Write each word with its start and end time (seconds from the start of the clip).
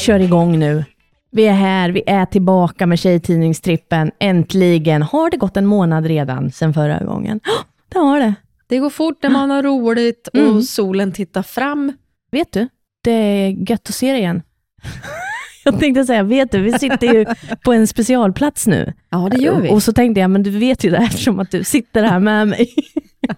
kör 0.00 0.20
igång 0.20 0.58
nu. 0.58 0.84
Vi 1.32 1.46
är 1.46 1.52
här, 1.52 1.90
vi 1.90 2.02
är 2.06 2.26
tillbaka 2.26 2.86
med 2.86 2.98
Tjejtidningstrippen. 2.98 4.10
Äntligen! 4.18 5.02
Har 5.02 5.30
det 5.30 5.36
gått 5.36 5.56
en 5.56 5.66
månad 5.66 6.06
redan 6.06 6.50
sedan 6.52 6.74
förra 6.74 6.98
gången? 7.04 7.36
Oh, 7.46 7.64
det 7.92 7.98
har 7.98 8.20
det. 8.20 8.34
Det 8.68 8.78
går 8.78 8.90
fort 8.90 9.22
när 9.22 9.30
man 9.30 9.50
har 9.50 9.62
roligt 9.62 10.28
och 10.28 10.38
Mm. 10.38 10.62
solen 10.62 11.12
tittar 11.12 11.42
fram. 11.42 11.92
Vet 12.32 12.52
du? 12.52 12.68
Det 13.04 13.10
är 13.10 13.70
gött 13.70 13.88
att 13.88 13.94
se 13.94 14.10
dig 14.12 14.20
igen. 14.20 14.42
Jag 15.64 15.80
tänkte 15.80 16.04
säga, 16.04 16.22
vet 16.22 16.52
du, 16.52 16.60
vi 16.62 16.72
sitter 16.72 17.06
ju 17.14 17.26
på 17.64 17.72
en 17.72 17.86
specialplats 17.86 18.66
nu. 18.66 18.92
Ja, 19.10 19.28
det 19.30 19.36
gör 19.42 19.60
vi. 19.60 19.70
Och 19.70 19.82
så 19.82 19.92
tänkte 19.92 20.20
jag, 20.20 20.30
men 20.30 20.42
du 20.42 20.50
vet 20.50 20.84
ju 20.84 20.90
det 20.90 20.96
eftersom 20.96 21.40
att 21.40 21.50
du 21.50 21.64
sitter 21.64 22.02
här 22.02 22.18
med 22.20 22.48
mig. 22.48 22.74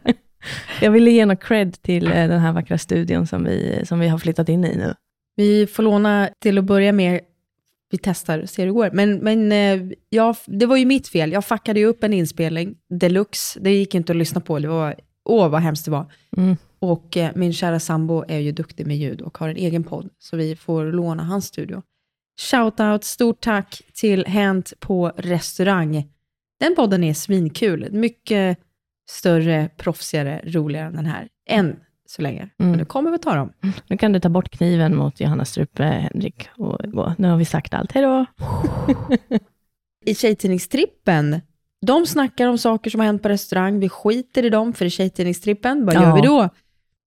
Jag 0.81 0.91
ville 0.91 1.11
ge 1.11 1.27
något 1.27 1.43
cred 1.43 1.83
till 1.83 2.07
eh, 2.07 2.13
den 2.13 2.41
här 2.41 2.53
vackra 2.53 2.79
studion 2.79 3.27
som 3.27 3.45
vi, 3.45 3.83
som 3.85 3.99
vi 4.01 4.09
har 4.09 4.19
flyttat 4.19 4.49
in 4.49 4.65
i 4.65 4.77
nu. 4.77 4.95
Vi 5.37 5.67
får 5.67 5.83
låna 5.83 6.29
till 6.39 6.59
att 6.59 6.65
börja 6.65 6.93
med, 6.93 7.21
vi 7.91 7.99
testar, 7.99 8.47
ser 8.47 8.63
hur 8.63 8.67
det 8.67 8.73
går. 8.73 8.91
Men, 8.93 9.19
men 9.19 9.53
eh, 9.53 9.97
ja, 10.11 10.35
det 10.47 10.67
var 10.67 10.77
ju 10.77 10.87
mitt 10.87 11.09
fel. 11.09 11.33
Jag 11.33 11.45
fuckade 11.45 11.81
ju 11.81 11.87
upp 11.87 12.05
en 12.05 12.13
inspelning, 12.13 12.77
deluxe. 12.89 13.61
Det 13.61 13.71
gick 13.71 13.95
inte 13.95 14.13
att 14.13 14.17
lyssna 14.17 14.41
på. 14.41 14.59
Det 14.59 14.69
var, 14.69 14.95
åh 15.25 15.49
vad 15.49 15.61
hemskt 15.61 15.85
det 15.85 15.91
var. 15.91 16.13
Mm. 16.37 16.57
Och 16.79 17.17
eh, 17.17 17.31
min 17.35 17.53
kära 17.53 17.81
sambo 17.81 18.25
är 18.29 18.39
ju 18.39 18.53
duktig 18.53 18.87
med 18.87 18.97
ljud 18.97 19.21
och 19.21 19.39
har 19.39 19.49
en 19.49 19.57
egen 19.57 19.85
podd, 19.85 20.11
så 20.19 20.37
vi 20.37 20.57
får 20.57 20.85
låna 20.85 21.23
hans 21.23 21.47
studio. 21.47 21.83
Shoutout, 22.41 23.05
stort 23.05 23.41
tack 23.41 23.83
till 23.95 24.27
Hänt 24.27 24.73
på 24.81 25.13
restaurang. 25.17 26.09
Den 26.61 26.75
podden 26.77 27.05
är 27.05 27.15
svinkul. 27.15 27.89
Mycket 27.93 28.59
större, 29.09 29.69
proffsigare, 29.77 30.41
roligare 30.45 30.87
än 30.87 30.97
den 30.97 31.07
här. 31.07 31.29
Än 31.49 31.77
så 32.13 32.23
länge. 32.23 32.49
Men 32.57 32.67
Mm. 32.69 32.79
nu 32.79 32.85
kommer 32.85 33.11
vi 33.11 33.19
ta 33.19 33.35
dem. 33.35 33.53
Nu 33.89 33.97
kan 33.97 34.13
du 34.13 34.21
ta 34.21 34.29
bort 34.29 34.51
kniven 34.51 34.97
mot 34.97 35.21
Johanna 35.21 35.45
Strupe, 35.45 35.83
Henrik, 35.85 36.49
och 36.59 36.79
gå. 36.93 37.15
Nu 37.19 37.29
har 37.29 37.37
vi 37.37 37.45
sagt 37.45 37.75
allt. 37.75 37.93
Hej 37.93 38.03
då! 38.03 38.27
I 40.05 40.15
Tjejtidningstrippen, 40.15 41.41
de 41.87 42.07
snackar 42.07 42.47
om 42.49 42.59
saker 42.59 42.91
som 42.91 43.01
har 43.01 43.07
hänt 43.07 43.23
på 43.23 43.29
restaurang. 43.29 43.79
Vi 43.81 43.89
skiter 43.89 44.45
i 44.45 44.51
dem, 44.51 44.73
för 44.73 44.85
i 44.85 44.91
Tjejtidningstrippen, 44.91 45.87
vad 45.87 45.95
Ja. 45.95 46.03
gör 46.03 46.15
vi 46.15 46.21
då? 46.21 46.49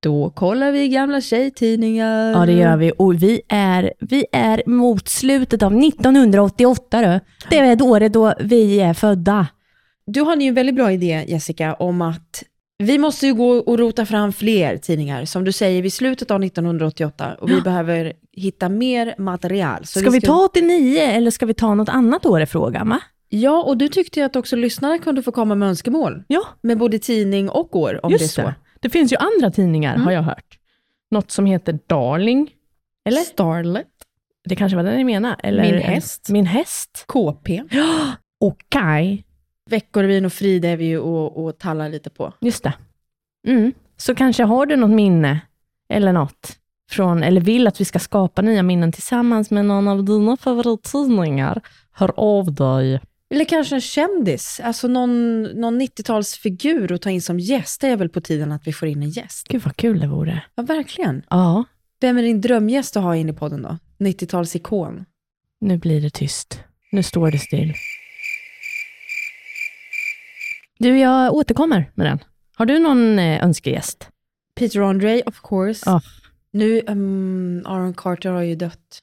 Då 0.02 0.30
kollar 0.30 0.72
vi 0.72 0.90
gamla 0.90 1.22
tjejtidningar. 1.22 2.32
Ja, 2.32 2.46
det 2.46 2.52
gör 2.52 2.78
vi. 2.78 2.92
Och 2.98 3.24
vi 3.24 3.42
är, 3.50 3.94
vi 4.00 4.26
är 4.32 4.64
mot 4.66 5.08
slutet 5.08 5.64
av 5.64 5.74
1988. 5.78 7.02
Då. 7.02 7.20
Det 7.50 7.58
är 7.60 7.82
året 7.82 8.14
då 8.14 8.34
vi 8.40 8.80
är 8.82 8.94
födda. 8.94 9.48
Du 10.06 10.22
har 10.22 10.36
ju 10.36 10.48
en 10.48 10.54
väldigt 10.54 10.76
bra 10.76 10.92
idé, 10.92 11.26
Jessica, 11.28 11.74
om 11.74 12.02
att 12.02 12.44
vi 12.78 12.98
måste 12.98 13.28
ju 13.28 13.34
gå 13.34 13.50
och 13.50 13.80
rota 13.80 14.06
fram 14.06 14.34
fler 14.34 14.78
tidningar, 14.78 15.26
som 15.26 15.44
du 15.44 15.52
säger, 15.52 15.82
vid 15.82 15.94
slutet 15.94 16.32
av 16.32 16.44
1988. 16.44 17.36
Och 17.40 17.50
vi 17.50 17.62
behöver 17.62 18.14
hitta 18.32 18.70
mer 18.70 19.16
material. 19.18 19.86
Så 19.86 20.00
Ska 20.00 20.10
vi 20.10 20.22
ta 20.22 20.46
89 20.46 21.00
eller 21.00 21.32
ska 21.32 21.46
vi 21.46 21.54
ta 21.54 21.74
något 21.76 21.90
annat 21.90 22.26
år 22.26 22.42
är 22.42 22.46
frågan, 22.46 22.90
va? 22.90 23.00
Ja, 23.30 23.64
och 23.64 23.78
du 23.78 23.88
tyckte 23.88 24.20
ju 24.20 24.26
att 24.26 24.36
också 24.36 24.56
lyssnarna 24.56 24.98
kunde 25.00 25.24
få 25.24 25.32
komma 25.32 25.56
med 25.56 25.68
önskemål. 25.70 26.24
Ja, 26.28 26.42
Med 26.62 26.78
både 26.78 27.00
tidning 27.00 27.50
och 27.50 27.76
år, 27.76 28.06
om 28.06 28.12
just 28.12 28.36
det 28.36 28.42
är 28.42 28.44
så. 28.44 28.50
det. 28.50 28.56
Det 28.80 28.90
finns 28.90 29.14
ju 29.14 29.18
andra 29.18 29.52
tidningar, 29.52 29.98
har 29.98 30.12
jag 30.12 30.22
hört. 30.22 30.60
Något 31.12 31.32
som 31.32 31.46
heter 31.46 31.80
Darling. 31.88 32.52
Eller? 33.10 33.22
Starlet, 33.22 33.88
Det 34.50 34.56
kanske 34.56 34.76
var 34.76 34.84
den 34.84 34.96
ni 34.96 35.04
menade. 35.04 35.36
Eller, 35.44 35.64
Min 35.72 35.82
häst. 35.82 36.30
Min 36.30 36.46
häst. 36.46 37.04
KP. 37.08 37.64
Okej. 38.40 39.25
Veckorevyn 39.70 40.26
och 40.26 40.34
Frida 40.34 40.70
är 40.70 40.78
vi 40.78 40.86
ju 40.86 41.00
och, 41.00 41.46
och 41.46 41.58
tallar 41.58 41.90
lite 41.90 42.10
på. 42.10 42.34
Just 42.42 42.64
det. 42.64 42.74
Mm. 43.48 43.74
Så 43.98 44.16
kanske 44.16 44.44
har 44.44 44.66
du 44.66 44.76
något 44.76 44.90
minne 44.96 45.40
eller 45.90 46.14
något 46.14 46.58
från, 46.92 47.24
eller 47.24 47.42
vill 47.42 47.68
att 47.68 47.82
vi 47.82 47.86
ska 47.86 48.00
skapa 48.00 48.42
nya 48.42 48.64
minnen 48.64 48.92
tillsammans 48.92 49.52
med 49.52 49.66
någon 49.66 49.88
av 49.88 50.04
dina 50.04 50.38
favorittidningar. 50.38 51.62
Hör 51.92 52.12
av 52.18 52.54
dig. 52.54 53.02
Eller 53.30 53.46
kanske 53.46 53.76
en 53.76 53.82
kändis, 53.82 54.62
alltså 54.64 54.88
någon, 54.88 55.44
någon 55.44 55.82
90-talsfigur 55.82 56.94
att 56.94 57.02
ta 57.02 57.10
in 57.10 57.22
som 57.22 57.40
gäst. 57.40 57.82
Det 57.82 57.88
är 57.88 57.98
väl 57.98 58.10
på 58.10 58.22
tiden 58.22 58.52
att 58.52 58.68
vi 58.68 58.74
får 58.74 58.88
in 58.88 59.04
en 59.04 59.10
gäst. 59.10 59.48
Gud 59.48 59.62
vad 59.66 59.76
kul 59.76 60.00
det 60.00 60.08
vore. 60.08 60.42
Ja, 60.56 60.64
verkligen. 60.64 61.24
Ja, 61.30 61.64
Vem 62.02 62.18
är 62.18 62.22
din 62.24 62.42
drömgäst 62.42 62.98
att 62.98 63.04
ha 63.04 63.16
in 63.16 63.30
i 63.30 63.34
podden 63.34 63.62
då? 63.62 63.78
90-talsikon. 64.00 65.06
nu 65.62 65.78
blir 65.78 66.02
det 66.02 66.10
tyst. 66.10 66.60
Nu 66.92 67.04
står 67.04 67.32
det 67.32 67.40
still. 67.40 67.74
Du, 70.80 71.00
jag 71.00 71.34
återkommer 71.34 71.92
med 71.94 72.06
den. 72.06 72.20
Har 72.56 72.66
du 72.66 72.80
någon 72.80 73.20
eh, 73.20 73.44
önskegäst? 73.44 74.10
Peter 74.56 74.82
Andre, 74.82 75.22
of 75.26 75.42
course. 75.42 75.84
Ja. 75.86 76.02
Nu, 76.52 76.82
um, 76.88 77.64
Aaron 77.66 77.94
Carter 77.94 78.30
har 78.30 78.42
ju 78.42 78.56
dött. 78.56 79.00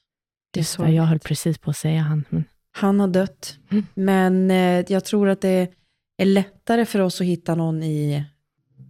Det 0.51 0.59
är 0.59 0.61
Just 0.61 0.79
det, 0.79 0.91
jag 0.91 1.03
höll 1.03 1.19
precis 1.19 1.59
på 1.59 1.71
att 1.71 1.77
säga 1.77 2.01
han. 2.01 2.25
Men... 2.29 2.45
Han 2.73 3.01
har 3.01 3.09
dött. 3.09 3.59
Mm. 3.71 3.87
Men 3.95 4.51
eh, 4.51 4.85
jag 4.93 5.05
tror 5.05 5.29
att 5.29 5.41
det 5.41 5.69
är 6.19 6.25
lättare 6.25 6.85
för 6.85 6.99
oss 6.99 7.21
att 7.21 7.27
hitta 7.27 7.55
någon 7.55 7.83
i 7.83 8.25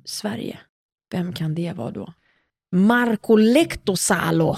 Sverige. 0.05 0.59
Vem 1.13 1.33
kan 1.33 1.55
det 1.55 1.73
vara 1.73 1.91
då? 1.91 2.13
Marco 2.73 3.37
Lehtosalo. 3.37 4.57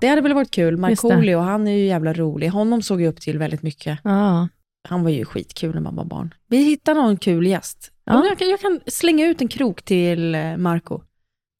Det 0.00 0.08
hade 0.08 0.20
väl 0.20 0.34
varit 0.34 0.50
kul. 0.50 0.76
Markoolio, 0.76 1.38
han 1.38 1.66
är 1.68 1.72
ju 1.72 1.86
jävla 1.86 2.12
rolig. 2.12 2.48
Honom 2.48 2.82
såg 2.82 3.00
jag 3.00 3.08
upp 3.08 3.20
till 3.20 3.38
väldigt 3.38 3.62
mycket. 3.62 3.98
Ja. 4.04 4.48
Han 4.88 5.02
var 5.02 5.10
ju 5.10 5.24
skitkul 5.24 5.74
när 5.74 5.80
man 5.80 5.96
var 5.96 6.04
barn. 6.04 6.34
Vi 6.48 6.56
hittar 6.56 6.94
någon 6.94 7.16
kul 7.16 7.46
gäst. 7.46 7.92
Ja. 8.04 8.24
Jag, 8.28 8.38
kan, 8.38 8.48
jag 8.48 8.60
kan 8.60 8.80
slänga 8.86 9.26
ut 9.26 9.40
en 9.40 9.48
krok 9.48 9.82
till 9.82 10.34
eh, 10.34 10.56
Marco. 10.56 11.00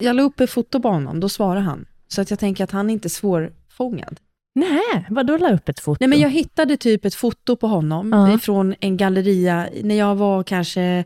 Jag 0.03 0.15
la 0.15 0.23
upp 0.23 0.39
ett 0.39 0.49
foto 0.51 0.79
på 0.79 0.89
honom, 0.89 1.19
då 1.19 1.29
svarade 1.29 1.61
han. 1.61 1.85
Så 2.07 2.21
att 2.21 2.29
jag 2.29 2.39
tänker 2.39 2.63
att 2.63 2.71
han 2.71 2.89
är 2.89 2.93
inte 2.93 3.09
svårfångad. 3.09 4.19
Nej, 4.55 5.05
vadå 5.09 5.37
la 5.37 5.53
upp 5.53 5.69
ett 5.69 5.79
foto? 5.79 5.97
Nej 5.99 6.07
men 6.09 6.19
jag 6.19 6.29
hittade 6.29 6.77
typ 6.77 7.05
ett 7.05 7.15
foto 7.15 7.55
på 7.55 7.67
honom 7.67 8.11
Ja. 8.31 8.39
från 8.39 8.75
en 8.79 8.97
galleria 8.97 9.69
när 9.83 9.95
jag 9.95 10.15
var 10.15 10.43
kanske 10.43 11.03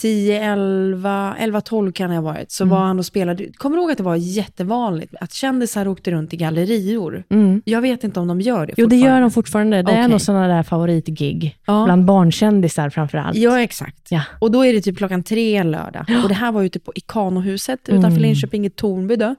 10, 0.00 0.40
11, 0.40 1.34
11, 1.38 1.60
12 1.60 1.92
kan 1.92 2.10
jag 2.10 2.22
ha 2.22 2.32
varit. 2.32 2.52
Så 2.52 2.64
Mm. 2.64 2.70
var 2.76 2.84
han 2.86 2.98
och 2.98 3.06
spelade. 3.06 3.46
Kommer 3.52 3.76
du 3.76 3.82
ihåg 3.82 3.90
att 3.90 3.96
det 3.98 4.04
var 4.04 4.16
jättevanligt 4.16 5.14
att 5.20 5.32
kändisar 5.32 5.88
åkte 5.88 6.10
runt 6.10 6.34
i 6.34 6.36
gallerior? 6.36 7.24
Mm. 7.30 7.62
Jag 7.64 7.80
vet 7.80 8.04
inte 8.04 8.20
om 8.20 8.28
de 8.28 8.40
gör 8.40 8.66
det 8.66 8.72
Jo, 8.76 8.86
det 8.86 8.96
gör 8.96 9.20
de 9.20 9.30
fortfarande. 9.30 9.82
Det 9.82 9.92
är 9.92 9.98
Okej. 9.98 10.08
nog 10.08 10.20
sådana 10.20 10.48
där 10.48 10.62
favoritgig. 10.62 11.56
Ja. 11.66 11.84
Bland 11.84 12.04
barnkändisar 12.04 12.90
framför 12.90 13.18
allt. 13.18 13.36
Ja, 13.36 13.60
exakt. 13.60 14.10
Ja. 14.10 14.22
Och 14.40 14.50
då 14.50 14.64
är 14.66 14.72
det 14.72 14.80
typ 14.80 14.96
klockan 14.98 15.22
tre 15.22 15.56
en 15.56 15.70
lördag. 15.70 16.06
Och 16.22 16.28
det 16.28 16.34
här 16.34 16.52
var 16.52 16.62
ute 16.62 16.80
på 16.80 16.92
Ikanohuset 16.94 17.80
utanför 17.88 18.08
Mm. 18.08 18.22
Linköping 18.22 18.66
i 18.66 18.70
Tornby 18.70 19.16
då. 19.16 19.34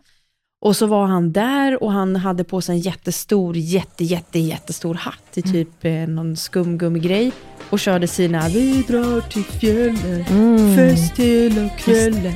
Och 0.65 0.75
så 0.75 0.87
var 0.87 1.05
han 1.05 1.31
där 1.31 1.83
och 1.83 1.91
han 1.91 2.15
hade 2.15 2.43
på 2.43 2.61
sig 2.61 2.75
en 2.75 2.81
jättestor, 2.81 3.57
jätte, 3.57 4.03
jätte, 4.03 4.39
jättestor 4.39 4.93
hatt 4.93 5.37
i 5.37 5.39
Mm. 5.41 5.51
typ 5.53 5.85
eh, 5.85 5.91
någon 5.93 6.37
skumgummigrej. 6.37 7.31
Och 7.69 7.79
körde 7.79 8.07
sina 8.07 8.47
Vi 8.49 8.81
drar 8.87 9.21
till 9.21 9.43
fjällen, 9.43 10.25
Mm. 10.29 10.75
fest 10.75 11.19
hela 11.19 11.69
kvällen. 11.69 12.33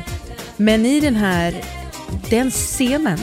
Men 0.58 0.86
i 0.86 1.00
den 1.00 1.16
här, 1.16 1.56
den 2.30 2.52
scenen 2.52 3.20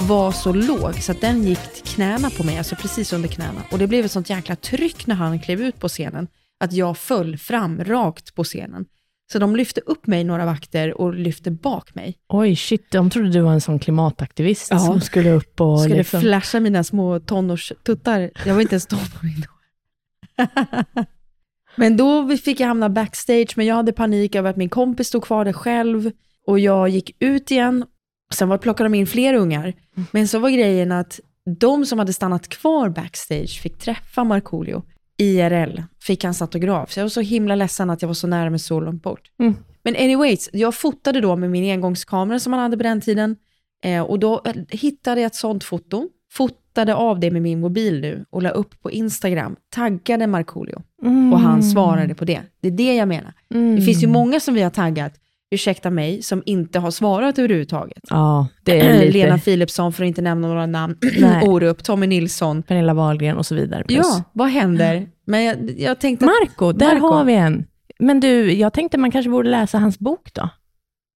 var 0.00 0.32
så 0.32 0.52
låg 0.52 0.94
så 1.02 1.12
att 1.12 1.20
den 1.20 1.42
gick 1.42 1.72
till 1.74 1.84
knäna 1.94 2.30
på 2.30 2.44
mig, 2.44 2.58
alltså 2.58 2.76
precis 2.76 3.12
under 3.12 3.28
knäna. 3.28 3.62
Och 3.72 3.78
det 3.78 3.86
blev 3.86 4.04
ett 4.04 4.10
sånt 4.12 4.30
jäkla 4.30 4.56
tryck 4.56 5.06
när 5.06 5.14
han 5.14 5.40
klev 5.40 5.60
ut 5.60 5.80
på 5.80 5.88
scenen, 5.88 6.28
att 6.64 6.72
jag 6.72 6.98
föll 6.98 7.38
fram 7.38 7.84
rakt 7.84 8.34
på 8.34 8.44
scenen. 8.44 8.84
Så 9.32 9.38
de 9.38 9.56
lyfte 9.56 9.80
upp 9.80 10.06
mig 10.06 10.24
några 10.24 10.46
vakter 10.46 11.00
och 11.00 11.14
lyfte 11.14 11.50
bak 11.50 11.94
mig. 11.94 12.14
Oj, 12.28 12.56
shit, 12.56 12.90
de 12.90 13.10
trodde 13.10 13.30
du 13.30 13.40
var 13.40 13.52
en 13.52 13.60
sån 13.60 13.78
klimataktivist 13.78 14.68
Ja. 14.70 14.78
som 14.78 15.00
skulle 15.00 15.30
upp 15.30 15.60
och 15.60 15.80
Skulle 15.80 15.96
liksom... 15.96 16.20
flasha 16.20 16.60
mina 16.60 16.84
små 16.84 17.20
tonårstuttar. 17.20 18.30
Jag 18.46 18.54
var 18.54 18.60
inte 18.60 18.74
ens 18.74 18.86
tonåring 18.86 19.44
då. 19.46 19.50
men 21.76 21.96
då 21.96 22.36
fick 22.36 22.60
jag 22.60 22.68
hamna 22.68 22.88
backstage, 22.88 23.52
men 23.56 23.66
jag 23.66 23.74
hade 23.74 23.92
panik 23.92 24.34
över 24.34 24.50
att 24.50 24.56
min 24.56 24.68
kompis 24.68 25.06
stod 25.08 25.22
kvar 25.24 25.44
där 25.44 25.52
själv. 25.52 26.10
Och 26.46 26.58
jag 26.58 26.88
gick 26.88 27.16
ut 27.18 27.50
igen. 27.50 27.84
Sen 28.34 28.48
var 28.48 28.58
plockade 28.58 28.88
de 28.88 28.94
in 28.94 29.06
fler 29.06 29.34
ungar. 29.34 29.72
Men 30.10 30.28
så 30.28 30.38
var 30.38 30.50
grejen 30.50 30.92
att 30.92 31.20
de 31.60 31.86
som 31.86 31.98
hade 31.98 32.12
stannat 32.12 32.48
kvar 32.48 32.88
backstage 32.88 33.60
fick 33.62 33.78
träffa 33.78 34.24
Markoolio. 34.24 34.82
IRL, 35.20 35.82
fick 36.02 36.24
hans 36.24 36.42
autograf. 36.42 36.92
Så 36.92 37.00
jag 37.00 37.04
var 37.04 37.08
så 37.08 37.20
himla 37.20 37.54
ledsen 37.54 37.90
att 37.90 38.02
jag 38.02 38.06
var 38.06 38.14
så 38.14 38.26
nära 38.26 38.50
med 38.50 38.60
så 38.60 38.80
långt 38.80 39.02
bort. 39.02 39.30
Mm. 39.40 39.54
Men 39.82 39.96
anyways, 39.96 40.50
jag 40.52 40.74
fotade 40.74 41.20
då 41.20 41.36
med 41.36 41.50
min 41.50 41.72
engångskamera 41.72 42.38
som 42.38 42.50
man 42.50 42.60
hade 42.60 42.76
på 42.76 42.82
den 42.82 43.00
tiden. 43.00 43.36
Eh, 43.84 44.02
och 44.02 44.18
då 44.18 44.42
eh, 44.44 44.54
hittade 44.68 45.20
jag 45.20 45.26
ett 45.26 45.34
sånt 45.34 45.64
foto, 45.64 46.08
fotade 46.32 46.94
av 46.94 47.20
det 47.20 47.30
med 47.30 47.42
min 47.42 47.60
mobil 47.60 48.00
nu 48.00 48.24
och 48.30 48.42
la 48.42 48.50
upp 48.50 48.82
på 48.82 48.90
Instagram, 48.90 49.56
taggade 49.74 50.26
Markoolio 50.26 50.82
Mm. 51.02 51.32
och 51.32 51.40
han 51.40 51.62
svarade 51.62 52.14
på 52.14 52.24
det. 52.24 52.40
Det 52.62 52.68
är 52.68 52.72
det 52.72 52.94
jag 52.94 53.08
menar. 53.08 53.32
Mm. 53.54 53.76
Det 53.76 53.82
finns 53.82 54.02
ju 54.02 54.06
många 54.06 54.40
som 54.40 54.54
vi 54.54 54.62
har 54.62 54.70
taggat, 54.70 55.14
ursäkta 55.50 55.90
mig, 55.90 56.22
som 56.22 56.42
inte 56.46 56.78
har 56.78 56.90
svarat 56.90 57.38
överhuvudtaget. 57.38 58.02
Ja, 58.10 58.46
det 58.64 58.80
är 58.80 58.98
lite... 59.06 59.12
Lena 59.12 59.38
Philipsson, 59.38 59.92
för 59.92 60.04
att 60.04 60.08
inte 60.08 60.22
nämna 60.22 60.48
några 60.48 60.66
namn. 60.66 60.96
Orup, 61.42 61.84
Tommy 61.84 62.06
Nilsson. 62.06 62.62
Pernilla 62.62 62.94
Wahlgren 62.94 63.36
och 63.36 63.46
så 63.46 63.54
vidare. 63.54 63.84
Plus. 63.84 63.98
Ja, 63.98 64.22
vad 64.32 64.48
händer? 64.48 65.08
Men 65.24 65.44
jag, 65.44 65.56
jag 65.78 65.98
tänkte 65.98 66.24
att, 66.24 66.30
Marco, 66.30 66.72
där 66.72 66.94
Marco. 66.94 67.06
har 67.06 67.24
vi 67.24 67.34
en. 67.34 67.66
Men 67.98 68.20
du, 68.20 68.52
jag 68.52 68.72
tänkte 68.72 68.98
man 68.98 69.10
kanske 69.10 69.30
borde 69.30 69.50
läsa 69.50 69.78
hans 69.78 69.98
bok 69.98 70.34
då. 70.34 70.48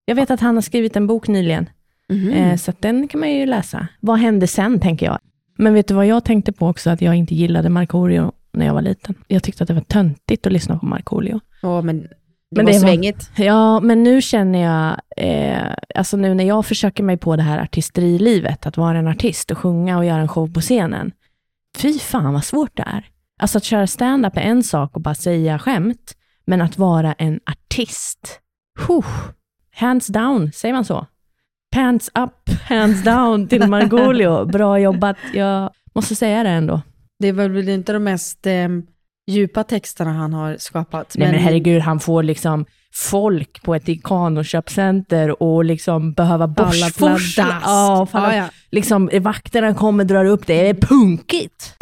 Jag 0.04 0.14
vet 0.14 0.30
att 0.30 0.40
han 0.40 0.54
har 0.54 0.62
skrivit 0.62 0.96
en 0.96 1.06
bok 1.06 1.28
nyligen, 1.28 1.70
eh, 2.34 2.56
så 2.56 2.72
den 2.80 3.08
kan 3.08 3.20
man 3.20 3.32
ju 3.32 3.46
läsa. 3.46 3.88
Vad 4.00 4.18
hände 4.18 4.46
sen, 4.46 4.80
tänker 4.80 5.06
jag. 5.06 5.18
Men 5.58 5.74
vet 5.74 5.88
du 5.88 5.94
vad 5.94 6.06
jag 6.06 6.24
tänkte 6.24 6.52
på 6.52 6.68
också? 6.68 6.90
Att 6.90 7.02
jag 7.02 7.14
inte 7.14 7.34
gillade 7.34 7.68
Markoolio 7.68 8.32
när 8.52 8.66
jag 8.66 8.74
var 8.74 8.82
liten. 8.82 9.14
Jag 9.28 9.42
tyckte 9.42 9.64
att 9.64 9.68
det 9.68 9.74
var 9.74 9.80
töntigt 9.80 10.46
att 10.46 10.52
lyssna 10.52 10.78
på 10.78 10.86
Markoolio. 10.86 11.40
Ja, 11.62 11.82
men 11.82 12.08
det 12.50 12.56
Men 12.56 12.64
var 12.66 12.72
det 12.72 12.78
var- 12.78 12.86
svängigt. 12.88 13.30
Ja, 13.36 13.80
men 13.80 14.02
nu 14.02 14.22
känner 14.22 14.58
jag, 14.62 15.00
eh, 15.16 15.74
alltså 15.94 16.16
nu 16.16 16.34
när 16.34 16.44
jag 16.44 16.66
försöker 16.66 17.02
mig 17.02 17.16
på 17.16 17.36
det 17.36 17.42
här 17.42 17.58
artisterilivet, 17.62 18.66
att 18.66 18.76
vara 18.76 18.98
en 18.98 19.08
artist 19.08 19.50
och 19.50 19.58
sjunga 19.58 19.98
och 19.98 20.04
göra 20.04 20.20
en 20.20 20.28
show 20.28 20.52
på 20.52 20.60
scenen. 20.60 21.12
Fy 21.78 21.98
fan 21.98 22.32
vad 22.32 22.44
svårt 22.44 22.76
det 22.76 22.82
är. 22.86 23.04
Alltså 23.42 23.58
att 23.58 23.64
köra 23.64 23.86
stand-up 23.86 24.36
är 24.36 24.40
en 24.40 24.62
sak 24.62 24.94
och 24.96 25.00
bara 25.02 25.14
säga 25.14 25.58
skämt, 25.58 26.14
men 26.46 26.60
att 26.62 26.78
vara 26.78 27.12
en 27.12 27.40
artist. 27.50 28.40
Huh. 28.86 29.06
Hands 29.74 30.06
down, 30.06 30.52
säger 30.52 30.74
man 30.74 30.84
så? 30.84 31.06
Pants 31.74 32.10
up, 32.14 32.50
hands 32.68 33.02
down 33.04 33.48
till 33.48 33.66
Margolio. 33.68 34.44
Bra 34.44 34.78
jobbat. 34.78 35.16
Jag 35.34 35.70
måste 35.94 36.14
säga 36.14 36.42
det 36.42 36.48
ändå. 36.50 36.82
Det 37.18 37.32
var 37.32 37.48
väl 37.48 37.68
inte 37.68 37.92
de 37.92 38.04
mest 38.04 38.46
eh, 38.46 38.68
djupa 39.30 39.64
texterna 39.64 40.12
han 40.12 40.32
har 40.32 40.56
skapat. 40.58 41.14
Nej 41.18 41.32
men 41.32 41.40
herregud, 41.40 41.82
han 41.82 42.00
får 42.00 42.22
liksom 42.22 42.66
folk 42.94 43.62
på 43.62 43.74
ett 43.74 43.88
Ikano-köpcenter 43.88 45.42
och 45.42 45.64
liksom 45.64 46.12
behöva 46.12 46.44
Alla 46.44 46.48
borstforsla. 46.54 47.44
pladask. 47.44 47.66
Ja, 47.66 48.06
Ja, 48.12 48.34
ja. 48.36 48.44
Liksom, 48.70 49.10
vakterna 49.20 49.74
kommer 49.74 50.04
och 50.04 50.08
drar 50.08 50.24
upp 50.24 50.46
det. 50.46 50.62
Det 50.62 50.68
är 50.68 50.74
punkigt. 50.74 51.74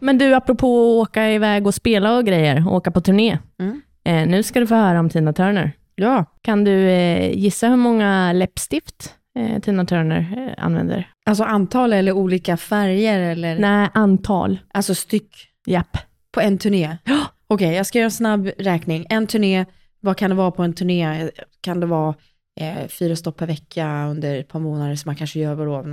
Men 0.00 0.18
du, 0.18 0.34
apropå 0.34 0.66
att 1.00 1.08
åka 1.08 1.30
iväg 1.30 1.66
och 1.66 1.74
spela 1.74 2.16
och 2.16 2.24
grejer, 2.26 2.68
åka 2.68 2.90
på 2.90 3.00
turné. 3.00 3.38
Mm. 3.60 3.82
Eh, 4.04 4.26
nu 4.28 4.42
ska 4.42 4.60
du 4.60 4.66
få 4.66 4.74
höra 4.74 5.00
om 5.00 5.10
Tina 5.10 5.32
Turner. 5.32 5.72
ja. 5.94 6.24
Kan 6.42 6.64
du 6.64 6.88
eh, 6.90 7.38
gissa 7.38 7.68
hur 7.68 7.76
många 7.76 8.32
läppstift 8.32 9.14
eh, 9.38 9.60
Tina 9.60 9.84
Turner 9.84 10.34
eh, 10.58 10.64
använder? 10.64 11.08
Alltså 11.26 11.44
antal 11.44 11.92
eller 11.92 12.12
olika 12.12 12.56
färger 12.56 13.20
eller 13.20 13.58
Nej, 13.58 13.88
antal. 13.94 14.58
alltså 14.74 14.94
styck 14.94 15.36
Japp. 15.66 15.96
på 16.32 16.40
en 16.40 16.58
turné. 16.58 16.96
Ja. 17.04 17.20
Okej, 17.46 17.74
jag 17.74 17.86
ska 17.86 17.98
göra 17.98 18.04
en 18.04 18.10
snabb 18.10 18.50
räkning. 18.58 19.06
En 19.08 19.26
turné, 19.26 19.64
vad 20.00 20.16
kan 20.16 20.30
det 20.30 20.36
vara 20.36 20.50
på 20.50 20.62
en 20.62 20.72
turné? 20.72 21.30
Kan 21.60 21.80
det 21.80 21.86
vara 21.86 22.14
eh, 22.60 22.88
fyra 22.88 23.16
stopp 23.16 23.36
per 23.36 23.46
vecka 23.46 24.06
under 24.06 24.36
ett 24.40 24.48
par 24.48 24.60
månader 24.60 24.94
som 24.94 25.08
man 25.08 25.16
kanske 25.16 25.38
gör 25.40 25.54
vadå? 25.54 25.84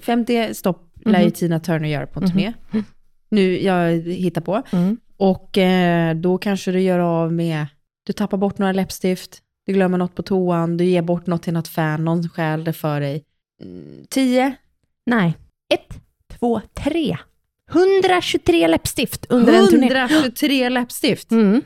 50 0.00 0.54
stopp 0.54 0.92
lär 1.04 1.18
ju 1.20 1.24
Mhm. 1.24 1.32
Tina 1.32 1.60
Turner 1.60 1.88
göra 1.88 2.06
på 2.06 2.20
en 2.20 2.24
Mhm. 2.24 2.32
turné. 2.32 2.52
Nu, 3.30 3.62
jag 3.62 3.92
hittar 4.00 4.40
på. 4.40 4.62
Mm. 4.72 4.96
Och 5.16 5.58
eh, 5.58 6.14
då 6.14 6.38
kanske 6.38 6.72
du 6.72 6.80
gör 6.80 6.98
av 6.98 7.32
med, 7.32 7.66
du 8.06 8.12
tappar 8.12 8.38
bort 8.38 8.58
några 8.58 8.72
läppstift, 8.72 9.38
du 9.70 9.74
glömmer 9.74 9.98
något 9.98 10.14
på 10.14 10.22
toan, 10.22 10.76
du 10.76 10.84
ger 10.84 11.02
bort 11.02 11.26
något 11.26 11.42
till 11.42 11.52
något 11.52 11.68
fan, 11.68 12.04
någon 12.04 12.28
stjäl 12.28 12.64
det 12.64 12.72
för 12.72 13.00
dig. 13.00 13.24
Mm, 13.62 14.06
10, 14.08 14.54
Nej. 15.06 15.34
Ett, 15.74 16.00
två, 16.38 16.60
tre. 16.74 17.16
123 17.70 18.68
läppstift 18.68 19.26
under 19.28 19.52
en 19.52 19.68
turné. 19.68 19.86
123 19.86 20.68
läppstift. 20.68 21.30
Mm. 21.30 21.62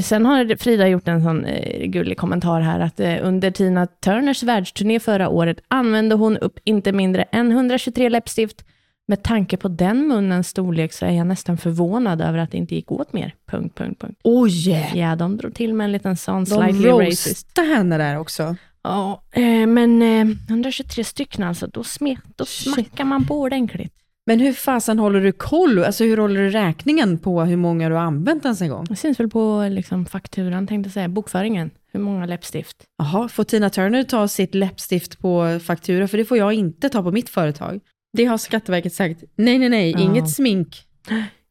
Sen 0.00 0.26
har 0.26 0.56
Frida 0.56 0.88
gjort 0.88 1.08
en 1.08 1.22
sån 1.22 1.44
eh, 1.44 1.86
gullig 1.86 2.18
kommentar 2.18 2.60
här, 2.60 2.80
att 2.80 3.00
eh, 3.00 3.16
under 3.22 3.50
Tina 3.50 3.86
Turners 3.86 4.42
världsturné 4.42 5.00
förra 5.00 5.28
året 5.28 5.60
använde 5.68 6.14
hon 6.14 6.36
upp 6.36 6.58
inte 6.64 6.92
mindre 6.92 7.22
än 7.22 7.52
123 7.52 8.08
läppstift. 8.08 8.64
Med 9.08 9.22
tanke 9.22 9.56
på 9.56 9.68
den 9.68 10.08
munnens 10.08 10.48
storlek 10.48 10.92
så 10.92 11.06
är 11.06 11.10
jag 11.10 11.26
nästan 11.26 11.58
förvånad 11.58 12.20
över 12.20 12.38
att 12.38 12.50
det 12.50 12.58
inte 12.58 12.74
gick 12.74 12.92
åt 12.92 13.12
mer. 13.12 13.34
Punkt, 13.50 13.78
punkt, 13.78 14.00
punkt. 14.00 14.20
Oj! 14.24 14.90
Ja, 14.94 15.16
de 15.16 15.36
drog 15.36 15.54
till 15.54 15.74
med 15.74 15.84
en 15.84 15.92
liten 15.92 16.16
sån 16.16 16.44
De 16.44 16.46
slightly 16.46 16.88
racist. 16.88 17.26
roastade 17.26 17.68
henne 17.68 17.98
där 17.98 18.18
också. 18.18 18.56
Ja, 18.82 19.22
eh, 19.32 19.66
men 19.66 20.02
eh, 20.02 20.36
123 20.48 21.04
stycken 21.04 21.44
alltså, 21.44 21.66
då, 21.66 21.84
smet, 21.84 22.18
då 22.36 22.44
Shit. 22.44 22.74
smackar 22.74 23.04
man 23.04 23.24
på 23.26 23.40
ordentligt. 23.40 23.92
Men 24.26 24.40
hur 24.40 24.52
fasen 24.52 24.98
håller 24.98 25.20
du 25.20 25.32
koll? 25.32 25.84
Alltså 25.84 26.04
hur 26.04 26.16
håller 26.16 26.40
du 26.40 26.50
räkningen 26.50 27.18
på 27.18 27.42
hur 27.42 27.56
många 27.56 27.88
du 27.88 27.94
har 27.94 28.02
använt 28.02 28.44
ens 28.44 28.60
en 28.60 28.68
gång? 28.70 28.84
Det 28.84 28.96
syns 28.96 29.20
väl 29.20 29.28
på 29.30 29.68
liksom, 29.70 30.06
fakturan, 30.06 30.66
tänkte 30.66 30.86
jag 30.88 30.92
säga, 30.94 31.08
bokföringen. 31.08 31.70
Hur 31.92 32.00
många 32.00 32.26
läppstift? 32.26 32.76
Jaha, 32.98 33.28
får 33.28 33.44
Tina 33.44 33.70
Turner 33.70 34.02
ta 34.02 34.28
sitt 34.28 34.54
läppstift 34.54 35.18
på 35.18 35.60
faktura? 35.64 36.08
För 36.08 36.18
det 36.18 36.24
får 36.24 36.36
jag 36.38 36.52
inte 36.52 36.88
ta 36.88 37.02
på 37.02 37.12
mitt 37.12 37.28
företag. 37.28 37.80
Det 38.16 38.24
har 38.24 38.38
Skatteverket 38.38 38.94
sagt. 38.94 39.24
Nej, 39.36 39.58
nej, 39.58 39.68
nej, 39.68 39.90
Ja. 39.90 39.98
inget 39.98 40.30
smink. 40.30 40.82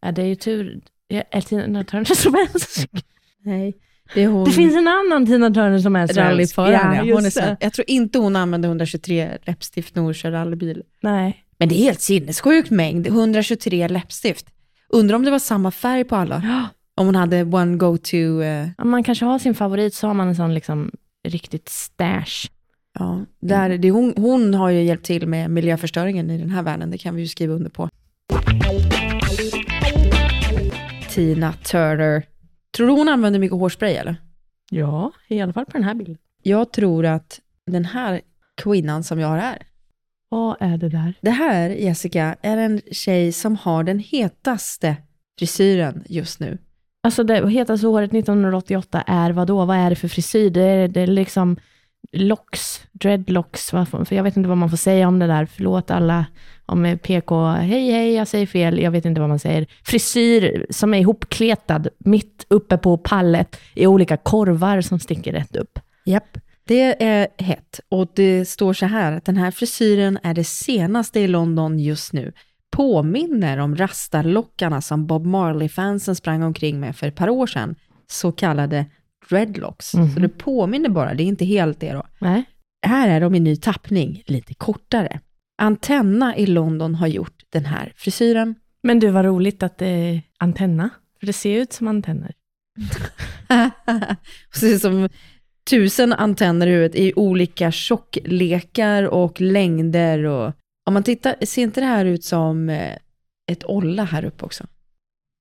Ja, 0.01 0.11
det 0.11 0.21
är 0.21 0.25
ju 0.25 0.35
tur. 0.35 0.81
Är 1.31 1.41
Tina 1.41 1.83
Turner 1.83 2.03
som 2.05 2.35
är 2.35 2.47
svensk? 2.59 2.89
Nej, 3.43 3.73
det 4.13 4.23
är 4.23 4.27
hon. 4.27 4.45
Det 4.45 4.51
finns 4.51 4.75
en 4.75 4.87
annan 4.87 5.25
Tina 5.25 5.49
Turner 5.51 5.79
som 5.79 5.95
är 5.95 6.07
svensk. 6.07 6.19
rallyföraren. 6.19 7.07
Ja, 7.07 7.13
hon 7.15 7.25
är 7.25 7.41
det. 7.41 7.57
Jag 7.59 7.73
tror 7.73 7.89
inte 7.89 8.19
hon 8.19 8.35
använde 8.35 8.67
123 8.67 9.37
läppstift 9.45 9.95
när 9.95 10.03
hon 10.03 10.13
kör 10.13 10.31
rallybil. 10.31 10.83
Nej. 11.01 11.41
Men 11.57 11.69
det 11.69 11.75
är 11.75 11.83
helt 11.83 12.01
sinnessjukt 12.01 12.69
mängd, 12.69 13.07
123 13.07 13.87
läppstift. 13.87 14.45
Undrar 14.89 15.15
om 15.15 15.25
det 15.25 15.31
var 15.31 15.39
samma 15.39 15.71
färg 15.71 16.03
på 16.03 16.15
alla? 16.15 16.41
Ja, 16.45 16.67
Om 17.01 17.05
hon 17.05 17.15
hade 17.15 17.43
one 17.43 17.77
go-to... 17.77 18.41
Eh, 18.41 18.67
man 18.85 19.03
kanske 19.03 19.25
har 19.25 19.39
sin 19.39 19.55
favorit, 19.55 19.93
så 19.93 20.07
har 20.07 20.13
man 20.13 20.27
en 20.27 20.35
sån 20.35 20.53
liksom 20.53 20.91
riktigt 21.27 21.69
stash. 21.69 22.49
Ja, 22.99 23.25
där, 23.39 23.77
det, 23.77 23.91
hon, 23.91 24.13
hon 24.17 24.53
har 24.53 24.69
ju 24.69 24.83
hjälpt 24.83 25.05
till 25.05 25.27
med 25.27 25.51
miljöförstöringen 25.51 26.29
i 26.29 26.37
den 26.37 26.49
här 26.49 26.63
världen, 26.63 26.91
det 26.91 26.97
kan 26.97 27.15
vi 27.15 27.21
ju 27.21 27.27
skriva 27.27 27.53
under 27.53 27.69
på. 27.69 27.89
Tina 31.09 31.53
Turner. 31.53 32.23
Tror 32.77 32.87
du 32.87 32.93
hon 32.93 33.09
använder 33.09 33.39
mycket 33.39 33.57
hårspray 33.57 33.93
eller? 33.93 34.15
Ja, 34.71 35.11
i 35.27 35.41
alla 35.41 35.53
fall 35.53 35.65
på 35.65 35.71
den 35.71 35.83
här 35.83 35.93
bilden. 35.93 36.17
Jag 36.43 36.71
tror 36.71 37.05
att 37.05 37.39
den 37.67 37.85
här 37.85 38.21
kvinnan 38.55 39.03
som 39.03 39.19
jag 39.19 39.27
har 39.27 39.37
här, 39.37 39.57
Vad 40.29 40.55
är 40.59 40.77
det 40.77 40.89
där? 40.89 41.13
det 41.21 41.29
här 41.31 41.69
Jessica 41.69 42.35
är 42.41 42.57
en 42.57 42.81
tjej 42.91 43.31
som 43.31 43.55
har 43.55 43.83
den 43.83 43.99
hetaste 43.99 44.95
frisyren 45.39 46.03
just 46.09 46.39
nu. 46.39 46.57
Alltså 47.03 47.23
det 47.23 47.49
hetaste 47.49 47.87
året 47.87 48.13
1988 48.13 49.03
är 49.07 49.31
vad 49.31 49.47
då? 49.47 49.65
Vad 49.65 49.77
är 49.77 49.89
det 49.89 49.95
för 49.95 50.07
frisyr? 50.07 50.49
Det 50.49 50.61
är, 50.61 50.87
det 50.87 51.01
är 51.01 51.07
liksom 51.07 51.57
locks, 52.11 52.81
dreadlocks, 52.91 53.69
för 53.69 54.13
jag 54.13 54.23
vet 54.23 54.37
inte 54.37 54.49
vad 54.49 54.57
man 54.57 54.69
får 54.69 54.77
säga 54.77 55.07
om 55.07 55.19
det 55.19 55.27
där. 55.27 55.45
Förlåt 55.45 55.91
alla 55.91 56.25
om 56.65 56.97
PK, 57.03 57.45
hej 57.47 57.91
hej, 57.91 58.13
jag 58.13 58.27
säger 58.27 58.45
fel, 58.45 58.79
jag 58.79 58.91
vet 58.91 59.05
inte 59.05 59.21
vad 59.21 59.29
man 59.29 59.39
säger. 59.39 59.67
Frisyr 59.83 60.65
som 60.69 60.93
är 60.93 60.99
ihopkletad 60.99 61.87
mitt 61.97 62.45
uppe 62.49 62.77
på 62.77 62.97
pallet 62.97 63.59
i 63.73 63.87
olika 63.87 64.17
korvar 64.17 64.81
som 64.81 64.99
sticker 64.99 65.31
rätt 65.31 65.55
upp. 65.55 65.79
Japp. 66.05 66.37
Det 66.67 67.03
är 67.03 67.27
hett 67.37 67.79
och 67.89 68.07
det 68.15 68.45
står 68.45 68.73
så 68.73 68.85
här 68.85 69.11
att 69.11 69.25
den 69.25 69.37
här 69.37 69.51
frisyren 69.51 70.19
är 70.23 70.33
det 70.33 70.43
senaste 70.43 71.19
i 71.19 71.27
London 71.27 71.79
just 71.79 72.13
nu. 72.13 72.33
Påminner 72.71 73.57
om 73.57 73.75
rastarlockarna 73.75 74.81
som 74.81 75.07
Bob 75.07 75.25
Marley-fansen 75.25 76.15
sprang 76.15 76.43
omkring 76.43 76.79
med 76.79 76.95
för 76.95 77.07
ett 77.07 77.15
par 77.15 77.29
år 77.29 77.47
sedan. 77.47 77.75
Så 78.07 78.31
kallade 78.31 78.85
dreadlocks. 79.29 79.93
Mhm. 79.93 80.13
Så 80.13 80.19
det 80.19 80.29
påminner 80.29 80.89
bara, 80.89 81.13
det 81.13 81.23
är 81.23 81.25
inte 81.25 81.45
helt 81.45 81.79
det 81.79 81.93
då. 81.93 82.03
Nej? 82.19 82.43
Här 82.85 83.09
är 83.09 83.21
de 83.21 83.35
i 83.35 83.39
ny 83.39 83.55
tappning, 83.55 84.23
lite 84.25 84.53
kortare. 84.53 85.19
Antenna 85.57 86.37
i 86.37 86.45
London 86.45 86.95
har 86.95 87.07
gjort 87.07 87.43
den 87.49 87.65
här 87.65 87.93
frisyren. 87.95 88.55
Men 88.83 88.99
du, 88.99 89.09
vad 89.09 89.25
roligt 89.25 89.63
att 89.63 89.77
det 89.77 89.87
är 89.87 90.21
antenna, 90.39 90.89
för 91.19 91.27
det 91.27 91.33
ser 91.33 91.61
ut 91.61 91.73
som 91.73 91.87
antenner. 91.87 92.33
Precis 94.51 94.81
som 94.81 95.09
tusen 95.69 96.13
antenner 96.13 96.67
i 96.67 96.71
huvudet 96.71 96.95
i 96.95 97.13
olika 97.15 97.71
tjocklekar 97.71 99.03
och 99.03 99.41
längder. 99.41 100.23
Och, 100.23 100.53
om 100.85 100.93
man 100.93 101.03
tittar, 101.03 101.45
ser 101.45 101.61
inte 101.61 101.81
det 101.81 101.87
här 101.87 102.05
ut 102.05 102.23
som 102.23 102.69
eh, 102.69 102.95
ett 103.51 103.63
olla 103.63 104.03
här 104.03 104.25
uppe 104.25 104.45
också? 104.45 104.67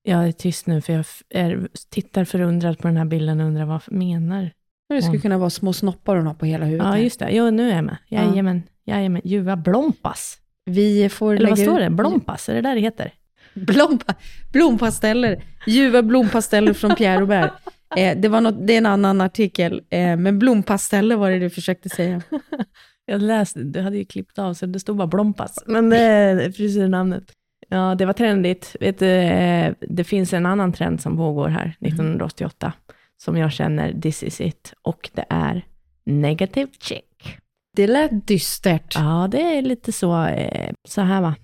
Jag 0.07 0.29
är 0.29 0.33
tyst 0.33 0.67
nu, 0.67 0.81
för 0.81 0.93
jag 0.93 1.05
är, 1.31 1.69
tittar 1.91 2.25
förundrat 2.25 2.79
på 2.79 2.89
den 2.89 2.97
här 2.97 3.05
bilden 3.05 3.41
och 3.41 3.47
undrar 3.47 3.65
vad 3.65 3.83
jag 3.87 3.99
menar. 3.99 4.51
Det 4.89 5.03
skulle 5.03 5.19
kunna 5.19 5.39
vara 5.39 5.51
små 5.51 5.73
snoppar 5.73 6.17
hon 6.17 6.27
har 6.27 6.35
på 6.35 6.47
hela 6.47 6.65
huvudet. 6.65 6.87
Ja, 6.87 6.93
här. 6.93 6.99
just 6.99 7.19
det. 7.19 7.31
Jo, 7.31 7.51
nu 7.51 7.71
är 7.71 7.75
jag 7.75 7.85
med. 7.85 7.97
Ja. 8.09 8.23
Jajamän. 8.23 8.63
Jajamän. 8.85 9.23
Ljuva 9.25 9.57
blompas. 9.57 10.39
Vi 10.65 11.09
får 11.09 11.35
Eller 11.35 11.49
vad 11.49 11.59
står 11.59 11.81
det? 11.81 11.91
Blompas, 11.91 12.49
är 12.49 12.55
det 12.55 12.61
där 12.61 12.75
det 12.75 12.81
heter? 12.81 13.13
Blompa, 13.55 14.15
blompasteller. 14.53 15.43
Ljuva 15.67 16.03
blompasteller 16.03 16.73
från 16.73 16.95
Pierre 16.95 17.21
Robert. 17.21 17.53
Eh, 17.97 18.19
det, 18.19 18.29
var 18.29 18.41
något, 18.41 18.67
det 18.67 18.73
är 18.73 18.79
en 18.79 18.87
annan 18.87 19.21
artikel, 19.21 19.83
eh, 19.91 20.17
men 20.17 20.39
blompasteller 20.39 21.17
var 21.17 21.31
det 21.31 21.39
du 21.39 21.51
försökte 21.51 21.89
säga. 21.89 22.23
Jag 23.07 23.23
läste, 23.23 23.63
du 23.63 23.81
hade 23.81 23.97
ju 23.97 24.05
klippt 24.05 24.39
av 24.39 24.55
så 24.55 24.67
det 24.67 24.81
stod 24.81 24.97
bara 24.97 25.07
blompas. 25.07 25.65
Men 25.67 25.91
det 25.91 25.99
är 25.99 26.51
frisyrnamnet. 26.51 27.25
Ja, 27.75 27.95
det 27.95 28.07
var 28.07 28.13
trendigt. 28.13 28.77
Vet 28.81 29.03
eh, 29.03 29.75
det 29.81 30.05
finns 30.05 30.33
en 30.33 30.47
annan 30.47 30.73
trend 30.73 31.01
som 31.01 31.17
pågår 31.17 31.49
här 31.49 31.77
1988, 31.81 32.73
som 33.17 33.37
jag 33.37 33.53
känner, 33.53 34.01
this 34.01 34.23
is 34.23 34.41
it. 34.41 34.75
Och 34.83 35.11
det 35.13 35.25
är 35.29 35.65
negative 36.07 36.71
chick. 36.81 37.39
Det 37.77 37.87
lät 37.87 38.27
dystert. 38.27 38.95
Ja, 38.95 39.29
det 39.31 39.43
är 39.43 39.63
lite 39.63 39.93
så, 39.93 40.25
eh, 40.25 40.73
så 40.89 41.01
här 41.01 41.21
va. 41.21 41.35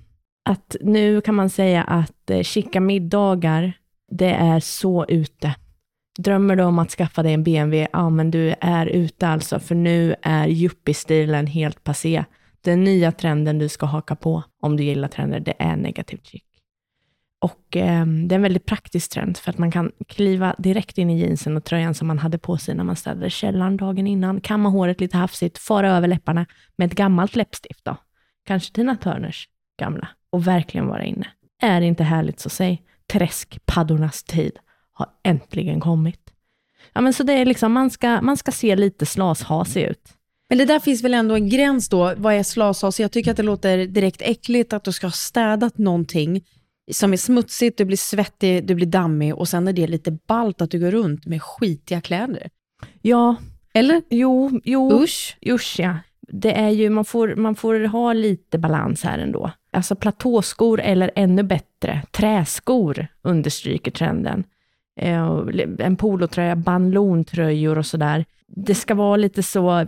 Att 0.44 0.76
nu 0.80 1.20
kan 1.20 1.34
man 1.34 1.50
säga 1.50 1.82
att 1.82 2.30
eh, 2.30 2.42
chicka 2.42 2.80
middagar, 2.80 3.72
det 4.10 4.30
är 4.30 4.60
så 4.60 5.06
ute. 5.08 5.54
Drömmer 6.18 6.56
du 6.56 6.62
om 6.62 6.78
att 6.78 6.90
skaffa 6.90 7.22
dig 7.22 7.34
en 7.34 7.44
BMW? 7.44 7.88
Ja, 7.92 8.10
men 8.10 8.30
du 8.30 8.54
är 8.60 8.86
ute 8.86 9.28
alltså, 9.28 9.58
för 9.58 9.74
nu 9.74 10.14
är 10.22 10.48
yuppie-stilen 10.48 11.46
helt 11.46 11.84
passé. 11.84 12.24
Den 12.60 12.84
nya 12.84 13.12
trenden 13.12 13.58
du 13.58 13.68
ska 13.68 13.86
haka 13.86 14.16
på 14.16 14.42
om 14.60 14.76
du 14.76 14.82
gillar 14.84 15.08
trender, 15.08 15.40
det 15.40 15.54
är 15.58 15.76
negativt 15.76 16.26
chic. 16.26 16.42
Och 17.38 17.76
eh, 17.76 18.06
det 18.06 18.34
är 18.34 18.36
en 18.36 18.42
väldigt 18.42 18.66
praktisk 18.66 19.10
trend, 19.10 19.36
för 19.36 19.50
att 19.50 19.58
man 19.58 19.70
kan 19.70 19.92
kliva 20.08 20.54
direkt 20.58 20.98
in 20.98 21.10
i 21.10 21.18
jeansen 21.18 21.56
och 21.56 21.64
tröjan 21.64 21.94
som 21.94 22.08
man 22.08 22.18
hade 22.18 22.38
på 22.38 22.58
sig 22.58 22.74
när 22.74 22.84
man 22.84 22.96
städade 22.96 23.30
källaren 23.30 23.76
dagen 23.76 24.06
innan, 24.06 24.40
kamma 24.40 24.68
håret 24.68 25.00
lite 25.00 25.16
hafsigt, 25.16 25.58
fara 25.58 25.96
över 25.96 26.08
läpparna 26.08 26.46
med 26.76 26.86
ett 26.86 26.94
gammalt 26.94 27.36
läppstift 27.36 27.84
då. 27.84 27.96
Kanske 28.44 28.74
Tina 28.74 28.96
Turners 28.96 29.48
gamla. 29.78 30.08
Och 30.30 30.46
verkligen 30.46 30.86
vara 30.86 31.04
inne. 31.04 31.26
Är 31.62 31.80
det 31.80 31.86
inte 31.86 32.04
härligt 32.04 32.40
så 32.40 32.50
säg, 32.50 32.82
träskpaddornas 33.12 34.24
tid 34.24 34.58
har 34.92 35.08
äntligen 35.22 35.80
kommit. 35.80 36.30
Ja, 36.92 37.00
men 37.00 37.12
så 37.12 37.22
det 37.22 37.32
är 37.32 37.44
liksom, 37.44 37.72
man 37.72 37.90
ska, 37.90 38.20
man 38.20 38.36
ska 38.36 38.52
se 38.52 38.76
lite 38.76 39.06
slashasig 39.06 39.82
ut. 39.82 40.16
Men 40.50 40.58
det 40.58 40.64
där 40.64 40.78
finns 40.80 41.04
väl 41.04 41.14
ändå 41.14 41.34
en 41.34 41.48
gräns 41.48 41.88
då, 41.88 42.14
vad 42.16 42.34
är 42.34 42.42
slashasig? 42.42 43.04
Jag 43.04 43.12
tycker 43.12 43.30
att 43.30 43.36
det 43.36 43.42
låter 43.42 43.86
direkt 43.86 44.22
äckligt 44.22 44.72
att 44.72 44.84
du 44.84 44.92
ska 44.92 45.06
ha 45.06 45.12
städat 45.12 45.78
någonting 45.78 46.44
som 46.92 47.12
är 47.12 47.16
smutsigt, 47.16 47.78
du 47.78 47.84
blir 47.84 47.96
svettig, 47.96 48.66
du 48.66 48.74
blir 48.74 48.86
dammig 48.86 49.34
och 49.34 49.48
sen 49.48 49.68
är 49.68 49.72
det 49.72 49.86
lite 49.86 50.18
balt 50.26 50.60
att 50.60 50.70
du 50.70 50.78
går 50.78 50.90
runt 50.90 51.26
med 51.26 51.42
skitiga 51.42 52.00
kläder. 52.00 52.50
Ja, 53.02 53.36
Eller? 53.74 54.02
jo, 54.10 54.60
jo. 54.64 55.02
Usch. 55.02 55.36
Usch 55.46 55.76
ja. 55.78 55.96
Det 56.20 56.52
är 56.52 56.68
ju, 56.68 56.90
man 56.90 57.04
får, 57.04 57.34
man 57.34 57.54
får 57.54 57.80
ha 57.84 58.12
lite 58.12 58.58
balans 58.58 59.02
här 59.04 59.18
ändå. 59.18 59.50
Alltså 59.72 59.94
platåskor 59.94 60.80
eller 60.80 61.10
ännu 61.14 61.42
bättre, 61.42 62.02
träskor 62.10 63.06
understryker 63.22 63.90
trenden. 63.90 64.44
Eh, 65.00 65.38
en 65.78 65.96
polotröja, 65.96 66.56
banlontröjor 66.56 67.78
och 67.78 67.86
sådär. 67.86 68.24
Det 68.46 68.74
ska 68.74 68.94
vara 68.94 69.16
lite 69.16 69.42
så, 69.42 69.84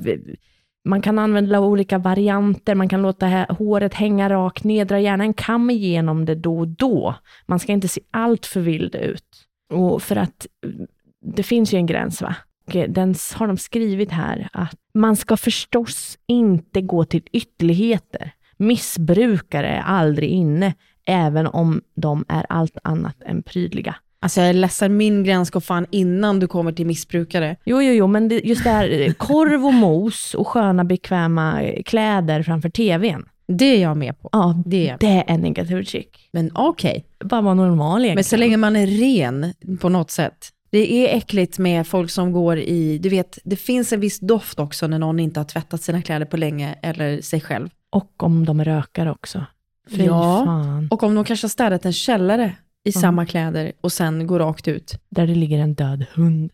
man 0.85 1.03
kan 1.03 1.19
använda 1.19 1.61
olika 1.61 1.99
varianter, 1.99 2.75
man 2.75 2.89
kan 2.89 3.03
låta 3.03 3.27
håret 3.49 3.95
hänga 3.95 4.31
rakt 4.31 4.65
ner, 4.65 4.85
dra 4.85 5.01
gärna 5.01 5.25
en 5.25 5.35
kam 5.35 5.71
igenom 5.71 6.25
det 6.25 6.35
då 6.35 6.59
och 6.59 6.69
då. 6.69 7.15
Man 7.47 7.59
ska 7.59 7.73
inte 7.73 7.89
se 7.89 8.01
allt 8.11 8.47
för 8.47 8.61
vild 8.61 8.95
ut. 8.95 9.47
Och 9.73 10.03
för 10.03 10.17
att 10.17 10.47
mm, 10.67 10.87
det 11.25 11.43
finns 11.43 11.75
ju 11.75 11.77
en 11.77 11.87
gräns 11.87 12.23
va? 12.23 12.37
Och 12.67 12.77
eh, 12.77 12.91
den 12.91 13.15
har 13.35 13.47
de 13.47 13.57
skrivit 13.57 14.11
här 14.11 14.49
att 14.53 14.79
man 14.95 15.17
ska 15.17 15.37
förstås 15.37 16.19
inte 16.27 16.81
gå 16.81 17.05
till 17.05 17.23
ytterligheter. 17.33 18.33
Missbrukare 18.57 19.69
är 19.69 19.83
aldrig 19.83 20.31
inne, 20.31 20.75
även 21.07 21.47
om 21.47 21.83
de 21.95 22.25
är 22.29 22.47
allt 22.49 22.79
annat 22.85 23.23
än 23.23 23.43
prydliga. 23.43 23.97
Alltså 24.23 24.41
jag 24.41 24.51
är 24.51 24.55
ledsen, 24.55 24.97
min 24.97 25.25
gräns 25.25 25.51
går 25.51 25.61
fan 25.61 25.87
innan 25.91 26.41
du 26.41 26.47
kommer 26.47 26.73
till 26.73 26.87
missbrukare. 26.87 27.57
Jo, 27.65 27.83
jo, 27.83 27.93
jo, 27.93 28.07
men 28.07 28.29
det, 28.29 28.41
just 28.45 28.65
det 28.65 28.71
här 28.71 29.01
eh, 29.01 29.13
korv 29.13 29.67
och 29.67 29.75
mos 29.75 30.35
och 30.35 30.49
sköna 30.49 30.85
bekväma 30.85 31.63
eh, 31.63 31.83
kläder 31.83 32.43
framför 32.43 32.69
tvn. 32.69 33.25
Det 33.49 33.65
är 33.65 33.83
jag 33.83 33.97
med 33.97 34.21
på. 34.21 34.29
Ja, 34.33 34.63
Det 34.67 34.89
är- 34.89 34.97
det 35.01 35.25
är 35.27 35.39
negativ 35.39 35.85
chic. 35.85 36.07
Men 36.33 36.51
okej, 36.55 37.05
Bara 37.25 37.41
vara 37.41 37.55
normal 37.55 38.01
egentligen. 38.01 38.15
men 38.15 38.25
så 38.25 38.37
länge 38.37 38.57
man 38.57 38.77
är 38.77 38.87
ren 38.87 39.53
på 39.81 39.89
något 39.89 40.11
sätt. 40.11 40.49
Det 40.71 40.93
är 40.93 41.17
äckligt 41.17 41.59
med 41.59 41.87
folk 41.87 42.11
som 42.11 42.33
går 42.33 42.59
i, 42.59 42.99
du 42.99 43.09
vet, 43.09 43.39
det 43.45 43.57
finns 43.57 43.93
en 43.93 44.01
viss 44.01 44.21
doft 44.21 44.59
också 44.59 44.87
när 44.87 44.99
någon 44.99 45.21
inte 45.21 45.41
har 45.41 45.45
tvättat 45.45 45.83
sina 45.83 46.03
kläder 46.03 46.27
på 46.27 46.37
länge, 46.37 46.75
eller 46.83 47.21
sig 47.21 47.41
själv. 47.41 47.69
Och 47.91 48.23
om 48.23 48.45
de 48.47 48.61
är 48.61 48.65
rökare 48.65 49.11
också. 49.11 49.45
Fy 49.91 50.05
Ja. 50.05 50.43
fan. 50.47 50.89
Och 50.91 51.03
om 51.03 51.15
de 51.15 51.25
kanske 51.25 51.45
har 51.45 51.49
städat 51.51 51.85
en 51.85 51.93
källare 51.93 52.53
i 52.85 52.93
samma 52.93 53.27
kläder 53.27 53.73
och 53.81 53.93
sen 53.93 54.27
går 54.27 54.39
rakt 54.39 54.69
ut. 54.69 54.95
Där 55.09 55.27
det 55.27 55.35
ligger 55.35 55.59
en 55.59 55.75
död 55.75 56.05
hund. 56.15 56.51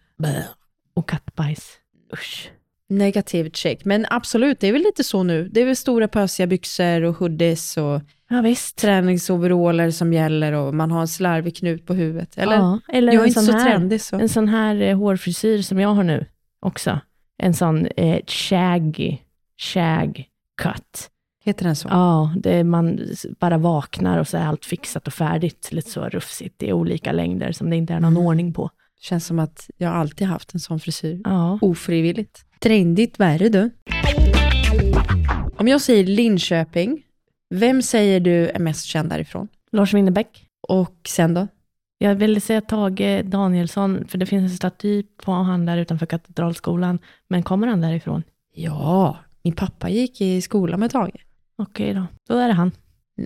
Och 0.95 1.09
kattbajs. 1.09 1.71
Usch. 2.13 2.51
Negativ 2.91 3.51
check. 3.51 3.85
Men 3.85 4.07
absolut, 4.11 4.61
det 4.61 4.69
är 4.69 4.73
väl 4.73 4.83
lite 4.83 5.05
så 5.05 5.23
nu. 5.23 5.49
Det 5.49 5.61
är 5.61 5.67
väl 5.67 5.77
stora 5.77 6.09
pösiga 6.09 6.47
byxor 6.47 7.03
och 7.03 7.15
hoodies 7.17 7.77
och 7.77 8.01
Ja, 8.31 8.41
visst. 8.41 8.77
träningsoveraller 8.77 9.91
som 9.91 10.13
gäller 10.13 10.53
och 10.53 10.75
man 10.75 10.91
har 10.91 11.01
en 11.01 11.09
slarvig 11.09 11.57
knut 11.57 11.87
på 11.87 11.95
huvudet. 11.95 12.39
Eller? 12.39 12.57
ja, 12.57 12.81
eller 12.89 13.13
jag 13.13 13.21
är 13.21 13.25
en 13.25 13.29
inte 13.29 13.41
så 13.41 13.53
här, 13.53 13.71
trendig 13.71 14.01
så. 14.03 14.17
En 14.17 14.29
sån 14.29 14.49
här 14.49 14.81
eh, 14.81 14.99
hårfrisyr 14.99 15.63
som 15.63 15.81
jag 15.81 15.89
har 15.89 16.05
nu 16.05 16.27
också. 16.61 17.01
En 17.39 17.55
sån 17.55 17.87
eh, 17.87 18.21
shaggy, 18.27 19.19
shag 19.59 20.25
cut. 20.63 21.11
Heter 21.49 21.65
den 21.65 21.77
så? 21.77 21.89
Ja, 21.89 22.33
det 22.37 22.65
man 22.65 23.01
bara 23.41 23.59
vaknar 23.59 24.19
och 24.19 24.29
så 24.29 24.37
är 24.37 24.47
allt 24.47 24.65
fixat 24.65 25.07
och 25.07 25.13
färdigt. 25.13 25.69
Lite 25.73 25.91
så 25.91 26.05
rufsigt 26.09 26.63
i 26.63 26.73
olika 26.73 27.13
längder 27.13 27.53
som 27.53 27.71
det 27.71 27.77
inte 27.77 27.95
är 27.95 28.01
någon 28.01 28.13
Mm. 28.13 28.27
ordning 28.27 28.53
på. 28.53 28.71
Känns 29.01 29.27
som 29.27 29.39
att 29.39 29.71
jag 29.77 29.93
alltid 29.95 30.27
haft 30.27 30.55
en 30.55 30.61
sån 30.61 30.81
frisyr. 30.81 31.21
Ja. 31.25 31.59
Ofrivilligt. 31.63 32.45
Trendigt, 32.61 33.19
vad 33.19 33.29
är 33.29 33.39
det 33.39 33.49
du? 33.49 33.71
Om 35.57 35.69
jag 35.69 35.81
säger 35.81 36.05
Linköping, 36.05 37.03
vem 37.51 37.83
säger 37.83 38.21
du 38.21 38.49
är 38.49 38.59
mest 38.59 38.85
känd 38.85 39.11
därifrån? 39.11 39.49
Lars 39.73 39.95
Winnerbäck. 39.95 40.45
Och 40.69 40.97
sen 41.09 41.35
då? 41.35 41.47
Jag 41.99 42.15
ville 42.15 42.41
säga 42.41 42.61
Tage 42.61 43.23
Danielsson, 43.25 44.05
för 44.09 44.19
det 44.19 44.27
finns 44.27 44.53
en 44.53 44.57
staty 44.57 45.03
på 45.25 45.33
han 45.33 45.67
där 45.67 45.77
utanför 45.79 46.07
Katedralskolan. 46.07 46.99
Men 47.29 47.43
kommer 47.43 47.67
han 47.67 47.81
därifrån? 47.81 48.23
Ja, 48.55 49.17
min 49.43 49.55
pappa 49.55 49.89
gick 49.89 50.21
i 50.21 50.41
skolan 50.43 50.81
med 50.81 50.91
Tage. 50.91 51.25
Okej 51.59 51.95
då, 51.95 52.07
då 52.29 52.39
är 52.39 52.49
det 52.49 52.55
han. 52.55 52.73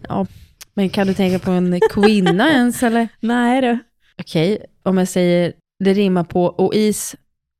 Ja, 0.08 0.26
men 0.74 0.88
kan 0.90 1.06
du 1.06 1.14
tänka 1.14 1.38
på 1.38 1.50
en 1.50 1.80
kvinna 1.90 2.50
ens 2.52 2.82
eller? 2.82 3.08
Nej 3.20 3.60
du. 3.60 3.78
Okej, 4.18 4.64
om 4.82 4.98
jag 4.98 5.08
säger 5.08 5.52
det 5.84 5.92
rimmar 5.92 6.24
på 6.24 6.44
och 6.44 6.74
is 6.74 7.16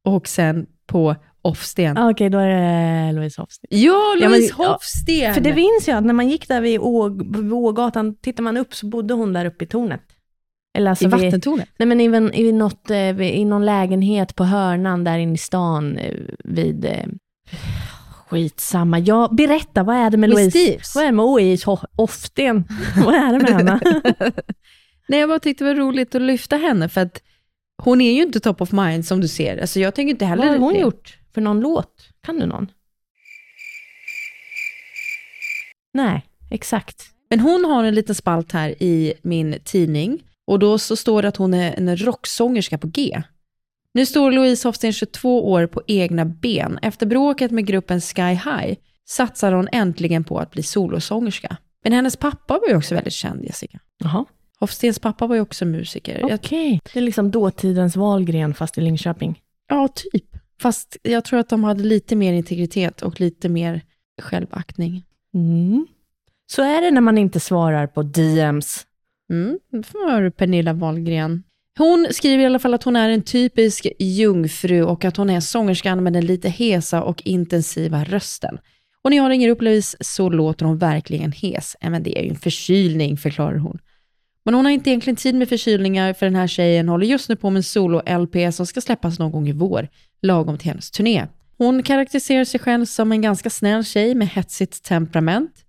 och 0.09 0.29
sen 0.29 0.67
på 0.87 1.17
Offsten. 1.43 1.97
Ja, 1.97 2.11
Okej, 2.11 2.31
då 2.31 2.38
är 2.38 2.49
det 2.49 3.12
Louise 3.12 3.41
Hofsten. 3.41 3.69
Ja, 3.71 3.79
Ja, 4.21 4.29
men- 4.29 4.31
Louise 4.31 4.55
Hofsten! 4.55 5.35
För 5.35 5.41
det 5.41 5.55
minns 5.55 5.88
jag, 5.88 5.97
att 5.99 6.05
när 6.05 6.14
man 6.14 6.29
gick 6.29 6.49
där 6.49 6.61
vid, 6.61 6.81
Å, 6.81 7.09
vid 7.43 7.52
Ågatan, 7.52 8.14
tittar 8.17 8.43
man 8.43 8.57
upp 8.57 8.75
så 8.75 8.87
bodde 8.87 9.14
hon 9.14 9.33
där 9.33 9.45
uppe 9.45 9.64
i 9.64 9.67
tornet. 9.67 10.02
Eller 10.79 10.91
alltså 10.91 11.05
I 11.05 11.09
vid, 11.09 11.14
vattentornet. 11.25 11.69
nej 11.79 11.87
men 11.88 12.00
i, 12.00 12.05
en- 12.05 12.35
i, 12.35 12.52
något, 12.52 12.91
eh, 12.91 13.12
vid- 13.12 13.35
i 13.35 13.45
någon 13.45 13.64
lägenhet 13.67 14.37
på 14.37 14.45
hörnan 14.45 15.05
där 15.05 15.19
inne 15.19 15.35
i 15.35 15.38
stan 15.38 15.97
eh, 15.99 16.14
vid... 16.45 16.85
Eh, 16.85 17.07
skitsamma. 18.33 18.99
Ja, 18.99 19.29
berätta, 19.33 19.83
vad 19.83 19.97
är 19.97 20.11
det 20.11 20.17
med, 20.17 20.31
Louise? 20.31 20.51
Steves. 20.51 20.95
Vad 20.95 21.05
är 21.05 21.09
det 21.09 21.12
med 21.12 21.25
Louise 21.25 21.79
Hofsten? 21.97 22.65
vad 23.05 23.15
är 23.15 23.33
det 23.33 23.39
med 23.39 23.51
henne? 23.53 23.81
Nej, 25.09 25.21
jag 25.21 25.29
bara 25.29 25.39
tyckte 25.39 25.65
det 25.65 25.75
var 25.75 25.81
roligt 25.81 26.15
att 26.15 26.23
lyfta 26.23 26.57
henne 26.57 26.89
för 26.89 27.01
att 27.01 27.23
hon 27.83 28.01
är 28.01 28.12
ju 28.12 28.23
inte 28.23 28.41
top 28.41 28.61
of 28.61 28.73
mind 28.73 29.07
som 29.07 29.21
du 29.21 29.29
ser. 29.29 29.59
Alltså 29.59 29.81
jag 29.81 29.95
tänker 29.95 30.11
inte 30.11 30.25
heller 30.25 30.43
vad 30.43 30.53
har 30.53 30.59
hon 30.59 30.73
det. 30.73 30.81
gjort 30.81 31.19
för 31.35 31.41
någon 31.41 31.61
låt? 31.61 32.09
Kan 32.25 32.39
du 32.39 32.47
någon? 32.47 32.71
Nej, 35.95 36.27
exakt. 36.51 37.03
Men 37.31 37.41
hon 37.41 37.65
har 37.65 37.85
en 37.85 37.95
liten 37.95 38.15
spalt 38.15 38.53
här 38.53 38.83
i 38.83 39.15
min 39.23 39.59
tidning 39.65 40.23
och 40.47 40.59
då 40.59 40.79
så 40.79 40.97
står 40.97 41.23
det 41.23 41.29
att 41.29 41.37
hon 41.37 41.55
är 41.55 41.75
en 41.79 41.97
rocksångerska 41.97 42.79
på 42.79 42.87
G. 42.87 43.23
Nu 43.95 44.07
står 44.07 44.33
Louise 44.33 44.69
Hofsten 44.69 44.93
22 44.93 45.51
år 45.51 45.67
på 45.67 45.83
egna 45.87 46.25
ben. 46.25 46.79
Efter 46.83 47.07
bråket 47.07 47.51
med 47.51 47.67
gruppen 47.67 48.01
Sky 48.01 48.23
High 48.23 48.75
satsar 49.09 49.53
hon 49.53 49.69
äntligen 49.73 50.25
på 50.25 50.39
att 50.39 50.51
bli 50.51 50.63
solosångerska. 50.63 51.57
Men 51.85 51.93
hennes 51.93 52.17
pappa 52.17 52.59
var 52.59 52.69
ju 52.69 52.77
också 52.77 52.95
väldigt 52.95 53.13
känd, 53.13 53.45
Jessica. 53.45 53.79
Jaha, 53.99 54.25
Hofstens 54.61 54.99
pappa 54.99 55.27
var 55.27 55.35
ju 55.35 55.41
också 55.41 55.65
musiker. 55.65 56.21
okej. 56.35 56.71
Jag, 56.73 56.81
Det 56.93 56.99
är 56.99 57.03
liksom 57.03 57.31
dåtidens 57.31 57.97
Wahlgren 57.97 58.55
fast 58.55 58.79
i 58.79 58.81
Linköping. 58.81 59.41
ja, 59.69 59.89
typ. 59.89 60.25
Fast 60.61 60.97
jag 61.03 61.25
tror 61.25 61.39
att 61.41 61.49
de 61.49 61.65
hade 61.65 61.85
lite 61.85 62.17
mer 62.17 62.33
integritet 62.33 63.03
och 63.03 63.21
lite 63.21 63.49
mer 63.49 63.81
självaktning. 64.23 65.05
Mm. 65.35 65.87
Så 66.47 66.63
är 66.63 66.83
det 66.83 66.91
när 66.91 67.01
man 67.01 67.19
inte 67.19 67.41
svarar 67.41 67.87
på 67.87 68.03
DMs. 68.03 68.87
Mm, 69.31 69.59
för 69.85 70.31
Pernilla 70.31 70.73
Wahlgren. 70.73 71.43
Hon 71.79 72.07
skriver 72.11 72.43
i 72.43 72.47
alla 72.47 72.59
fall 72.59 72.75
att 72.75 72.83
hon 72.83 72.97
är 72.97 73.09
en 73.09 73.23
typisk 73.23 73.87
jungfru 73.99 74.83
och 74.83 75.05
att 75.05 75.17
hon 75.17 75.31
är 75.31 75.41
sångerskan 75.41 76.02
med 76.02 76.12
den 76.12 76.26
lite 76.26 76.49
hesa 76.49 77.02
och 77.02 77.23
intensiva 77.25 78.05
rösten. 78.05 78.59
Och 79.05 79.11
när 79.11 79.17
jag 79.17 79.31
ringer 79.31 79.49
upp 79.49 79.62
Louise 79.62 79.97
så 80.00 80.29
låter 80.29 80.67
hon 80.67 80.79
verkligen 80.79 81.33
hes. 81.33 81.76
Men 81.81 82.02
det 82.02 82.19
är 82.19 82.23
ju 82.23 82.29
en 82.29 82.37
förkylning, 82.37 83.17
förklarar 83.17 83.57
hon. 83.57 83.79
Men 84.45 84.55
hon 84.55 84.64
har 84.64 84.73
inte 84.73 84.91
egentligen 84.91 85.17
tid 85.17 85.35
med 85.35 85.49
förkylningar 85.49 86.12
för 86.12 86.26
den 86.26 86.35
här 86.35 86.47
tjejen 86.47 86.88
håller 86.88 87.07
just 87.07 87.29
nu 87.29 87.37
på 87.37 87.50
med 87.50 87.57
en 87.57 87.62
solo-LP 87.62 88.52
som 88.52 88.67
ska 88.67 88.81
släppas 88.81 89.19
någon 89.19 89.33
gång 89.33 89.49
i 89.49 89.52
vår, 89.52 89.88
lagom 90.23 90.59
till 90.59 90.69
hennes 90.69 90.91
turné. 90.91 91.26
Hon 91.59 91.83
karaktäriserar 91.83 92.45
sig 92.45 92.61
själv 92.61 92.85
som 92.85 93.12
en 93.12 93.23
ganska 93.23 93.50
snäll 93.50 93.85
tjej 93.85 94.14
med 94.14 94.29
hetsigt 94.29 94.85
temperament. 94.85 95.64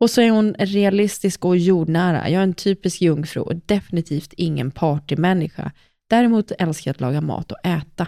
Och 0.00 0.10
så 0.10 0.20
är 0.20 0.30
hon 0.30 0.54
realistisk 0.58 1.44
och 1.44 1.56
jordnära. 1.56 2.30
Jag 2.30 2.38
är 2.38 2.42
en 2.42 2.54
typisk 2.54 3.00
jungfru 3.00 3.40
och 3.40 3.56
definitivt 3.66 4.32
ingen 4.36 4.70
partymänniska. 4.70 5.72
Däremot 6.10 6.52
älskar 6.58 6.88
jag 6.88 6.94
att 6.94 7.00
laga 7.00 7.20
mat 7.20 7.52
och 7.52 7.66
äta. 7.66 8.06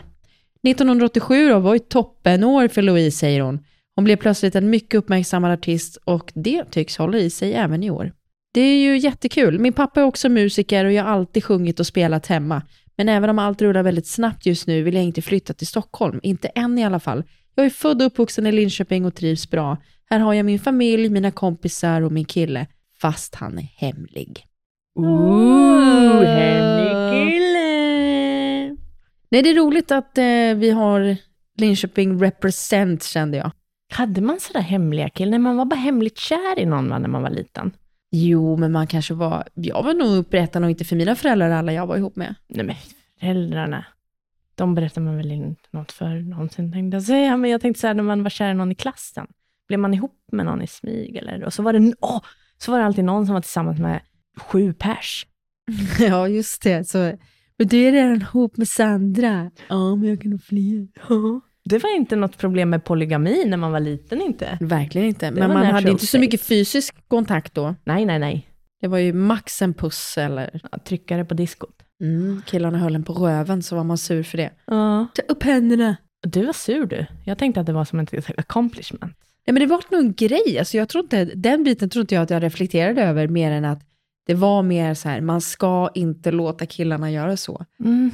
1987 0.68 1.48
då 1.48 1.58
var 1.58 1.74
ett 1.74 1.88
toppenår 1.88 2.68
för 2.68 2.82
Louise, 2.82 3.18
säger 3.18 3.40
hon. 3.40 3.64
Hon 3.94 4.04
blev 4.04 4.16
plötsligt 4.16 4.54
en 4.54 4.70
mycket 4.70 4.98
uppmärksammad 4.98 5.52
artist 5.52 5.96
och 6.04 6.32
det 6.34 6.64
tycks 6.64 6.96
hålla 6.96 7.18
i 7.18 7.30
sig 7.30 7.54
även 7.54 7.82
i 7.82 7.90
år. 7.90 8.12
Det 8.54 8.60
är 8.60 8.76
ju 8.76 8.98
jättekul. 8.98 9.58
Min 9.58 9.72
pappa 9.72 10.00
är 10.00 10.04
också 10.04 10.28
musiker 10.28 10.84
och 10.84 10.92
jag 10.92 11.04
har 11.04 11.10
alltid 11.10 11.44
sjungit 11.44 11.80
och 11.80 11.86
spelat 11.86 12.26
hemma. 12.26 12.62
Men 12.96 13.08
även 13.08 13.30
om 13.30 13.38
allt 13.38 13.62
rullar 13.62 13.82
väldigt 13.82 14.06
snabbt 14.06 14.46
just 14.46 14.66
nu 14.66 14.82
vill 14.82 14.94
jag 14.94 15.04
inte 15.04 15.22
flytta 15.22 15.54
till 15.54 15.66
Stockholm. 15.66 16.20
Inte 16.22 16.48
än 16.48 16.78
i 16.78 16.84
alla 16.84 17.00
fall. 17.00 17.24
Jag 17.54 17.66
är 17.66 17.70
född 17.70 18.02
och 18.02 18.06
uppvuxen 18.06 18.46
i 18.46 18.52
Linköping 18.52 19.04
och 19.04 19.14
trivs 19.14 19.50
bra. 19.50 19.76
Här 20.10 20.20
har 20.20 20.34
jag 20.34 20.46
min 20.46 20.58
familj, 20.58 21.08
mina 21.08 21.30
kompisar 21.30 22.02
och 22.02 22.12
min 22.12 22.24
kille, 22.24 22.66
fast 23.00 23.34
han 23.34 23.58
är 23.58 23.68
hemlig. 23.76 24.46
Ooh, 24.94 26.24
hemlig 26.24 27.12
kille! 27.12 27.60
Nej, 29.28 29.42
det 29.42 29.50
är 29.50 29.54
roligt 29.54 29.90
att 29.90 30.18
eh, 30.18 30.54
vi 30.56 30.70
har 30.70 31.16
Linköping 31.58 32.22
represent, 32.22 33.04
kände 33.04 33.36
jag. 33.36 33.50
Hade 33.92 34.20
man 34.20 34.40
sådär 34.40 34.60
hemliga 34.60 35.08
killar? 35.08 35.30
Nej, 35.30 35.38
man 35.38 35.56
var 35.56 35.64
bara 35.64 35.76
hemligt 35.76 36.18
kär 36.18 36.58
i 36.58 36.66
någon 36.66 36.88
när 36.88 37.08
man 37.08 37.22
var 37.22 37.30
liten. 37.30 37.72
Jo, 38.10 38.56
men 38.56 38.72
man 38.72 38.86
kanske 38.86 39.14
var... 39.14 39.48
Jag 39.54 39.82
var 39.82 39.94
nog 39.94 40.24
berättade 40.24 40.60
nog 40.60 40.70
inte 40.70 40.84
för 40.84 40.96
mina 40.96 41.14
föräldrar 41.14 41.50
alla 41.50 41.72
jag 41.72 41.86
var 41.86 41.96
ihop 41.96 42.16
med. 42.16 42.34
Nej 42.48 42.66
men 42.66 42.76
föräldrarna, 43.20 43.84
de 44.54 44.74
berättar 44.74 45.00
man 45.00 45.16
väl 45.16 45.32
inte 45.32 45.68
något 45.70 45.92
för 45.92 46.14
någonsin 46.14 46.72
tänkte 46.72 46.96
jag 46.96 47.02
säga. 47.02 47.36
Men 47.36 47.50
jag 47.50 47.60
tänkte 47.60 47.80
så 47.80 47.86
här 47.86 47.94
när 47.94 48.02
man 48.02 48.22
var 48.22 48.30
kär 48.30 48.50
i 48.50 48.54
någon 48.54 48.72
i 48.72 48.74
klassen. 48.74 49.26
Blev 49.70 49.80
man 49.80 49.94
ihop 49.94 50.18
med 50.32 50.46
någon 50.46 50.62
i 50.62 50.66
smyg 50.66 51.16
eller? 51.16 51.44
Och 51.44 51.52
så 51.52 51.62
var 51.62 51.72
det, 51.72 51.94
åh, 52.00 52.20
så 52.58 52.72
var 52.72 52.78
det 52.78 52.84
alltid 52.84 53.04
någon 53.04 53.26
som 53.26 53.34
var 53.34 53.40
tillsammans 53.40 53.78
med 53.78 54.00
sju 54.36 54.72
pers. 54.72 55.26
ja, 56.00 56.28
just 56.28 56.62
det. 56.62 56.88
Så, 56.88 56.98
men 57.58 57.68
du 57.68 57.78
är 57.78 57.92
redan 57.92 58.16
ihop 58.16 58.56
med 58.56 58.68
Sandra. 58.68 59.50
Ja, 59.68 59.96
men 59.96 60.08
jag 60.08 60.20
kan 60.20 60.30
nog 60.30 60.42
fler. 60.42 60.88
Det 61.64 61.78
var 61.78 61.96
inte 61.96 62.16
något 62.16 62.38
problem 62.38 62.70
med 62.70 62.84
polygami 62.84 63.44
när 63.46 63.56
man 63.56 63.72
var 63.72 63.80
liten 63.80 64.20
inte. 64.20 64.58
Verkligen 64.60 65.08
inte. 65.08 65.30
Det 65.30 65.40
Men 65.40 65.52
man 65.52 65.66
hade 65.66 65.90
inte 65.90 66.06
så 66.06 66.18
mycket 66.18 66.40
fysisk 66.40 67.08
kontakt 67.08 67.54
då. 67.54 67.74
Nej, 67.84 68.04
nej, 68.04 68.18
nej. 68.18 68.48
Det 68.80 68.88
var 68.88 68.98
ju 68.98 69.12
max 69.12 69.62
en 69.62 69.74
puss 69.74 70.18
eller... 70.18 70.60
Ja, 70.72 70.78
Tryckare 70.84 71.24
på 71.24 71.34
diskot. 71.34 71.82
Mm, 72.00 72.42
killarna 72.46 72.78
höll 72.78 72.94
en 72.94 73.04
på 73.04 73.12
röven 73.12 73.62
så 73.62 73.76
var 73.76 73.84
man 73.84 73.98
sur 73.98 74.22
för 74.22 74.38
det. 74.38 74.50
Ja. 74.66 75.06
Ta 75.14 75.22
upp 75.22 75.42
händerna. 75.42 75.96
Du 76.22 76.46
var 76.46 76.52
sur 76.52 76.86
du. 76.86 77.06
Jag 77.24 77.38
tänkte 77.38 77.60
att 77.60 77.66
det 77.66 77.72
var 77.72 77.84
som 77.84 78.00
ett 78.00 78.38
accomplishment. 78.38 79.16
Nej, 79.50 79.54
men 79.54 79.68
det 79.68 79.74
var 79.74 79.82
nog 79.90 80.00
en 80.00 80.12
grej. 80.12 80.58
Alltså, 80.58 80.76
jag 80.76 80.88
tror 80.88 81.04
inte, 81.04 81.24
den 81.24 81.64
biten 81.64 81.90
tror 81.90 82.00
inte 82.00 82.14
jag 82.14 82.22
att 82.22 82.30
jag 82.30 82.42
reflekterade 82.42 83.02
över 83.02 83.28
mer 83.28 83.50
än 83.52 83.64
att 83.64 83.82
det 84.26 84.34
var 84.34 84.62
mer 84.62 84.94
så 84.94 85.08
här, 85.08 85.20
man 85.20 85.40
ska 85.40 85.90
inte 85.94 86.30
låta 86.32 86.66
killarna 86.66 87.10
göra 87.10 87.36
så. 87.36 87.64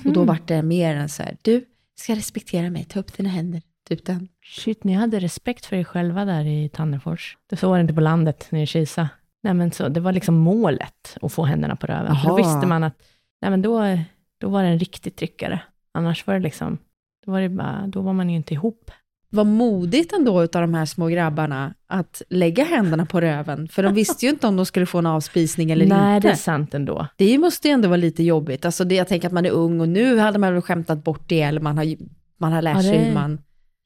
Och 0.05 0.12
då 0.12 0.25
var 0.25 0.38
det 0.47 0.62
mer 0.62 0.97
än 0.97 1.09
så 1.09 1.23
här, 1.23 1.37
du 1.43 1.64
ska 1.99 2.14
respektera 2.14 2.71
mig, 2.71 2.85
ta 2.85 3.00
upp 3.00 3.16
dina 3.16 3.28
händer. 3.28 3.62
Typ 3.88 4.05
den. 4.05 4.28
Shit, 4.45 4.85
ni 4.85 4.93
hade 4.93 5.21
respekt 5.21 5.66
för 5.66 5.76
er 5.76 5.85
själva 5.85 6.25
där 6.25 6.45
i 6.45 6.69
Tannefors. 6.69 7.37
Det 7.50 7.57
så 7.57 7.69
var 7.69 7.76
det 7.76 7.83
inte 7.83 7.95
på 7.95 8.00
landet, 8.00 8.47
nere 8.50 8.62
i 8.62 8.66
Kisa. 8.66 9.09
Nej, 9.43 9.55
men 9.55 9.73
så, 9.73 9.88
det 9.88 10.00
var 10.00 10.12
liksom 10.12 10.35
målet 10.35 11.16
att 11.23 11.33
få 11.33 11.45
händerna 11.45 11.76
på 11.76 11.87
röven. 11.87 12.16
Då 12.25 12.37
visste 12.37 12.66
man 12.66 12.85
att 12.85 13.02
nej, 13.43 13.50
men 13.50 13.62
då, 13.62 13.99
då 14.40 14.49
var 14.49 14.62
det 14.62 14.69
en 14.69 14.78
riktig 14.78 15.16
tryckare. 15.16 15.61
Annars 15.93 16.26
var 16.26 16.35
det 16.35 16.40
liksom, 16.40 16.78
då 17.26 17.33
var, 17.33 17.40
det 17.40 17.49
bara, 17.49 17.87
då 17.87 18.00
var 18.00 18.12
man 18.12 18.31
ju 18.31 18.37
inte 18.37 18.55
ihop. 18.55 18.90
Vad 19.37 19.47
modigt 19.47 20.12
ändå 20.12 20.43
utav 20.43 20.62
de 20.62 20.75
här 20.75 20.87
små 20.87 21.07
grabbarna 21.07 21.75
att 21.88 22.23
lägga 22.28 22.64
händerna 22.64 23.07
på 23.07 23.21
röven. 23.21 23.69
För 23.69 23.83
de 23.83 23.95
visste 23.95 24.26
ju 24.26 24.31
inte 24.31 24.47
om 24.47 24.57
de 24.57 24.66
skulle 24.66 24.87
få 24.87 24.99
en 24.99 25.07
avspisning 25.07 25.71
eller 25.71 25.87
Nej, 25.87 26.16
inte. 26.16 26.28
det 26.28 26.33
är 26.33 26.37
sant 26.37 26.75
ändå. 26.75 27.07
Det 27.16 27.38
måste 27.38 27.69
ju 27.69 27.75
ändå 27.75 27.88
vara 27.88 27.97
lite 27.97 28.23
jobbigt. 28.23 28.64
Alltså 28.64 28.85
det, 28.85 28.95
jag 28.95 29.09
tänker 29.09 29.28
att 29.28 29.33
man 29.35 29.47
är 29.47 29.50
ung 29.50 29.81
och 29.81 29.88
nu 29.88 30.19
hade 30.19 30.38
man 30.38 30.52
väl 30.52 30.62
skämtat 30.62 31.05
bort 31.05 31.23
det 31.26 31.43
eller 31.43 31.61
man 31.61 31.78
har, 31.78 31.97
man 32.38 32.52
har 32.52 32.62
lärt 32.62 32.76
Ja, 32.76 32.83
sig 32.83 32.99
hur 32.99 33.14
man... 33.14 33.38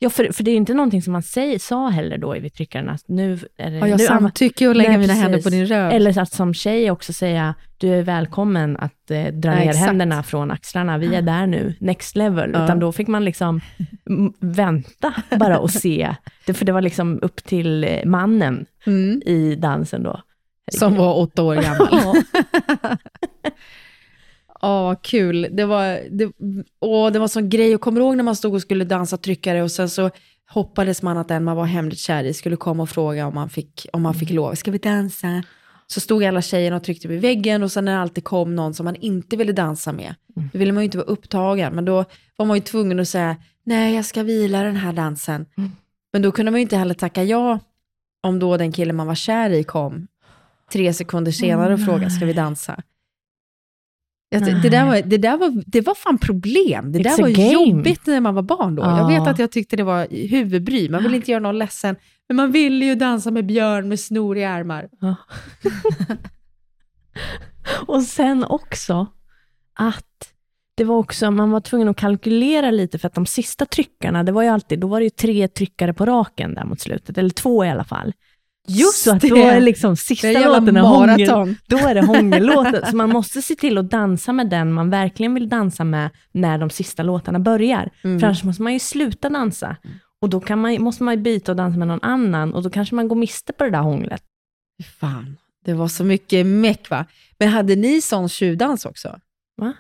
Ja, 0.03 0.11
för, 0.11 0.33
för 0.33 0.45
det 0.45 0.51
är 0.51 0.53
ju 0.53 0.57
inte 0.57 0.75
någonting 0.75 1.03
som 1.03 1.13
man 1.13 1.23
säger, 1.23 1.59
sa 1.59 1.89
heller 1.89 2.19
då 2.19 2.37
i 2.37 2.41
vid 2.41 2.55
tryckarna. 2.55 2.93
att 2.93 3.05
Nu 3.09 3.39
är 3.57 3.71
det, 3.71 3.79
Har 3.81 3.87
jag 3.87 3.99
nu, 3.99 4.07
samtycke 4.07 4.71
att 4.71 4.77
lägga 4.77 4.89
Nej, 4.91 4.99
mina 4.99 5.13
händer 5.13 5.43
på 5.43 5.51
din 5.51 5.67
röv? 5.67 5.91
Eller 5.93 6.19
att 6.19 6.33
som 6.33 6.55
tjej 6.55 6.91
också 6.91 7.13
säga, 7.13 7.55
du 7.79 7.89
är 7.89 8.03
välkommen 8.03 8.77
att 8.77 9.11
eh, 9.11 9.25
dra 9.27 9.49
Ja, 9.51 9.55
ner 9.55 9.69
exakt. 9.69 9.87
händerna 9.87 10.23
från 10.23 10.51
axlarna, 10.51 10.99
vi 10.99 11.15
är 11.15 11.23
där 11.23 11.47
nu, 11.47 11.75
next 11.81 12.17
level. 12.17 12.51
Ja. 12.55 12.65
Utan 12.65 12.79
då 12.79 12.93
fick 12.93 13.09
man 13.09 13.25
liksom 13.25 13.61
vänta 14.41 15.15
bara 15.39 15.59
och 15.59 15.71
se. 15.71 16.15
Det, 16.47 16.55
för 16.55 16.65
det 16.65 16.73
var 16.73 16.83
liksom 16.83 17.19
upp 17.23 17.45
till 17.45 17.85
eh, 17.85 18.05
mannen 18.05 18.67
Mm. 18.87 19.23
i 19.27 19.55
dansen 19.55 20.03
då. 20.03 20.21
Som 20.73 20.95
var 20.97 21.19
åtta 21.19 21.43
år 21.43 21.55
gammal. 21.57 22.23
Ja. 24.61 24.83
Vad 24.83 25.03
kul. 25.03 25.49
Det 25.51 25.65
var, 25.65 26.01
det, 26.11 26.33
åh, 26.81 27.13
det 27.13 27.19
var 27.19 27.29
sån 27.29 27.49
grej. 27.49 27.71
Jag 27.71 27.81
kommer 27.81 28.01
ihåg 28.01 28.17
när 28.17 28.25
man 28.25 28.37
stod 28.37 28.55
och 28.55 28.63
skulle 28.63 28.85
dansa 28.85 29.17
tryckare 29.17 29.63
och 29.63 29.71
sen 29.71 29.89
så 29.89 30.11
hoppades 30.51 31.03
man 31.03 31.19
att 31.19 31.29
den 31.29 31.45
man 31.45 31.57
var 31.57 31.65
hemligt 31.65 31.99
kär 31.99 32.25
i 32.25 32.35
skulle 32.35 32.57
komma 32.57 32.83
och 32.83 32.89
fråga 32.89 33.27
om 33.27 33.35
man 33.35 33.51
fick, 33.51 33.87
om 33.93 34.03
man 34.03 34.15
fick 34.15 34.31
lov. 34.31 34.55
Ska 34.55 34.71
vi 34.71 34.79
dansa? 34.79 35.43
Så 35.87 36.01
stod 36.01 36.25
alla 36.25 36.43
tjejerna 36.43 36.77
och 36.77 36.85
tryckte 36.85 37.09
vid 37.09 37.21
väggen 37.21 37.63
och 37.63 37.73
sen 37.73 37.85
när 37.85 37.93
det 37.93 38.01
alltid 38.01 38.25
kom 38.25 38.57
någon 38.57 38.75
som 38.75 38.85
man 38.85 38.97
inte 38.97 39.37
ville 39.37 39.53
dansa 39.53 39.93
med, 39.93 40.15
då 40.53 40.59
ville 40.59 40.73
man 40.73 40.83
ju 40.83 40.85
inte 40.85 40.99
vara 40.99 41.09
upptagen, 41.09 41.75
men 41.75 41.85
då 41.85 42.05
var 42.37 42.47
man 42.47 42.57
ju 42.57 42.61
tvungen 42.61 43.01
att 43.01 43.09
säga, 43.09 43.37
nej 43.65 43.95
jag 43.95 44.05
ska 44.05 44.23
vila 44.23 44.63
den 44.63 44.77
här 44.77 44.93
dansen. 44.93 45.47
Mm. 45.57 45.71
Men 46.13 46.23
då 46.23 46.33
kunde 46.33 46.51
man 46.51 46.61
ju 46.61 46.63
inte 46.63 46.77
heller 46.77 46.95
tacka 46.95 47.25
ja 47.25 47.59
om 48.23 48.39
då 48.39 48.57
den 48.57 48.73
kille 48.73 48.93
man 48.93 49.07
var 49.07 49.15
kär 49.15 49.51
i 49.51 49.65
kom 49.65 50.07
tre 50.73 50.95
sekunder 50.95 51.33
senare 51.33 51.75
och 51.75 51.85
frågade, 51.85 52.11
ska 52.11 52.27
vi 52.27 52.33
dansa? 52.33 52.83
Jag, 54.33 54.63
det, 54.63 54.69
där 54.69 54.85
var, 54.87 55.03
det, 55.03 55.17
där 55.19 55.37
var, 55.37 55.63
det 55.67 55.81
var 55.81 55.95
fan 55.95 56.19
problem. 56.19 56.93
Det 56.93 56.99
It's 56.99 57.03
där 57.03 57.23
var 57.23 57.29
jobbigt 57.29 58.07
när 58.07 58.21
man 58.21 58.35
var 58.35 58.43
barn 58.43 58.75
då. 58.75 58.83
Jag 58.83 58.99
Ja. 58.99 59.07
vet 59.07 59.29
att 59.29 59.39
jag 59.39 59.53
tyckte 59.53 59.77
det 59.77 59.83
var 59.83 60.29
huvudbry. 60.29 60.89
Man 60.89 61.03
vill 61.03 61.15
inte 61.15 61.31
göra 61.31 61.41
någon 61.43 61.59
ledsen. 61.59 61.97
Men 62.29 62.37
man 62.37 62.53
ville 62.53 62.85
ju 62.85 62.95
dansa 62.95 63.31
med 63.31 63.47
björn 63.47 63.89
med 63.89 64.01
snoriga 64.01 64.51
armar. 64.51 64.89
Ja. 65.01 65.15
och 67.87 68.03
sen 68.03 68.45
också 68.45 69.07
att 69.75 70.33
det 70.75 70.85
var 70.85 70.97
också, 70.97 71.31
man 71.31 71.51
var 71.51 71.61
tvungen 71.61 71.89
att 71.89 71.97
kalkylera 71.97 72.71
lite 72.71 72.99
för 72.99 73.07
att 73.09 73.15
de 73.15 73.27
sista 73.27 73.67
tryckarna, 73.67 74.23
det 74.25 74.33
var 74.33 74.43
ju 74.43 74.49
alltid, 74.49 74.79
då 74.81 74.87
var 74.87 75.01
det 75.01 75.05
ju 75.05 75.11
tre 75.11 75.49
tryckare 75.49 75.95
på 75.95 76.07
raken 76.07 76.55
där 76.55 76.65
mot 76.65 76.81
slutet, 76.81 77.19
eller 77.19 77.31
två 77.31 77.65
i 77.65 77.69
alla 77.69 77.85
fall. 77.85 78.13
Just 78.69 79.03
så 79.03 79.15
att 79.15 79.21
det! 79.21 79.29
då 79.29 79.37
är 79.37 79.61
liksom 79.61 79.97
sista 79.97 80.29
Det 80.29 80.45
låten 80.45 80.77
är 80.77 80.81
hångel, 80.81 81.57
då 81.67 81.77
är 81.77 81.95
det 81.95 82.07
hångellåten. 82.07 82.91
så 82.91 82.97
man 82.97 83.11
måste 83.13 83.43
se 83.43 83.55
till 83.55 83.79
att 83.79 83.91
dansa 83.91 84.33
med 84.33 84.51
den 84.51 84.73
man 84.73 84.91
verkligen 84.91 85.35
vill 85.35 85.49
dansa 85.49 85.85
med 85.85 86.11
när 86.33 86.59
de 86.59 86.71
sista 86.71 87.03
låtarna 87.03 87.39
börjar. 87.39 87.91
Mm. 88.05 88.21
För 88.21 88.27
annars 88.27 88.45
måste 88.45 88.63
man 88.63 88.73
ju 88.73 88.79
sluta 88.79 89.29
dansa. 89.29 89.77
Och 90.23 90.29
då 90.31 90.41
kan 90.41 90.61
man, 90.61 90.83
måste 90.83 91.03
man 91.03 91.15
ju 91.15 91.21
byta 91.21 91.53
och 91.53 91.57
dansa 91.57 91.79
med 91.79 91.89
någon 91.89 92.03
annan 92.03 92.55
och 92.55 92.63
då 92.63 92.71
kanske 92.71 92.95
man 92.95 93.09
går 93.09 93.17
miste 93.17 93.53
på 93.53 93.65
det 93.65 93.71
där 93.71 93.81
hånglet. 93.81 94.23
Fan, 95.01 95.37
det 95.65 95.75
var 95.75 95.89
så 95.89 96.05
mycket 96.05 96.47
meck 96.47 96.91
va? 96.91 97.07
Men 97.39 97.49
hade 97.49 97.77
ni 97.77 98.01
sån 98.01 98.29
tjuvdans 98.29 98.87
också? 98.87 99.19
Va? 99.57 99.73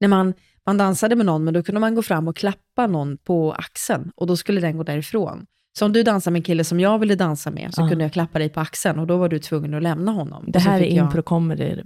När 0.00 0.08
man, 0.08 0.34
man 0.66 0.78
dansade 0.78 1.16
med 1.16 1.26
någon, 1.26 1.44
men 1.44 1.54
då 1.54 1.62
kunde 1.62 1.80
man 1.80 1.94
gå 1.94 2.02
fram 2.02 2.28
och 2.28 2.36
klappa 2.36 2.86
någon 2.86 3.18
på 3.18 3.52
axeln 3.52 4.12
och 4.16 4.26
då 4.26 4.36
skulle 4.36 4.60
den 4.60 4.76
gå 4.76 4.82
därifrån. 4.82 5.46
Så 5.78 5.84
om 5.86 5.92
du 5.92 6.02
dansar 6.02 6.30
med 6.30 6.38
en 6.38 6.42
kille 6.42 6.64
som 6.64 6.80
jag 6.80 6.98
ville 6.98 7.14
dansa 7.14 7.50
med, 7.50 7.74
så 7.74 7.82
Ja. 7.82 7.88
kunde 7.88 8.04
jag 8.04 8.12
klappa 8.12 8.38
dig 8.38 8.48
på 8.48 8.60
axeln 8.60 8.98
och 8.98 9.06
då 9.06 9.16
var 9.16 9.28
du 9.28 9.38
tvungen 9.38 9.74
att 9.74 9.82
lämna 9.82 10.12
honom. 10.12 10.44
Det 10.48 10.58
här 10.58 10.80
är 10.80 10.84
jag- 10.84 10.90
impro 11.06 11.22
comedy. 11.22 11.64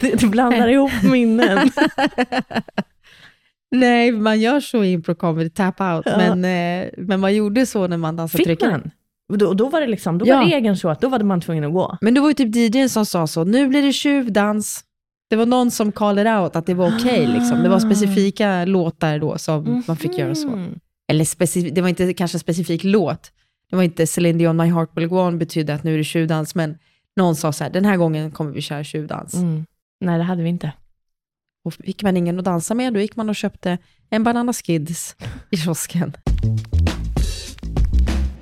det, 0.00 0.20
det 0.20 0.26
blandar 0.26 0.68
ihop 0.68 1.02
minnen. 1.02 1.70
Nej, 3.70 4.12
man 4.12 4.40
gör 4.40 4.60
så 4.60 4.84
i 4.84 4.92
impro 4.92 5.14
comedy, 5.14 5.50
tap 5.50 5.80
out, 5.80 6.02
Ja. 6.06 6.16
men, 6.16 6.44
eh, 6.84 6.88
men 6.98 7.20
man 7.20 7.34
gjorde 7.34 7.66
så 7.66 7.86
när 7.86 7.96
man 7.96 8.16
dansade 8.16 8.44
Fick 8.44 8.60
man? 8.62 8.90
Då, 9.38 9.52
då 9.54 9.68
var 9.68 9.80
det 9.80 9.86
liksom, 9.86 10.18
då 10.18 10.26
Ja. 10.26 10.36
var 10.36 10.44
regeln 10.44 10.76
så 10.76 10.88
att 10.88 11.00
då 11.00 11.08
var 11.08 11.18
man 11.20 11.40
tvungen 11.40 11.64
att 11.64 11.72
gå. 11.72 11.98
Men 12.00 12.14
det 12.14 12.20
var 12.20 12.28
ju 12.28 12.34
typ 12.34 12.56
DJn 12.56 12.88
som 12.88 13.06
sa 13.06 13.26
så, 13.26 13.44
nu 13.44 13.68
blir 13.68 13.82
det 13.82 13.92
tjuvdans. 13.92 14.84
Det 15.30 15.36
var 15.36 15.46
någon 15.46 15.70
som 15.70 15.92
called 15.92 16.26
out 16.26 16.56
att 16.56 16.66
det 16.66 16.74
var 16.74 16.92
okej. 16.96 17.26
liksom. 17.26 17.62
Det 17.62 17.68
var 17.68 17.78
specifika 17.78 18.64
låtar 18.64 19.18
då 19.18 19.38
som 19.38 19.82
man 19.86 19.96
fick 19.96 20.18
göra 20.18 20.34
så. 20.34 20.64
Eller 21.08 21.24
specif- 21.24 21.70
det 21.74 21.80
var 21.80 21.88
inte 21.88 22.14
kanske 22.14 22.36
en 22.36 22.40
specifik 22.40 22.84
låt. 22.84 23.32
Det 23.70 23.76
var 23.76 23.82
inte 23.82 24.06
Celine 24.06 24.38
Dion, 24.38 24.56
My 24.56 24.64
Heart 24.64 24.90
Will 24.96 25.06
Go 25.06 25.18
On 25.18 25.38
betydde 25.38 25.74
att 25.74 25.84
nu 25.84 25.94
är 25.94 25.98
det 25.98 26.04
tjuvdans, 26.04 26.54
men 26.54 26.78
någon 27.16 27.36
sa 27.36 27.52
så 27.52 27.64
här, 27.64 27.70
den 27.70 27.84
här 27.84 27.96
gången 27.96 28.30
kommer 28.30 28.50
vi 28.50 28.60
köra 28.60 28.84
tjuvdans. 28.84 29.34
Mm. 29.34 29.66
Nej, 30.00 30.18
det 30.18 30.24
hade 30.24 30.42
vi 30.42 30.48
inte. 30.48 30.72
Och 31.64 31.74
fick 31.74 32.02
man 32.02 32.16
ingen 32.16 32.38
att 32.38 32.44
dansa 32.44 32.74
med, 32.74 32.94
då 32.94 33.00
gick 33.00 33.16
man 33.16 33.28
och 33.28 33.36
köpte 33.36 33.78
en 34.10 34.24
Banana 34.24 34.52
Skids 34.52 35.16
i 35.50 35.56
kiosken. 35.56 36.16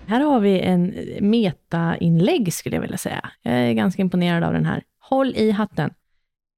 Här 0.07 0.21
har 0.21 0.41
vi 0.41 0.61
en 0.61 0.95
meta-inlägg 1.21 2.53
skulle 2.53 2.77
jag 2.77 2.81
vilja 2.83 2.99
säga. 2.99 3.31
Jag 3.43 3.55
är 3.55 3.73
ganska 3.73 4.03
imponerad 4.03 4.45
av 4.45 4.53
den 4.53 4.65
här. 4.65 4.83
Håll 5.01 5.35
i 5.37 5.51
hatten. 5.51 5.91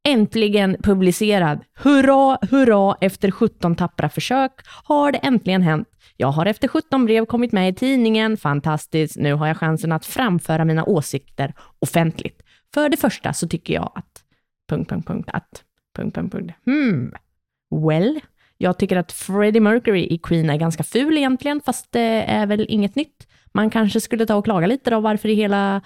Äntligen 0.09 0.77
publicerad. 0.83 1.61
Hurra, 1.75 2.39
hurra, 2.51 2.97
efter 3.01 3.31
17 3.31 3.77
tappra 3.77 4.09
försök 4.09 4.53
har 4.85 5.13
det 5.13 5.19
äntligen 5.19 5.63
hänt. 5.63 5.89
Jag 6.21 6.29
har 6.29 6.47
efter 6.47 6.69
17 6.69 7.05
brev 7.05 7.27
kommit 7.27 7.53
med 7.53 7.69
i 7.69 7.75
tidningen. 7.75 8.37
Fantastiskt. 8.37 9.17
Nu 9.17 9.35
har 9.35 9.47
jag 9.47 9.57
chansen 9.57 9.93
att 9.93 10.07
framföra 10.07 10.65
mina 10.65 10.85
åsikter 10.85 11.55
offentligt. 11.79 12.43
För 12.75 12.89
det 12.89 12.97
första 12.97 13.33
så 13.33 13.49
tycker 13.49 13.75
jag 13.75 13.93
att... 13.95 14.23
Punkt, 14.69 14.91
punkt, 14.91 15.07
punkt, 15.07 15.31
att... 15.33 15.65
Punkt, 15.97 16.15
punkt, 16.15 16.33
punkt. 16.33 16.55
Hmm. 16.67 17.13
Well, 17.87 18.21
jag 18.57 18.79
tycker 18.79 18.97
att 18.97 19.13
Freddie 19.13 19.61
Mercury 19.61 20.07
i 20.07 20.19
Queen 20.19 20.51
är 20.51 20.57
ganska 20.57 20.83
ful 20.83 21.19
egentligen, 21.19 21.61
fast 21.61 21.93
det 21.93 22.23
är 22.23 22.47
väl 22.47 22.67
inget 22.69 22.95
nytt. 22.95 23.27
Man 23.53 23.71
kanske 23.71 24.01
skulle 24.01 24.27
ta 24.27 24.35
och 24.35 24.45
klaga 24.45 24.67
lite 24.67 24.91
då 24.91 25.01
varför 25.01 25.29
i 25.29 25.35
hela 25.35 25.83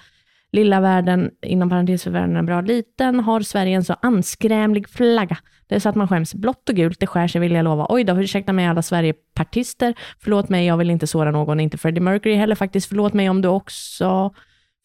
Lilla 0.53 0.81
världen, 0.81 1.31
inom 1.41 1.69
parentes 1.69 2.03
för 2.03 2.11
världen 2.11 2.35
är 2.35 2.43
bra 2.43 2.61
liten, 2.61 3.19
har 3.19 3.41
Sverige 3.41 3.75
en 3.75 3.83
så 3.83 3.95
anskrämlig 4.01 4.89
flagga. 4.89 5.37
Det 5.67 5.75
är 5.75 5.79
så 5.79 5.89
att 5.89 5.95
man 5.95 6.07
skäms. 6.07 6.33
Blått 6.33 6.69
och 6.69 6.75
gult, 6.75 6.99
det 6.99 7.07
skär 7.07 7.27
sig 7.27 7.41
vill 7.41 7.51
jag 7.51 7.63
lova. 7.63 7.85
Oj 7.89 8.03
då, 8.03 8.21
ursäkta 8.21 8.53
mig 8.53 8.65
alla 8.65 8.81
Sverigepartister. 8.81 9.93
Förlåt 10.19 10.49
mig, 10.49 10.65
jag 10.65 10.77
vill 10.77 10.89
inte 10.89 11.07
såra 11.07 11.31
någon, 11.31 11.59
inte 11.59 11.77
Freddie 11.77 12.01
Mercury 12.01 12.35
heller 12.35 12.55
faktiskt. 12.55 12.87
Förlåt 12.89 13.13
mig 13.13 13.29
om 13.29 13.41
du 13.41 13.47
också 13.47 14.33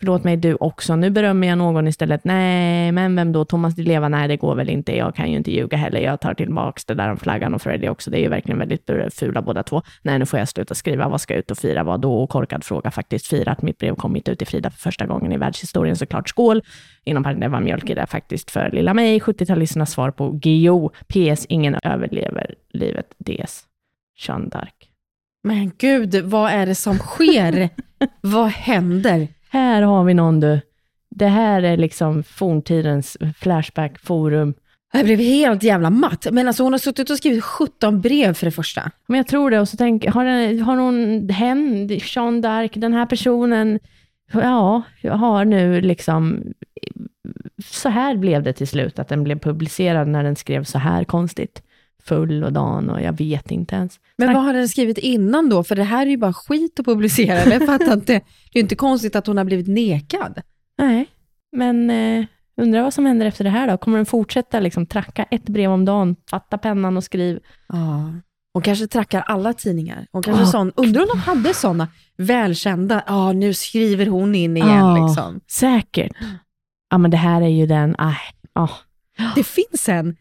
Förlåt 0.00 0.24
mig 0.24 0.37
du 0.37 0.54
också, 0.54 0.96
nu 0.96 1.11
berömmer 1.11 1.48
jag 1.48 1.58
någon 1.58 1.88
istället. 1.88 2.24
Nej, 2.24 2.92
men 2.92 3.16
vem 3.16 3.32
då? 3.32 3.44
Thomas 3.44 3.74
Di 3.74 3.82
Leva? 3.82 4.08
Nej, 4.08 4.28
det 4.28 4.37
går 4.37 4.54
väl 4.54 4.68
inte. 4.68 4.96
Jag 4.96 5.14
kan 5.14 5.30
ju 5.30 5.37
inte 5.37 5.52
ljuga 5.52 5.76
heller. 5.76 6.00
Jag 6.00 6.20
tar 6.20 6.34
tillbaka 6.34 6.80
det 6.87 6.94
där 6.94 7.11
om 7.11 7.16
flaggan 7.16 7.54
och 7.54 7.62
Freddie 7.62 7.88
också. 7.88 8.11
Det 8.11 8.18
är 8.18 8.20
ju 8.20 8.28
verkligen 8.28 8.58
väldigt 8.58 8.90
fula 9.14 9.42
båda 9.42 9.62
två. 9.62 9.82
Nej, 10.02 10.18
nu 10.18 10.26
får 10.26 10.38
jag 10.38 10.48
sluta 10.48 10.74
skriva. 10.74 11.08
Vad 11.08 11.20
ska 11.20 11.34
jag 11.34 11.38
ut 11.38 11.50
och 11.50 11.58
fira? 11.58 11.84
Vad 11.84 12.00
då? 12.00 12.22
Och 12.22 12.30
korkad 12.30 12.64
fråga 12.64 12.90
faktiskt. 12.90 13.26
Fira 13.26 13.52
att 13.52 13.62
mitt 13.62 13.78
brev 13.78 13.94
kommit 13.94 14.28
ut 14.28 14.42
i 14.42 14.44
Frida 14.44 14.70
för 14.70 14.78
första 14.78 15.06
gången 15.06 15.32
i 15.32 15.37
världshistorien 15.37 15.96
såklart. 15.96 16.28
Skål! 16.28 16.62
Inom 17.04 17.22
parentes, 17.22 17.52
var 17.52 17.61
mjölk 17.61 17.90
i 17.90 17.94
det 17.94 18.06
faktiskt 18.06 18.50
för 18.50 18.70
lilla 18.70 18.94
mig. 18.94 19.18
70-talisternas 19.18 19.87
svar 19.87 20.11
på 20.11 20.30
GO. 20.42 20.88
PS. 20.88 21.46
Ingen 21.48 21.76
överlever 21.84 22.54
livet. 22.72 23.06
DS. 23.18 23.64
Jeanne 24.26 24.48
d'Arc. 24.48 24.72
Men 25.42 25.72
gud, 25.78 26.14
vad 26.14 26.50
är 26.50 26.66
det 26.66 26.74
som 26.74 26.98
sker? 26.98 27.68
vad 28.20 28.48
händer? 28.48 29.28
Här 29.50 29.82
har 29.82 30.04
vi 30.04 30.14
någon 30.14 30.40
du. 30.40 30.61
Det 31.11 31.26
här 31.26 31.62
är 31.62 31.76
liksom 31.76 32.22
forntidens 32.22 33.16
Flashback-forum. 33.37 34.54
Jag 34.92 35.04
blev 35.04 35.18
helt 35.18 35.62
jävla 35.62 35.90
matt. 35.90 36.26
Men 36.32 36.46
alltså 36.48 36.62
hon 36.62 36.72
har 36.72 36.78
suttit 36.78 37.11
och 37.11 37.16
skrivit 37.16 37.44
17 37.44 38.00
brev 38.00 38.34
för 38.34 38.46
det 38.46 38.50
första. 38.50 38.90
Men 39.06 39.16
jag 39.16 39.26
tror 39.26 39.50
det. 39.50 39.61
Och 39.61 39.68
så 39.68 39.76
tänker 39.76 40.11
har, 40.11 40.24
den, 40.24 40.61
har 40.61 40.76
hon, 40.76 41.28
hen, 41.28 41.88
Jean 41.88 42.44
d'Arc, 42.44 42.78
den 42.78 42.92
här 42.92 43.06
personen, 43.06 43.78
ja, 44.32 44.82
har 45.11 45.44
nu 45.44 45.80
liksom, 45.80 46.42
så 47.64 47.88
här 47.88 48.16
blev 48.16 48.42
det 48.42 48.52
till 48.52 48.68
slut, 48.68 48.98
att 48.98 49.08
den 49.08 49.24
blev 49.24 49.38
publicerad 49.38 50.08
när 50.08 50.24
den 50.24 50.37
skrev 50.37 50.64
så 50.64 50.78
här 50.78 51.04
konstigt 51.04 51.62
full 52.09 52.44
och 52.44 52.53
dan 52.53 52.90
och 52.90 53.03
jag 53.03 53.18
vet 53.18 53.51
inte 53.51 53.75
ens. 53.75 54.01
Men 54.16 54.35
vad 54.35 54.44
har 54.44 54.55
den 54.55 54.68
skrivit 54.68 54.99
innan 54.99 55.49
då? 55.49 55.64
För 55.64 55.77
det 55.77 55.85
här 55.85 56.07
är 56.07 56.11
ju 56.11 56.16
bara 56.16 56.33
skit 56.33 56.81
att 56.81 56.87
publicera. 56.87 57.44
Jag 57.53 57.66
fattar 57.66 57.92
inte. 57.92 58.12
Det 58.53 58.59
är 58.59 58.62
inte 58.62 58.77
konstigt 58.77 59.16
att 59.16 59.27
hon 59.27 59.37
har 59.37 59.44
blivit 59.44 59.68
nekad. 59.68 60.40
Nej, 60.79 61.07
men 61.53 61.90
eh, 61.90 62.27
undrar 62.57 62.83
vad 62.83 62.94
som 62.94 63.07
händer 63.07 63.27
efter 63.27 63.44
det 63.44 63.51
här 63.51 63.68
då? 63.68 63.77
Kommer 63.77 63.97
den 63.99 64.07
fortsätta 64.07 64.61
liksom 64.61 64.87
tracka 64.87 65.23
ett 65.23 65.44
brev 65.44 65.71
om 65.71 65.85
dagen, 65.85 66.16
fatta 66.31 66.59
pennan 66.59 66.97
och 66.97 67.05
skriv? 67.05 67.40
Ja. 67.68 68.12
Hon 68.53 68.62
kanske 68.62 68.87
trackar 68.87 69.21
alla 69.21 69.53
tidningar. 69.53 70.07
Hon 70.12 70.23
kanske 70.23 70.42
oh. 70.42 70.51
sån, 70.51 70.73
undrar 70.77 71.03
om 71.03 71.09
de 71.09 71.18
hade 71.18 71.55
sådana 71.55 71.88
välkända, 72.16 73.03
ja 73.07 73.33
nu 73.33 73.55
skriver 73.55 74.07
hon 74.07 74.35
in 74.35 74.57
igen. 74.57 74.85
Oh, 74.85 75.07
liksom. 75.07 75.40
Säkert. 75.51 76.12
Ja 76.90 76.99
men 76.99 77.11
det 77.11 77.16
här 77.16 77.42
är 77.42 77.49
ju 77.49 77.66
den, 77.66 77.94
aj, 77.99 78.16
oh. 78.55 78.73
Det 79.35 79.44
finns 79.44 79.88
en 79.88 80.16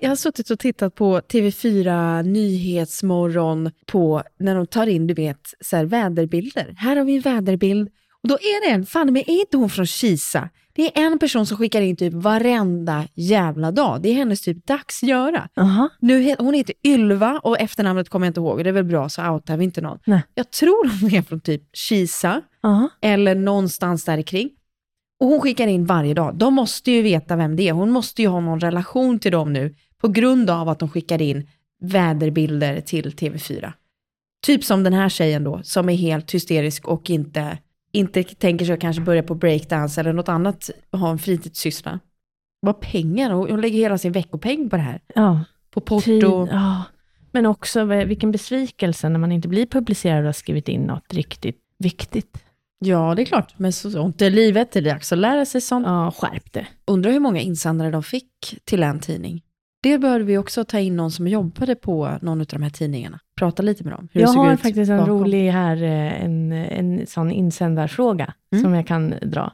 jag 0.00 0.08
har 0.08 0.16
suttit 0.16 0.50
och 0.50 0.58
tittat 0.58 0.94
på 0.94 1.20
TV4 1.20 2.22
Nyhetsmorgon 2.22 3.70
på 3.86 4.22
när 4.38 4.54
de 4.54 4.66
tar 4.66 4.86
in 4.86 5.06
du 5.06 5.14
vet, 5.14 5.54
så 5.60 5.76
här, 5.76 5.84
väderbilder. 5.84 6.74
Här 6.76 6.96
har 6.96 7.04
vi 7.04 7.16
en 7.16 7.20
väderbild 7.20 7.88
och 8.22 8.28
då 8.28 8.34
är 8.34 8.68
det 8.68 8.74
en, 8.74 8.86
fan 8.86 9.12
men 9.12 9.16
är 9.16 9.40
inte 9.40 9.56
hon 9.56 9.70
från 9.70 9.86
Kisa? 9.86 10.48
Det 10.74 10.98
är 10.98 11.06
en 11.06 11.18
person 11.18 11.46
som 11.46 11.56
skickar 11.56 11.80
in 11.80 11.96
typ 11.96 12.14
varenda 12.14 13.04
jävla 13.14 13.70
dag. 13.70 14.02
Det 14.02 14.08
är 14.08 14.14
hennes 14.14 14.42
typ 14.42 14.66
dagsgöra. 14.66 15.48
Uh-huh. 15.56 15.88
Nu, 16.00 16.34
hon 16.38 16.54
heter 16.54 16.74
Ylva 16.86 17.40
och 17.42 17.60
efternamnet 17.60 18.08
kommer 18.08 18.26
jag 18.26 18.30
inte 18.30 18.40
ihåg. 18.40 18.64
Det 18.64 18.70
är 18.70 18.72
väl 18.72 18.84
bra 18.84 19.08
så 19.08 19.28
outar 19.28 19.56
vi 19.56 19.64
inte 19.64 19.80
någon. 19.80 19.98
Nej. 20.06 20.22
Jag 20.34 20.50
tror 20.50 21.00
hon 21.00 21.14
är 21.14 21.22
från 21.22 21.40
typ 21.40 21.62
Kisa 21.72 22.42
uh-huh. 22.62 22.88
eller 23.00 23.34
någonstans 23.34 24.04
där 24.04 24.22
kring. 24.22 24.50
Och 25.22 25.28
hon 25.28 25.40
skickar 25.40 25.66
in 25.66 25.84
varje 25.84 26.14
dag. 26.14 26.34
De 26.34 26.54
måste 26.54 26.90
ju 26.90 27.02
veta 27.02 27.36
vem 27.36 27.56
det 27.56 27.68
är. 27.68 27.72
Hon 27.72 27.90
måste 27.90 28.22
ju 28.22 28.28
ha 28.28 28.40
någon 28.40 28.60
relation 28.60 29.18
till 29.18 29.32
dem 29.32 29.52
nu 29.52 29.74
på 29.98 30.08
grund 30.08 30.50
av 30.50 30.68
att 30.68 30.78
de 30.78 30.88
skickar 30.88 31.22
in 31.22 31.48
väderbilder 31.80 32.80
till 32.80 33.12
TV4. 33.12 33.72
Typ 34.46 34.64
som 34.64 34.82
den 34.82 34.92
här 34.92 35.08
tjejen 35.08 35.44
då, 35.44 35.60
som 35.62 35.88
är 35.88 35.94
helt 35.94 36.34
hysterisk 36.34 36.88
och 36.88 37.10
inte, 37.10 37.58
inte 37.92 38.22
tänker 38.22 38.64
sig 38.64 38.74
att 38.74 38.80
kanske 38.80 39.02
börja 39.02 39.22
på 39.22 39.34
breakdance 39.34 40.00
eller 40.00 40.12
något 40.12 40.28
annat, 40.28 40.70
ha 40.92 41.10
en 41.10 41.18
fritidssyssla. 41.18 42.00
Vad 42.60 42.80
pengar, 42.80 43.30
hon 43.30 43.60
lägger 43.60 43.78
hela 43.78 43.98
sin 43.98 44.12
veckopeng 44.12 44.70
på 44.70 44.76
det 44.76 44.82
här. 44.82 45.00
Ja. 45.14 45.44
På 45.70 45.80
porto. 45.80 46.48
Ja. 46.50 46.82
Men 47.32 47.46
också 47.46 47.84
vilken 47.84 48.32
besvikelse 48.32 49.08
när 49.08 49.18
man 49.18 49.32
inte 49.32 49.48
blir 49.48 49.66
publicerad 49.66 50.18
och 50.18 50.24
har 50.24 50.32
skrivit 50.32 50.68
in 50.68 50.82
något 50.82 51.14
riktigt 51.14 51.60
viktigt. 51.78 52.44
Ja, 52.84 53.14
det 53.14 53.22
är 53.22 53.26
klart. 53.26 53.54
Men 53.56 53.72
så, 53.72 53.90
sånt 53.90 54.22
är 54.22 54.30
livet. 54.30 54.72
Det 54.72 54.78
är 54.78 54.82
dags 54.82 55.12
att 55.12 55.18
lära 55.18 55.44
sig 55.46 55.60
sånt. 55.60 55.86
Ja, 55.86 56.12
skärp 56.16 56.52
det. 56.52 56.66
Undrar 56.86 57.12
hur 57.12 57.20
många 57.20 57.40
insändare 57.40 57.90
de 57.90 58.02
fick 58.02 58.60
till 58.64 58.82
en 58.82 59.00
tidning. 59.00 59.42
Det 59.82 59.98
bör 59.98 60.20
vi 60.20 60.38
också 60.38 60.64
ta 60.64 60.78
in 60.78 60.96
någon 60.96 61.10
som 61.10 61.28
jobbade 61.28 61.74
på 61.74 62.18
någon 62.22 62.40
av 62.40 62.46
de 62.46 62.62
här 62.62 62.70
tidningarna. 62.70 63.20
Prata 63.36 63.62
lite 63.62 63.84
med 63.84 63.92
dem. 63.92 64.08
jag 64.12 64.28
har 64.28 64.56
faktiskt 64.56 64.90
en 64.90 64.98
bakom. 64.98 65.18
rolig 65.18 65.50
här, 65.50 65.82
eh, 65.82 66.24
en, 66.24 66.52
en 66.52 67.06
sån 67.06 67.30
insändarfråga 67.30 68.34
mm. 68.52 68.64
som 68.64 68.74
jag 68.74 68.86
kan 68.86 69.14
dra. 69.22 69.52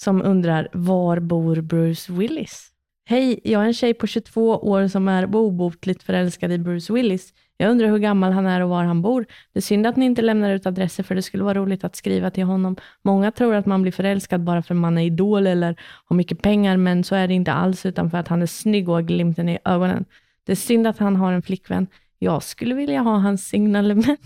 Som 0.00 0.22
undrar, 0.22 0.68
var 0.72 1.20
bor 1.20 1.60
Bruce 1.60 2.12
Willis? 2.12 2.68
Hej, 3.04 3.40
jag 3.44 3.62
är 3.62 3.66
en 3.66 3.74
tjej 3.74 3.94
på 3.94 4.06
22 4.06 4.56
år 4.56 4.88
som 4.88 5.08
är 5.08 5.36
obotligt 5.36 6.02
förälskad 6.02 6.52
i 6.52 6.58
Bruce 6.58 6.92
Willis. 6.92 7.32
Jag 7.56 7.70
undrar 7.70 7.88
hur 7.88 7.98
gammal 7.98 8.32
han 8.32 8.46
är 8.46 8.60
och 8.60 8.68
var 8.68 8.84
han 8.84 9.02
bor. 9.02 9.26
Det 9.52 9.58
är 9.58 9.62
synd 9.62 9.86
att 9.86 9.96
ni 9.96 10.04
inte 10.04 10.22
lämnar 10.22 10.50
ut 10.50 10.66
adresser, 10.66 11.02
för 11.02 11.14
det 11.14 11.22
skulle 11.22 11.44
vara 11.44 11.54
roligt 11.54 11.84
att 11.84 11.96
skriva 11.96 12.30
till 12.30 12.44
honom. 12.44 12.76
Många 13.02 13.30
tror 13.30 13.54
att 13.54 13.66
man 13.66 13.82
blir 13.82 13.92
förälskad 13.92 14.40
bara 14.40 14.62
för 14.62 14.74
att 14.74 14.80
man 14.80 14.98
är 14.98 15.02
idol 15.02 15.46
eller 15.46 15.80
har 16.04 16.16
mycket 16.16 16.42
pengar, 16.42 16.76
men 16.76 17.04
så 17.04 17.14
är 17.14 17.28
det 17.28 17.34
inte 17.34 17.52
alls, 17.52 17.86
utan 17.86 18.10
för 18.10 18.18
att 18.18 18.28
han 18.28 18.42
är 18.42 18.46
snygg 18.46 18.88
och 18.88 18.94
har 18.94 19.02
glimten 19.02 19.48
i 19.48 19.58
ögonen. 19.64 20.04
Det 20.46 20.52
är 20.52 20.56
synd 20.56 20.86
att 20.86 20.98
han 20.98 21.16
har 21.16 21.32
en 21.32 21.42
flickvän. 21.42 21.86
Jag 22.18 22.42
skulle 22.42 22.74
vilja 22.74 23.00
ha 23.00 23.18
hans 23.18 23.48
signalement. 23.48 24.20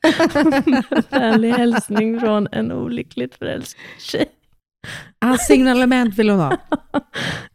Vänlig 1.10 1.52
hälsning 1.52 2.20
från 2.20 2.48
en 2.52 2.72
olyckligt 2.72 3.34
förälskad 3.34 3.82
tjej. 3.98 4.26
Hans 5.20 5.46
signalement 5.46 6.14
vill 6.14 6.30
hon 6.30 6.40
ha. 6.40 6.56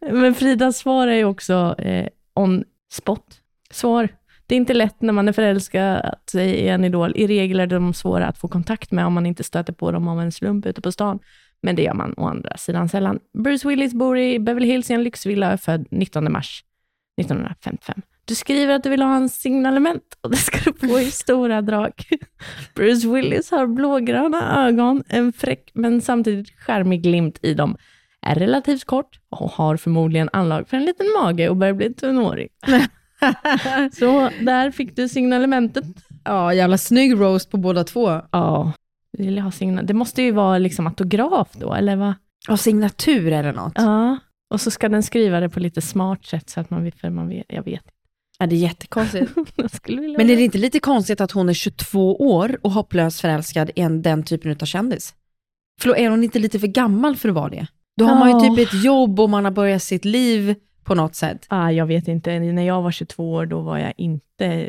Men 0.00 0.34
Fridas 0.34 0.78
svar 0.78 1.06
är 1.06 1.16
ju 1.16 1.24
också 1.24 1.74
eh, 1.78 2.08
on 2.34 2.64
spot. 2.92 3.40
Svar. 3.70 4.08
Det 4.50 4.54
är 4.54 4.56
inte 4.56 4.74
lätt 4.74 5.02
när 5.02 5.12
man 5.12 5.28
är 5.28 5.32
förälskad 5.32 6.14
i 6.34 6.68
en 6.68 6.84
idol. 6.84 7.12
I 7.16 7.26
regel 7.26 7.60
är 7.60 7.66
de 7.66 7.94
svåra 7.94 8.26
att 8.26 8.38
få 8.38 8.48
kontakt 8.48 8.92
med 8.92 9.06
om 9.06 9.12
man 9.12 9.26
inte 9.26 9.44
stöter 9.44 9.72
på 9.72 9.92
dem 9.92 10.08
av 10.08 10.20
en 10.20 10.32
slump 10.32 10.66
ute 10.66 10.80
på 10.80 10.92
stan. 10.92 11.18
Men 11.62 11.76
det 11.76 11.82
gör 11.82 11.94
man 11.94 12.14
å 12.16 12.28
andra 12.28 12.56
sidan 12.56 12.88
sällan. 12.88 13.18
Bruce 13.38 13.68
Willis 13.68 13.94
bor 13.94 14.18
i 14.18 14.38
Beverly 14.38 14.66
Hills 14.66 14.90
i 14.90 14.94
en 14.94 15.02
lyxvilla 15.02 15.46
och 15.46 15.52
är 15.52 15.56
född 15.56 15.86
19 15.90 16.32
mars 16.32 16.64
1955. 17.20 18.02
Du 18.24 18.34
skriver 18.34 18.74
att 18.74 18.82
du 18.82 18.90
vill 18.90 19.02
ha 19.02 19.08
hans 19.08 19.40
signalement 19.40 20.18
och 20.20 20.30
det 20.30 20.36
ska 20.36 20.70
du 20.70 20.88
få 20.88 21.00
i 21.00 21.10
stora 21.10 21.62
drag. 21.62 21.92
Bruce 22.74 23.08
Willis 23.08 23.50
har 23.50 23.66
blågröna 23.66 24.66
ögon, 24.66 25.02
en 25.08 25.32
fräck 25.32 25.70
men 25.74 26.00
samtidigt 26.00 26.50
skärmig 26.60 27.02
glimt 27.02 27.38
i 27.42 27.54
dem. 27.54 27.76
Är 28.22 28.34
relativt 28.34 28.84
kort 28.84 29.20
och 29.28 29.50
har 29.50 29.76
förmodligen 29.76 30.30
anlag 30.32 30.68
för 30.68 30.76
en 30.76 30.84
liten 30.84 31.06
mage 31.22 31.48
och 31.48 31.56
börjar 31.56 31.74
bli 31.74 31.94
tunnhårig. 31.94 32.48
Så 33.92 34.30
där 34.40 34.70
fick 34.70 34.96
du 34.96 35.08
signalementet. 35.08 35.84
Ja, 36.24 36.54
jävla 36.54 36.78
snygg 36.78 37.20
roast 37.20 37.50
på 37.50 37.56
båda 37.56 37.84
två. 37.84 38.20
Ja, 38.30 38.72
vill 39.18 39.36
jag 39.36 39.44
ha 39.44 39.50
signal. 39.50 39.86
Det 39.86 39.94
måste 39.94 40.22
ju 40.22 40.32
vara 40.32 40.58
liksom 40.58 40.86
autograf 40.86 41.48
då, 41.52 41.74
eller 41.74 41.96
vad? 41.96 42.14
Ja, 42.48 42.56
signatur 42.56 43.32
eller 43.32 43.52
något. 43.52 43.72
Ja, 43.76 44.18
och 44.50 44.60
så 44.60 44.70
ska 44.70 44.88
den 44.88 45.02
skriva 45.02 45.40
det 45.40 45.48
på 45.48 45.60
lite 45.60 45.80
smart 45.80 46.24
sätt 46.24 46.50
så 46.50 46.60
att 46.60 46.70
man 46.70 46.84
vet, 46.84 47.00
för 47.00 47.10
man 47.10 47.28
vet, 47.28 47.46
jag 47.48 47.64
vet 47.64 47.84
Ja, 48.40 48.46
det 48.46 48.56
är 48.56 48.60
jättekonstigt. 48.60 49.36
Men 50.16 50.30
är 50.30 50.36
det 50.36 50.42
inte 50.42 50.58
lite 50.58 50.80
konstigt 50.80 51.20
att 51.20 51.30
hon 51.30 51.48
är 51.48 51.54
22 51.54 52.16
år 52.16 52.58
och 52.62 52.70
hopplöst 52.70 53.20
förälskad 53.20 53.70
i 53.76 53.82
den 53.82 54.22
typen 54.22 54.56
av 54.60 54.66
kändis? 54.66 55.14
För 55.80 55.96
är 55.96 56.10
hon 56.10 56.24
inte 56.24 56.38
lite 56.38 56.58
för 56.58 56.66
gammal 56.66 57.16
för 57.16 57.28
att 57.28 57.34
vara 57.34 57.48
det? 57.48 57.66
Då 57.96 58.04
har 58.04 58.14
man 58.14 58.28
ju 58.30 58.56
typ 58.56 58.68
ett 58.68 58.84
jobb 58.84 59.20
och 59.20 59.30
man 59.30 59.44
har 59.44 59.52
börjat 59.52 59.82
sitt 59.82 60.04
liv 60.04 60.54
på 60.84 60.94
något 60.94 61.14
sätt. 61.14 61.46
Ah, 61.48 61.70
jag 61.70 61.86
vet 61.86 62.08
inte. 62.08 62.38
När 62.38 62.62
jag 62.62 62.82
var 62.82 62.90
22 62.90 63.32
år, 63.32 63.46
då 63.46 63.60
var 63.60 63.78
jag 63.78 63.92
inte 63.96 64.68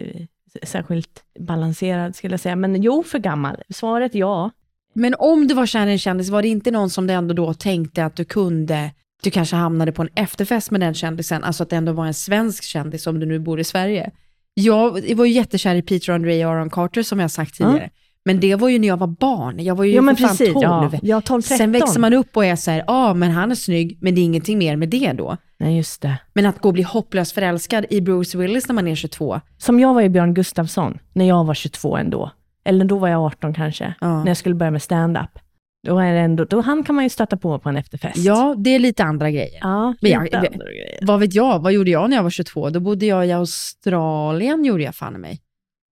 särskilt 0.64 1.24
balanserad, 1.40 2.16
skulle 2.16 2.34
jag 2.34 2.40
säga. 2.40 2.56
Men 2.56 2.82
jo, 2.82 3.04
för 3.04 3.20
gammal. 3.20 3.56
Svaret 3.70 4.16
ja. 4.16 4.52
Men 4.94 5.16
om 5.20 5.48
du 5.48 5.54
var 5.54 5.66
kär 5.66 5.88
i 5.88 5.92
en 5.92 6.00
kändis, 6.00 6.30
var 6.30 6.42
det 6.42 6.48
inte 6.48 6.72
någon 6.72 6.90
som 6.90 7.08
du 7.08 7.14
ändå 7.14 7.34
då 7.34 7.54
tänkte 7.54 8.06
att 8.06 8.16
du 8.16 8.26
kunde 8.26 8.92
du 9.24 9.32
kanske 9.32 9.56
hamnade 9.56 9.92
på 9.92 10.02
en 10.02 10.10
efterfest 10.16 10.72
med 10.72 10.82
den 10.82 10.94
kändisen, 10.94 11.44
alltså 11.44 11.64
att 11.64 11.70
det 11.70 11.76
ändå 11.76 11.92
var 11.92 12.06
en 12.06 12.14
svensk 12.14 12.64
kändis 12.64 13.08
om 13.08 13.20
du 13.20 13.26
nu 13.26 13.40
bor 13.40 13.60
i 13.60 13.64
Sverige. 13.64 14.12
Jag 14.54 15.16
var 15.16 15.26
ju 15.26 15.32
jättekär 15.32 15.76
i 15.76 15.82
Peter 15.82 16.14
Andre 16.14 16.46
och 16.46 16.52
Aaron 16.52 16.70
Carter 16.70 17.04
som 17.04 17.20
jag 17.20 17.32
sagt 17.32 17.56
tidigare. 17.56 17.78
Mm. 17.78 17.90
Men 18.26 18.40
det 18.40 18.56
var 18.56 18.70
ju 18.70 18.80
när 18.80 18.88
jag 18.88 18.98
var 18.98 19.08
barn. 19.08 19.60
Jag 19.60 19.76
var 19.76 19.84
ju 19.84 19.94
ja, 19.94 20.02
men 20.02 20.16
för 20.16 20.28
precis, 20.28 20.54
fan 20.54 20.90
12. 20.90 21.00
Ja, 21.02 21.22
12 21.22 21.42
Sen 21.42 21.72
växer 21.72 22.00
man 22.00 22.14
upp 22.14 22.38
och 22.38 22.46
är 22.46 22.56
så 22.56 22.72
här, 22.72 22.78
ja 22.80 22.84
ah, 22.88 23.14
men 23.14 23.32
han 23.32 23.52
är 23.52 23.56
snygg, 23.56 23.98
men 24.02 24.16
det 24.16 24.22
är 24.22 24.24
ingenting 24.24 24.58
mer 24.58 24.76
med 24.76 24.90
det 24.90 25.14
då. 25.14 25.38
Nej, 25.62 25.78
just 25.78 26.02
det. 26.02 26.18
Men 26.34 26.46
att 26.46 26.60
gå 26.60 26.70
och 26.70 26.74
bli 26.74 26.84
hopplöst 26.84 27.32
förälskad 27.32 27.86
i 27.90 28.02
Bruce 28.02 28.38
Willis 28.38 28.68
när 28.68 28.76
man 28.76 28.88
är 28.88 28.96
22. 28.96 29.42
Som 29.58 29.80
jag 29.80 29.94
var 29.94 30.02
i 30.02 30.10
Björn 30.10 30.34
Gustafsson, 30.34 31.00
när 31.14 31.28
jag 31.28 31.44
var 31.46 31.54
22 31.54 31.98
ändå. 31.98 32.32
Eller 32.66 32.86
då 32.86 32.98
var 32.98 33.08
jag 33.08 33.22
18 33.26 33.54
kanske, 33.54 33.94
ja. 34.02 34.20
när 34.20 34.28
jag 34.28 34.38
skulle 34.38 34.56
börja 34.56 34.72
med 34.72 34.82
stand-up. 34.82 35.40
Då, 35.88 36.00
är 36.00 36.14
det 36.14 36.20
ändå, 36.20 36.46
då 36.46 36.62
han 36.62 36.84
kan 36.84 36.96
man 36.96 37.04
ju 37.04 37.10
stöta 37.10 37.38
på 37.38 37.60
på 37.60 37.70
en 37.70 37.78
efterfest. 37.78 38.18
Ja, 38.18 38.56
det 38.58 38.70
är 38.70 38.80
lite 38.80 39.04
andra 39.04 39.32
grejer. 39.32 39.60
ja 39.62 39.96
Men 40.02 40.12
jag- 40.12 40.24
lite 40.24 40.38
andra 40.38 40.50
grejer. 40.66 41.00
Vad 41.02 41.20
vet 41.20 41.34
jag? 41.34 41.60
Vad 41.60 41.74
gjorde 41.74 41.92
jag 41.92 42.10
när 42.10 42.16
jag 42.18 42.24
var 42.24 42.30
22? 42.30 42.70
Då 42.70 42.80
bodde 42.80 43.06
jag 43.06 43.28
i 43.28 43.32
Australien, 43.32 44.66
gjorde 44.66 44.84
jag 44.84 44.96
fan 44.96 45.16
i 45.16 45.18
mig. 45.18 45.40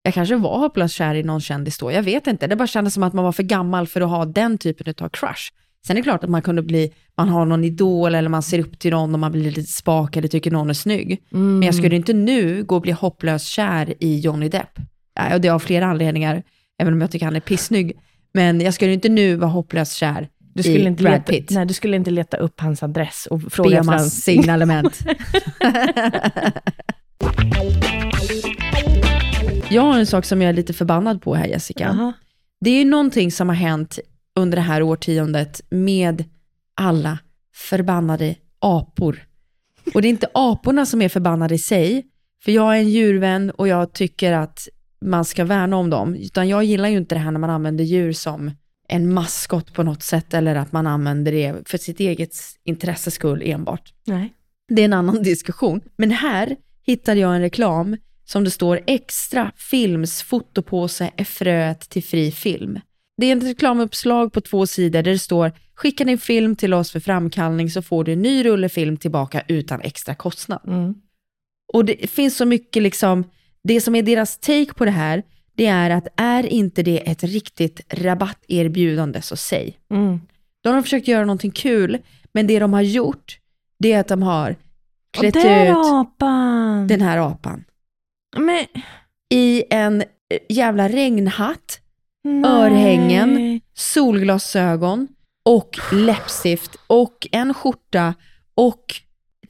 Jag 0.04 0.14
kanske 0.14 0.36
var 0.36 0.60
hopplöst 0.60 0.96
kär 0.96 1.16
i 1.16 1.24
någon 1.24 1.42
kändis 1.42 1.78
då, 1.78 1.92
jag 1.92 2.04
vet 2.04 2.28
inte. 2.28 2.48
Det 2.48 2.56
bara 2.56 2.68
kändes 2.68 2.94
som 2.94 3.04
att 3.04 3.14
man 3.14 3.26
var 3.26 3.32
för 3.32 3.44
gammal 3.44 3.88
för 3.88 4.02
att 4.02 4.10
ha 4.10 4.26
den 4.26 4.58
typen 4.58 4.94
av 5.06 5.10
crush. 5.10 5.52
Sen 5.88 5.98
är 5.98 6.02
det 6.02 6.04
klart 6.04 6.24
att 6.24 6.30
man 6.30 6.42
kunde 6.42 6.62
bli, 6.62 6.94
man 7.18 7.30
har 7.30 7.46
någon 7.46 7.64
idol 7.64 8.16
eller 8.16 8.30
man 8.30 8.44
ser 8.44 8.60
upp 8.60 8.80
till 8.80 8.92
någon 8.92 9.14
och 9.14 9.20
man 9.20 9.32
blir 9.32 9.52
lite 9.52 9.72
spak 9.72 10.18
eller 10.18 10.28
tycker 10.28 10.52
någon 10.52 10.70
är 10.70 10.74
snygg. 10.74 11.24
Mm. 11.32 11.60
Men 11.60 11.66
jag 11.66 11.76
skulle 11.76 11.96
inte 11.96 12.14
nu 12.14 12.64
gå 12.64 12.76
och 12.76 12.82
bli 12.82 12.92
hopplöst 12.92 13.46
kär 13.46 13.94
i 14.00 14.20
Johnny 14.20 14.50
Depp. 14.50 14.80
Ja, 15.16 15.36
och 15.36 15.42
det 15.42 15.50
av 15.50 15.60
flera 15.60 15.86
anledningar, 15.86 16.44
även 16.82 16.94
om 16.94 17.02
jag 17.02 17.12
tycker 17.12 17.26
han 17.26 17.36
är 17.36 17.40
pissnygg. 17.40 17.98
Men 18.34 18.62
jag 18.62 18.74
skulle 18.74 18.94
inte 18.94 19.10
nu 19.10 19.36
vara 19.36 19.50
hopplöst 19.50 19.94
kär 19.94 20.30
du 20.54 20.64
skulle 20.64 20.90
inte 20.90 21.04
Brad 21.04 21.24
leta. 21.28 21.54
Nej, 21.54 21.66
du 21.66 21.74
skulle 21.74 21.96
inte 21.96 22.12
leta 22.12 22.38
upp 22.38 22.60
hans 22.60 22.84
adress 22.84 23.28
och 23.32 23.40
Be 23.40 23.50
fråga 23.50 23.70
om 23.70 23.80
efter 23.80 23.94
hans 23.94 24.24
signalement. 24.24 25.00
jag 29.70 29.82
har 29.82 30.00
en 30.00 30.06
sak 30.06 30.26
som 30.26 30.42
jag 30.42 30.50
är 30.50 30.54
lite 30.54 30.74
förbannad 30.74 31.22
på 31.22 31.36
här 31.36 31.46
Jessica. 31.46 31.84
Jaha. 31.84 32.14
Det 32.62 32.70
är 32.70 32.80
ju 32.80 32.86
någonting 32.86 33.32
som 33.32 33.50
har 33.50 33.56
hänt 33.56 34.00
under 34.36 34.56
det 34.56 34.62
här 34.62 34.82
årtiondet 34.82 35.62
med 35.70 36.24
alla 36.76 37.20
förbannade 37.56 38.36
apor. 38.60 39.26
Och 39.94 40.02
det 40.02 40.08
är 40.08 40.10
inte 40.10 40.30
aporna 40.34 40.86
som 40.86 41.02
är 41.02 41.10
förbannade 41.10 41.56
i 41.56 41.60
sig, 41.60 42.06
för 42.44 42.52
jag 42.52 42.76
är 42.76 42.80
en 42.80 42.90
djurvän 42.90 43.52
och 43.52 43.68
jag 43.68 43.94
tycker 43.94 44.34
att 44.34 44.68
man 45.02 45.26
ska 45.26 45.46
värna 45.46 45.78
om 45.78 45.90
dem. 45.90 46.16
Utan 46.16 46.48
jag 46.48 46.64
gillar 46.64 46.90
ju 46.90 46.98
inte 46.98 47.16
det 47.16 47.20
här 47.20 47.32
när 47.32 47.40
man 47.40 47.50
använder 47.50 47.84
djur 47.84 48.14
som 48.14 48.52
en 48.88 49.14
maskot 49.14 49.74
på 49.74 49.84
något 49.84 50.04
sätt 50.04 50.34
eller 50.34 50.56
att 50.56 50.72
man 50.72 50.88
använder 50.88 51.32
det 51.32 51.56
för 51.66 51.78
sitt 51.78 52.00
eget 52.00 52.36
intresses 52.64 53.14
skull 53.14 53.42
enbart. 53.46 53.94
Nej. 54.06 54.34
Det 54.68 54.82
är 54.82 54.86
en 54.86 54.94
annan 54.94 55.24
diskussion. 55.24 55.82
Men 55.98 56.12
här 56.12 56.56
hittade 56.86 57.20
jag 57.20 57.36
en 57.36 57.42
reklam 57.42 57.98
som 58.26 58.44
det 58.44 58.52
står 58.52 58.80
extra 58.88 59.52
films 59.56 60.22
fotopåse 60.22 61.12
är 61.16 61.24
fröet 61.24 61.80
till 61.80 62.04
fri 62.04 62.32
film. 62.32 62.80
Det 63.20 63.32
är 63.32 63.38
ett 63.38 63.44
reklamuppslag 63.44 64.34
på 64.34 64.42
två 64.42 64.68
sidor 64.68 65.04
där 65.04 65.12
det 65.12 65.20
står 65.20 65.52
skicka 65.76 66.04
din 66.04 66.18
film 66.18 66.56
till 66.56 66.74
oss 66.74 66.92
för 66.92 67.00
framkallning 67.00 67.70
så 67.70 67.82
får 67.82 68.04
du 68.04 68.14
en 68.14 68.22
ny 68.22 68.46
rulle 68.46 68.70
film 68.70 68.98
tillbaka 68.98 69.44
utan 69.48 69.82
extra 69.82 70.16
kostnad. 70.16 70.60
Mm. 70.68 70.96
Och 71.74 71.86
det 71.86 72.10
finns 72.10 72.38
så 72.38 72.46
mycket 72.46 72.84
liksom, 72.84 73.24
det 73.64 73.82
som 73.82 73.96
är 73.96 74.04
deras 74.04 74.38
take 74.38 74.74
på 74.74 74.86
det 74.86 74.92
här, 74.92 75.24
det 75.56 75.66
är 75.66 75.90
att 75.90 76.08
är 76.16 76.46
inte 76.46 76.84
det 76.84 77.10
ett 77.10 77.24
riktigt 77.24 77.82
rabatterbjudande 77.94 79.22
så 79.22 79.36
säg. 79.36 79.80
Mm. 79.92 80.20
De 80.62 80.74
har 80.74 80.82
försökt 80.82 81.08
göra 81.08 81.26
någonting 81.26 81.52
kul, 81.52 81.98
men 82.34 82.48
det 82.48 82.60
de 82.60 82.74
har 82.74 82.82
gjort, 82.82 83.40
det 83.80 83.94
är 83.94 84.00
att 84.00 84.08
de 84.08 84.24
har 84.24 84.56
klätt 85.12 85.36
ut 85.36 85.76
apan! 85.76 86.88
den 86.88 87.02
här 87.02 87.18
apan 87.18 87.64
Men, 88.38 88.66
i 89.30 89.64
en 89.70 90.04
jävla 90.50 90.90
regnhatt, 90.90 91.79
nej. 92.24 92.52
Örhängen. 92.52 93.62
solglasögon 93.74 95.08
och 95.46 95.80
läppstift 95.92 96.76
och 96.88 97.28
en 97.32 97.54
skjorta 97.54 98.14
och 98.56 98.86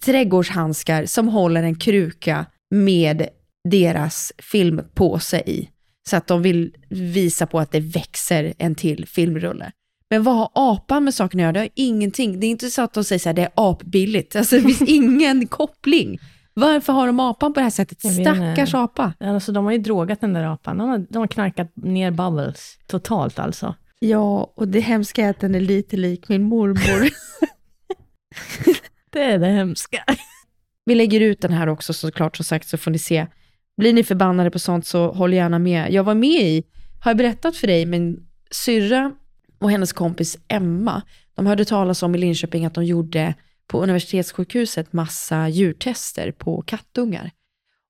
trädgårdshandskar 0.05 1.05
som 1.05 1.27
håller 1.27 1.63
en 1.63 1.75
kruka 1.75 2.45
med 2.71 3.27
deras 3.69 4.34
filmpåse 4.38 5.39
i. 5.39 5.69
Så 6.10 6.15
att 6.15 6.27
de 6.27 6.41
vill 6.41 6.75
visa 6.89 7.47
på 7.47 7.60
att 7.60 7.71
det 7.71 7.79
växer 7.79 8.53
en 8.58 8.75
till 8.75 9.05
filmrulle. 9.08 9.71
Men 10.10 10.23
vad 10.23 10.36
har 10.36 10.49
apan 10.53 11.03
med 11.03 11.13
saken 11.13 11.39
att 11.39 11.41
göra? 11.41 11.51
Det 11.51 11.60
har 11.60 11.69
ingenting. 11.75 12.39
Det 12.39 12.45
är 12.45 12.49
inte 12.49 12.69
så 12.69 12.82
att 12.82 12.93
de 12.93 13.03
säger 13.03 13.19
så 13.19 13.29
här, 13.29 13.34
det 13.34 13.41
är 13.41 13.51
apbilligt. 13.55 14.36
Alltså 14.36 14.55
det 14.55 14.62
finns 14.62 14.82
ingen 14.82 15.47
koppling. 15.47 16.19
Varför 16.60 16.93
har 16.93 17.08
de 17.08 17.19
apan 17.19 17.54
på 17.54 17.60
det 17.60 17.63
här 17.63 17.69
sättet? 17.69 18.00
Stackars 18.00 18.74
apa. 18.74 19.13
Alltså, 19.19 19.52
de 19.52 19.65
har 19.65 19.72
ju 19.72 19.78
drogat 19.78 20.22
den 20.22 20.34
där 20.34 20.43
apan. 20.43 20.78
De 20.78 20.89
har, 20.89 21.06
de 21.10 21.17
har 21.17 21.28
knarkat 21.28 21.72
ner 21.76 22.12
bubbles. 22.12 22.78
Totalt 22.88 23.39
alltså. 23.39 23.76
Ja, 24.00 24.54
och 24.56 24.67
det 24.67 24.80
hemska 24.80 25.26
är 25.26 25.30
att 25.30 25.39
den 25.39 25.56
är 25.56 25.60
lite 25.60 25.98
lik 25.98 26.30
min 26.30 26.43
mormor. 26.43 27.10
Det 29.12 29.24
är 29.24 29.39
det 29.39 29.48
hemska. 29.48 30.04
Vi 30.86 30.95
lägger 30.95 31.22
ut 31.22 31.41
den 31.41 31.54
här 31.54 31.67
också 31.67 31.93
såklart, 31.93 32.38
som 32.38 32.45
sagt, 32.45 32.67
så 32.67 32.78
får 32.78 32.91
ni 32.91 33.00
se. 33.00 33.28
Blir 33.78 33.93
ni 33.93 34.04
förbannade 34.04 34.52
på 34.52 34.60
sånt 34.60 34.86
så 34.86 35.12
håll 35.12 35.34
gärna 35.34 35.60
med. 35.60 35.91
Jag 35.91 36.04
var 36.04 36.15
med 36.15 36.41
i, 36.41 36.63
har 37.00 37.12
jag 37.12 37.17
berättat 37.17 37.56
för 37.56 37.67
dig, 37.67 37.86
min 37.86 38.28
syrra 38.52 39.12
och 39.60 39.72
hennes 39.72 39.93
kompis 39.93 40.38
Emma, 40.48 41.02
de 41.36 41.45
hörde 41.45 41.65
talas 41.65 42.04
om 42.04 42.15
i 42.15 42.17
Linköping 42.17 42.65
att 42.65 42.74
de 42.74 42.86
gjorde 42.86 43.34
på 43.69 43.84
universitetssjukhuset 43.84 44.93
massa 44.93 45.49
djurtester 45.49 46.32
på 46.32 46.62
kattungar. 46.62 47.32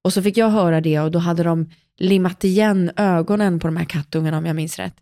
Och 0.04 0.14
så 0.14 0.22
fick 0.22 0.38
jag 0.38 0.50
höra 0.50 0.82
det 0.82 1.00
och 1.00 1.12
då 1.12 1.20
hade 1.20 1.44
de 1.44 1.70
limmat 1.98 2.44
igen 2.44 2.92
ögonen 2.96 3.60
på 3.60 3.68
de 3.68 3.78
här 3.78 3.86
kattungarna 3.86 4.38
om 4.38 4.46
jag 4.46 4.56
minns 4.56 4.80
rätt. 4.80 4.96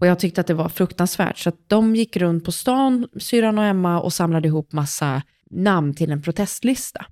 Och 0.00 0.06
jag 0.06 0.18
tyckte 0.18 0.40
att 0.40 0.46
det 0.46 0.54
var 0.54 0.68
fruktansvärt. 0.68 1.38
Så 1.38 1.48
att 1.48 1.58
de 1.66 1.96
gick 1.96 2.16
runt 2.16 2.44
på 2.44 2.52
stan, 2.52 3.08
syrran 3.20 3.58
och 3.58 3.64
Emma, 3.64 4.00
och 4.00 4.12
samlade 4.12 4.48
ihop 4.48 4.72
massa 4.72 5.22
namn 5.50 5.94
till 5.94 6.12
en 6.12 6.22
protestlista. 6.22 7.06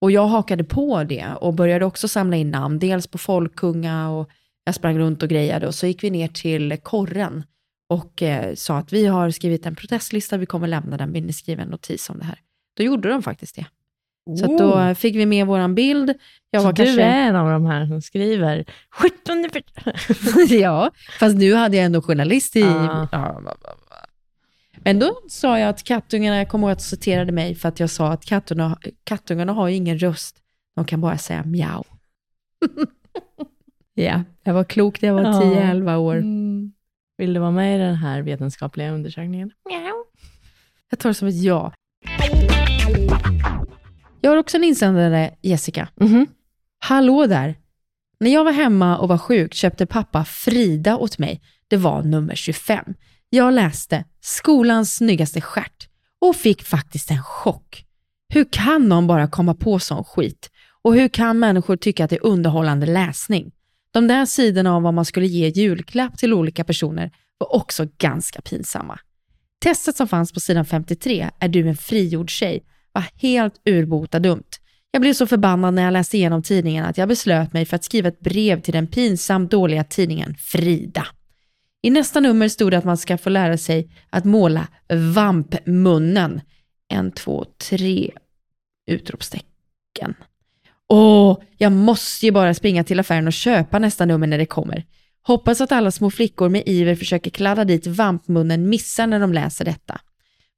Och 0.00 0.10
jag 0.10 0.26
hakade 0.26 0.64
på 0.64 1.04
det 1.04 1.26
och 1.40 1.54
började 1.54 1.84
också 1.84 2.08
samla 2.08 2.36
in 2.36 2.50
namn, 2.50 2.78
dels 2.78 3.06
på 3.06 3.18
Folkunga 3.18 4.10
och 4.10 4.30
jag 4.64 4.74
sprang 4.74 4.98
runt 4.98 5.22
och 5.22 5.28
grejade 5.28 5.66
och 5.66 5.74
så 5.74 5.86
gick 5.86 6.04
vi 6.04 6.10
ner 6.10 6.28
till 6.28 6.76
korren 6.82 7.42
och 7.88 8.22
eh, 8.22 8.54
sa 8.54 8.78
att 8.78 8.92
vi 8.92 9.06
har 9.06 9.30
skrivit 9.30 9.66
en 9.66 9.76
protestlista, 9.76 10.36
vi 10.36 10.46
kommer 10.46 10.66
lämna 10.66 10.96
den, 10.96 11.12
vill 11.12 11.24
ni 11.24 11.32
skriva 11.32 11.62
en 11.62 11.68
notis 11.68 12.10
om 12.10 12.18
det 12.18 12.24
här? 12.24 12.38
Då 12.76 12.82
gjorde 12.82 13.08
de 13.08 13.22
faktiskt 13.22 13.56
det. 13.56 13.66
Så 14.38 14.44
att 14.44 14.58
då 14.58 14.94
fick 14.94 15.16
vi 15.16 15.26
med 15.26 15.46
våran 15.46 15.74
bild. 15.74 16.14
Jag 16.50 16.62
så 16.62 16.66
var 16.66 16.72
du 16.72 16.84
kanske... 16.84 17.02
är 17.02 17.28
en 17.28 17.36
av 17.36 17.50
de 17.50 17.66
här 17.66 17.86
som 17.86 18.02
skriver 18.02 18.64
17 18.90 19.44
ja, 20.60 20.90
fast 21.18 21.36
nu 21.36 21.54
hade 21.54 21.76
jag 21.76 21.86
ändå 21.86 22.02
journalist 22.02 22.56
i... 22.56 22.62
Ah. 22.62 23.40
Men 24.76 24.98
då 24.98 25.20
sa 25.28 25.58
jag 25.58 25.68
att 25.68 25.82
kattungarna, 25.82 26.36
jag 26.36 26.48
kommer 26.48 26.66
ihåg 26.66 26.72
att 26.72 26.78
du 26.78 26.84
citerade 26.84 27.32
mig 27.32 27.54
för 27.54 27.68
att 27.68 27.80
jag 27.80 27.90
sa 27.90 28.12
att 28.12 28.24
kattungarna, 28.24 28.78
kattungarna 29.04 29.52
har 29.52 29.68
ju 29.68 29.74
ingen 29.74 29.98
röst, 29.98 30.36
de 30.76 30.84
kan 30.84 31.00
bara 31.00 31.18
säga 31.18 31.44
mjau. 31.44 31.84
ja, 33.94 34.22
jag 34.42 34.54
var 34.54 34.64
klok 34.64 35.02
när 35.02 35.08
jag 35.08 35.14
var 35.14 35.22
Ja. 35.22 35.40
10-11 35.40 35.96
år. 35.96 36.16
Mm. 36.16 36.72
Vill 37.18 37.34
du 37.34 37.40
vara 37.40 37.50
med 37.50 37.76
i 37.76 37.82
den 37.82 37.94
här 37.94 38.22
vetenskapliga 38.22 38.90
undersökningen? 38.90 39.50
Jag 40.90 40.98
tar 40.98 41.10
det 41.10 41.14
som 41.14 41.28
ett 41.28 41.42
ja. 41.42 41.72
Jag 44.26 44.30
har 44.32 44.36
också 44.36 44.56
en 44.56 44.64
insändare, 44.64 45.34
Jessica. 45.42 45.88
Mhm. 46.00 46.26
Hallå 46.78 47.26
där! 47.26 47.54
När 48.20 48.30
jag 48.30 48.44
var 48.44 48.52
hemma 48.52 48.98
och 48.98 49.08
var 49.08 49.18
sjuk 49.18 49.54
köpte 49.54 49.86
pappa 49.86 50.24
Frida 50.24 50.96
åt 50.96 51.18
mig. 51.18 51.42
Det 51.68 51.76
var 51.76 52.02
nummer 52.02 52.34
25. 52.34 52.84
Jag 53.30 53.54
läste 53.54 54.04
skolans 54.20 54.96
snyggaste 54.96 55.40
stjärt 55.40 55.88
och 56.20 56.36
fick 56.36 56.62
faktiskt 56.62 57.10
en 57.10 57.22
chock. 57.22 57.84
Hur 58.28 58.46
kan 58.52 58.88
någon 58.88 59.06
bara 59.06 59.28
komma 59.28 59.54
på 59.54 59.78
sån 59.78 60.04
skit? 60.04 60.50
Och 60.82 60.94
hur 60.94 61.08
kan 61.08 61.38
människor 61.38 61.76
tycka 61.76 62.04
att 62.04 62.10
det 62.10 62.16
är 62.16 62.26
underhållande 62.26 62.86
läsning? 62.86 63.52
De 63.90 64.08
där 64.08 64.26
sidorna 64.26 64.76
om 64.76 64.82
vad 64.82 64.94
man 64.94 65.04
skulle 65.04 65.26
ge 65.26 65.48
julklapp 65.48 66.18
till 66.18 66.34
olika 66.34 66.64
personer 66.64 67.10
var 67.38 67.54
också 67.54 67.86
ganska 67.98 68.40
pinsamma. 68.40 68.98
Testet 69.60 69.96
som 69.96 70.08
fanns 70.08 70.32
på 70.32 70.40
sidan 70.40 70.64
53, 70.64 71.30
är 71.40 71.48
du 71.48 71.68
en 71.68 71.76
frigjord 71.76 72.30
tjej, 72.30 72.62
var 72.96 73.04
helt 73.16 73.54
urbota 73.64 74.18
dumt. 74.18 74.50
Jag 74.90 75.00
blev 75.00 75.12
så 75.12 75.26
förbannad 75.26 75.74
när 75.74 75.82
jag 75.82 75.92
läste 75.92 76.16
igenom 76.16 76.42
tidningen 76.42 76.84
att 76.84 76.98
jag 76.98 77.08
beslöt 77.08 77.52
mig 77.52 77.64
för 77.64 77.76
att 77.76 77.84
skriva 77.84 78.08
ett 78.08 78.20
brev 78.20 78.60
till 78.60 78.72
den 78.72 78.86
pinsamt 78.86 79.50
dåliga 79.50 79.84
tidningen 79.84 80.34
Frida. 80.34 81.06
I 81.82 81.90
nästa 81.90 82.20
nummer 82.20 82.48
stod 82.48 82.70
det 82.70 82.78
att 82.78 82.84
man 82.84 82.96
ska 82.96 83.18
få 83.18 83.30
lära 83.30 83.58
sig 83.58 83.90
att 84.10 84.24
måla 84.24 84.66
vampmunnen. 85.14 86.40
En, 86.88 87.12
två, 87.12 87.44
tre 87.70 88.10
utropstecken. 88.86 90.14
Åh, 90.88 91.38
jag 91.58 91.72
måste 91.72 92.26
ju 92.26 92.32
bara 92.32 92.54
springa 92.54 92.84
till 92.84 93.00
affären 93.00 93.26
och 93.26 93.32
köpa 93.32 93.78
nästa 93.78 94.04
nummer 94.04 94.26
när 94.26 94.38
det 94.38 94.46
kommer. 94.46 94.84
Hoppas 95.22 95.60
att 95.60 95.72
alla 95.72 95.90
små 95.90 96.10
flickor 96.10 96.48
med 96.48 96.62
iver 96.66 96.94
försöker 96.94 97.30
kladda 97.30 97.64
dit 97.64 97.86
vampmunnen 97.86 98.68
missar 98.68 99.06
när 99.06 99.20
de 99.20 99.32
läser 99.32 99.64
detta. 99.64 100.00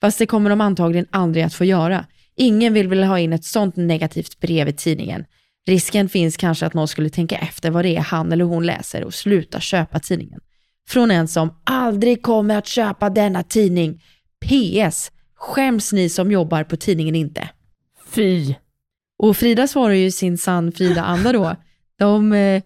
Fast 0.00 0.18
det 0.18 0.26
kommer 0.26 0.50
de 0.50 0.60
antagligen 0.60 1.06
aldrig 1.10 1.44
att 1.44 1.54
få 1.54 1.64
göra. 1.64 2.04
Ingen 2.40 2.72
vill 2.72 2.88
väl 2.88 3.04
ha 3.04 3.18
in 3.18 3.32
ett 3.32 3.44
sånt 3.44 3.76
negativt 3.76 4.40
brev 4.40 4.68
i 4.68 4.72
tidningen. 4.72 5.24
Risken 5.66 6.08
finns 6.08 6.36
kanske 6.36 6.66
att 6.66 6.74
någon 6.74 6.88
skulle 6.88 7.10
tänka 7.10 7.38
efter 7.38 7.70
vad 7.70 7.84
det 7.84 7.96
är 7.96 8.00
han 8.00 8.32
eller 8.32 8.44
hon 8.44 8.66
läser 8.66 9.04
och 9.04 9.14
sluta 9.14 9.60
köpa 9.60 10.00
tidningen. 10.00 10.40
Från 10.88 11.10
en 11.10 11.28
som 11.28 11.60
aldrig 11.64 12.22
kommer 12.22 12.56
att 12.56 12.66
köpa 12.66 13.10
denna 13.10 13.42
tidning. 13.42 14.02
PS. 14.46 15.10
Skäms 15.34 15.92
ni 15.92 16.08
som 16.08 16.32
jobbar 16.32 16.64
på 16.64 16.76
tidningen 16.76 17.14
inte? 17.14 17.48
Fy. 18.06 18.54
Och 19.18 19.36
Frida 19.36 19.66
svarar 19.66 19.94
ju 19.94 20.10
sin 20.10 20.38
sann 20.38 20.72
Frida-anda 20.72 21.32
då. 21.32 21.56
De, 21.98 22.32
eh, 22.32 22.62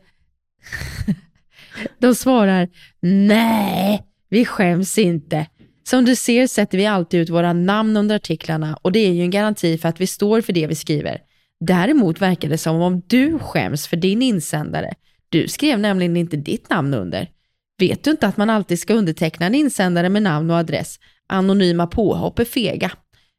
de 1.99 2.15
svarar, 2.15 2.69
nej, 3.01 4.03
vi 4.29 4.45
skäms 4.45 4.99
inte. 4.99 5.47
Som 5.85 6.05
du 6.05 6.17
ser 6.17 6.47
sätter 6.47 6.79
vi 6.79 6.87
alltid 6.87 7.21
ut 7.21 7.31
våra 7.31 7.53
namn 7.53 7.97
under 7.97 8.17
artiklarna 8.17 8.79
och 8.83 8.93
det 8.93 8.99
är 8.99 9.13
ju 9.13 9.23
en 9.23 9.31
garanti 9.31 9.79
för 9.79 9.89
att 9.89 10.01
vi 10.01 10.07
står 10.07 10.41
för 10.41 10.53
det 10.53 10.67
vi 10.67 10.75
skriver. 10.75 11.19
Däremot 11.61 12.21
verkar 12.21 12.49
det 12.49 12.59
som 12.59 12.81
om 12.81 13.03
du 13.07 13.39
skäms 13.39 13.87
för 13.87 13.97
din 13.97 14.23
insändare. 14.23 14.95
Du 15.29 15.49
skrev 15.49 15.79
nämligen 15.79 16.17
inte 16.17 16.37
ditt 16.37 16.71
namn 16.71 16.95
under. 16.95 17.31
Vet 17.79 18.05
du 18.05 18.11
inte 18.11 18.27
att 18.27 18.37
man 18.37 18.51
alltid 18.51 18.79
ska 18.79 18.95
underteckna 18.95 19.47
en 19.47 19.55
insändare 19.55 20.09
med 20.09 20.23
namn 20.23 20.51
och 20.51 20.57
adress? 20.57 20.99
Anonyma 21.27 21.87
påhopp 21.87 22.39
är 22.39 22.45
fega. 22.45 22.93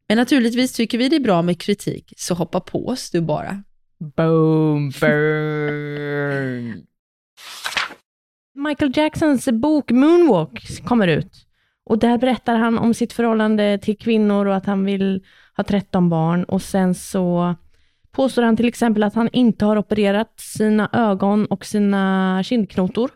Men 0.07 0.17
naturligtvis 0.17 0.73
tycker 0.73 0.97
vi 0.97 1.09
det 1.09 1.15
är 1.15 1.19
bra 1.19 1.41
med 1.41 1.61
kritik, 1.61 2.13
så 2.17 2.33
hoppa 2.33 2.59
på 2.59 2.87
oss 2.87 3.11
du 3.11 3.21
bara. 3.21 3.63
Boom, 4.15 4.89
burn. 5.01 6.83
Michael 8.55 8.91
Jacksons 8.95 9.45
bok 9.45 9.91
Moonwalk 9.91 10.85
kommer 10.85 11.07
ut. 11.07 11.45
Och 11.85 11.99
där 11.99 12.17
berättar 12.17 12.55
han 12.55 12.77
om 12.77 12.93
sitt 12.93 13.13
förhållande 13.13 13.77
till 13.77 13.97
kvinnor 13.97 14.45
och 14.45 14.55
att 14.55 14.65
han 14.65 14.85
vill 14.85 15.23
ha 15.57 15.63
13 15.63 16.09
barn. 16.09 16.43
Och 16.43 16.61
sen 16.61 16.95
så 16.95 17.55
påstår 18.11 18.43
han 18.43 18.57
till 18.57 18.67
exempel 18.67 19.03
att 19.03 19.15
han 19.15 19.29
inte 19.33 19.65
har 19.65 19.77
opererat 19.77 20.39
sina 20.39 20.89
ögon 20.93 21.45
och 21.45 21.65
sina 21.65 22.41
kindknotor. 22.43 23.11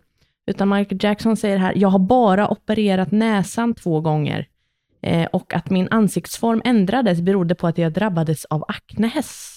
Utan 0.48 0.70
Michael 0.70 1.04
Jackson 1.04 1.38
säger 1.38 1.58
här, 1.58 1.74
jag 1.76 1.90
har 1.90 2.00
bara 2.00 2.48
opererat 2.48 3.12
näsan 3.12 3.74
två 3.74 4.02
gånger. 4.02 4.48
Eh, 5.02 5.26
och 5.26 5.54
att 5.54 5.70
min 5.70 5.88
ansiktsform 5.92 6.62
ändrades 6.66 7.22
berodde 7.22 7.56
på 7.56 7.68
att 7.68 7.78
jag 7.78 7.94
drabbades 7.94 8.46
av 8.46 8.66
akne 8.68 9.12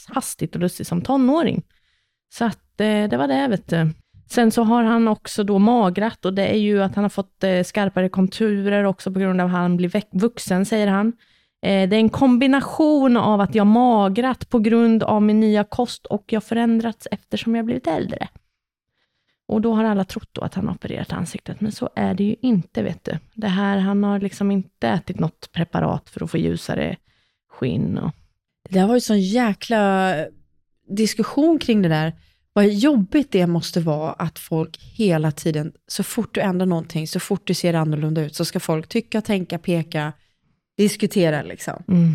hastigt 0.09 0.55
och 0.55 0.61
lustigt 0.61 0.87
som 0.87 1.03
tonåring. 1.03 1.63
Så 2.33 2.45
att 2.45 2.81
eh, 2.81 3.09
det 3.09 3.17
var 3.17 3.29
det, 3.29 3.49
vet 3.49 3.69
du. 3.69 3.91
Sen 4.31 4.51
så 4.51 4.63
har 4.63 4.83
han 4.83 5.09
också 5.09 5.45
då 5.45 5.59
magrat 5.59 6.25
och 6.25 6.35
det 6.35 6.47
är 6.47 6.59
ju 6.59 6.83
att 6.83 6.95
han 6.95 7.05
har 7.05 7.09
fått 7.09 7.45
eh, 7.45 7.63
skarpare 7.63 8.09
konturer 8.09 8.85
också 8.85 9.13
på 9.13 9.19
grund 9.19 9.41
av 9.41 9.47
att 9.47 9.53
han 9.53 9.77
blir 9.77 10.19
vuxen, 10.19 10.67
säger 10.67 10.87
han. 10.87 11.09
Eh, 11.63 11.89
det 11.89 11.97
är 11.97 12.01
en 12.01 12.09
kombination 12.09 13.17
av 13.17 13.41
att 13.41 13.55
jag 13.55 13.67
magrat 13.67 14.49
på 14.49 14.59
grund 14.59 15.03
av 15.03 15.23
min 15.23 15.41
nya 15.41 15.65
kost 15.65 16.07
och 16.07 16.25
jag 16.27 16.45
förändrats 16.45 17.09
eftersom 17.11 17.55
jag 17.55 17.65
blivit 17.65 17.87
äldre. 17.87 18.29
Och 19.49 19.61
då 19.61 19.75
har 19.75 19.85
alla 19.85 20.05
trott 20.05 20.29
då 20.33 20.41
att 20.41 20.55
han 20.55 20.67
har 20.67 20.75
opererat 20.75 21.13
ansiktet, 21.13 21.61
men 21.61 21.73
så 21.73 21.91
är 21.95 22.15
det 22.15 22.25
ju 22.25 22.37
inte, 22.43 22.83
vet 22.83 23.05
du. 23.05 23.19
Det 23.35 23.49
här, 23.49 23.79
han 23.79 24.05
har 24.05 24.21
liksom 24.21 24.51
inte 24.51 24.89
ätit 24.89 25.19
något 25.19 25.53
preparat 25.53 26.11
för 26.11 26.25
att 26.25 26.31
få 26.31 26.39
ljusare 26.39 26.97
skinn. 27.53 27.99
Och... 27.99 28.13
Det 28.69 28.79
har 28.79 28.89
varit 28.89 29.05
sån 29.05 29.21
jäkla 29.21 30.15
diskussion 30.89 31.59
kring 31.59 31.83
det 31.83 31.89
där. 31.89 32.13
Vad 32.53 32.69
jobbigt 32.69 33.33
det 33.33 33.47
måste 33.47 33.81
vara 33.81 34.13
att 34.13 34.39
folk 34.39 34.79
hela 34.81 35.31
tiden, 35.31 35.73
så 35.87 36.03
fort 36.03 36.35
du 36.35 36.41
ändrar 36.41 36.67
någonting, 36.67 37.09
så 37.09 37.21
fort 37.21 37.47
du 37.47 37.55
ser 37.55 37.75
annorlunda 37.75 38.23
ut, 38.23 38.35
så 38.35 38.45
ska 38.45 38.61
folk 38.61 38.89
tycka, 38.89 39.21
tänka, 39.21 39.59
peka, 39.59 40.13
diskutera 40.77 41.43
liksom. 41.43 41.83
Mm. 41.89 42.15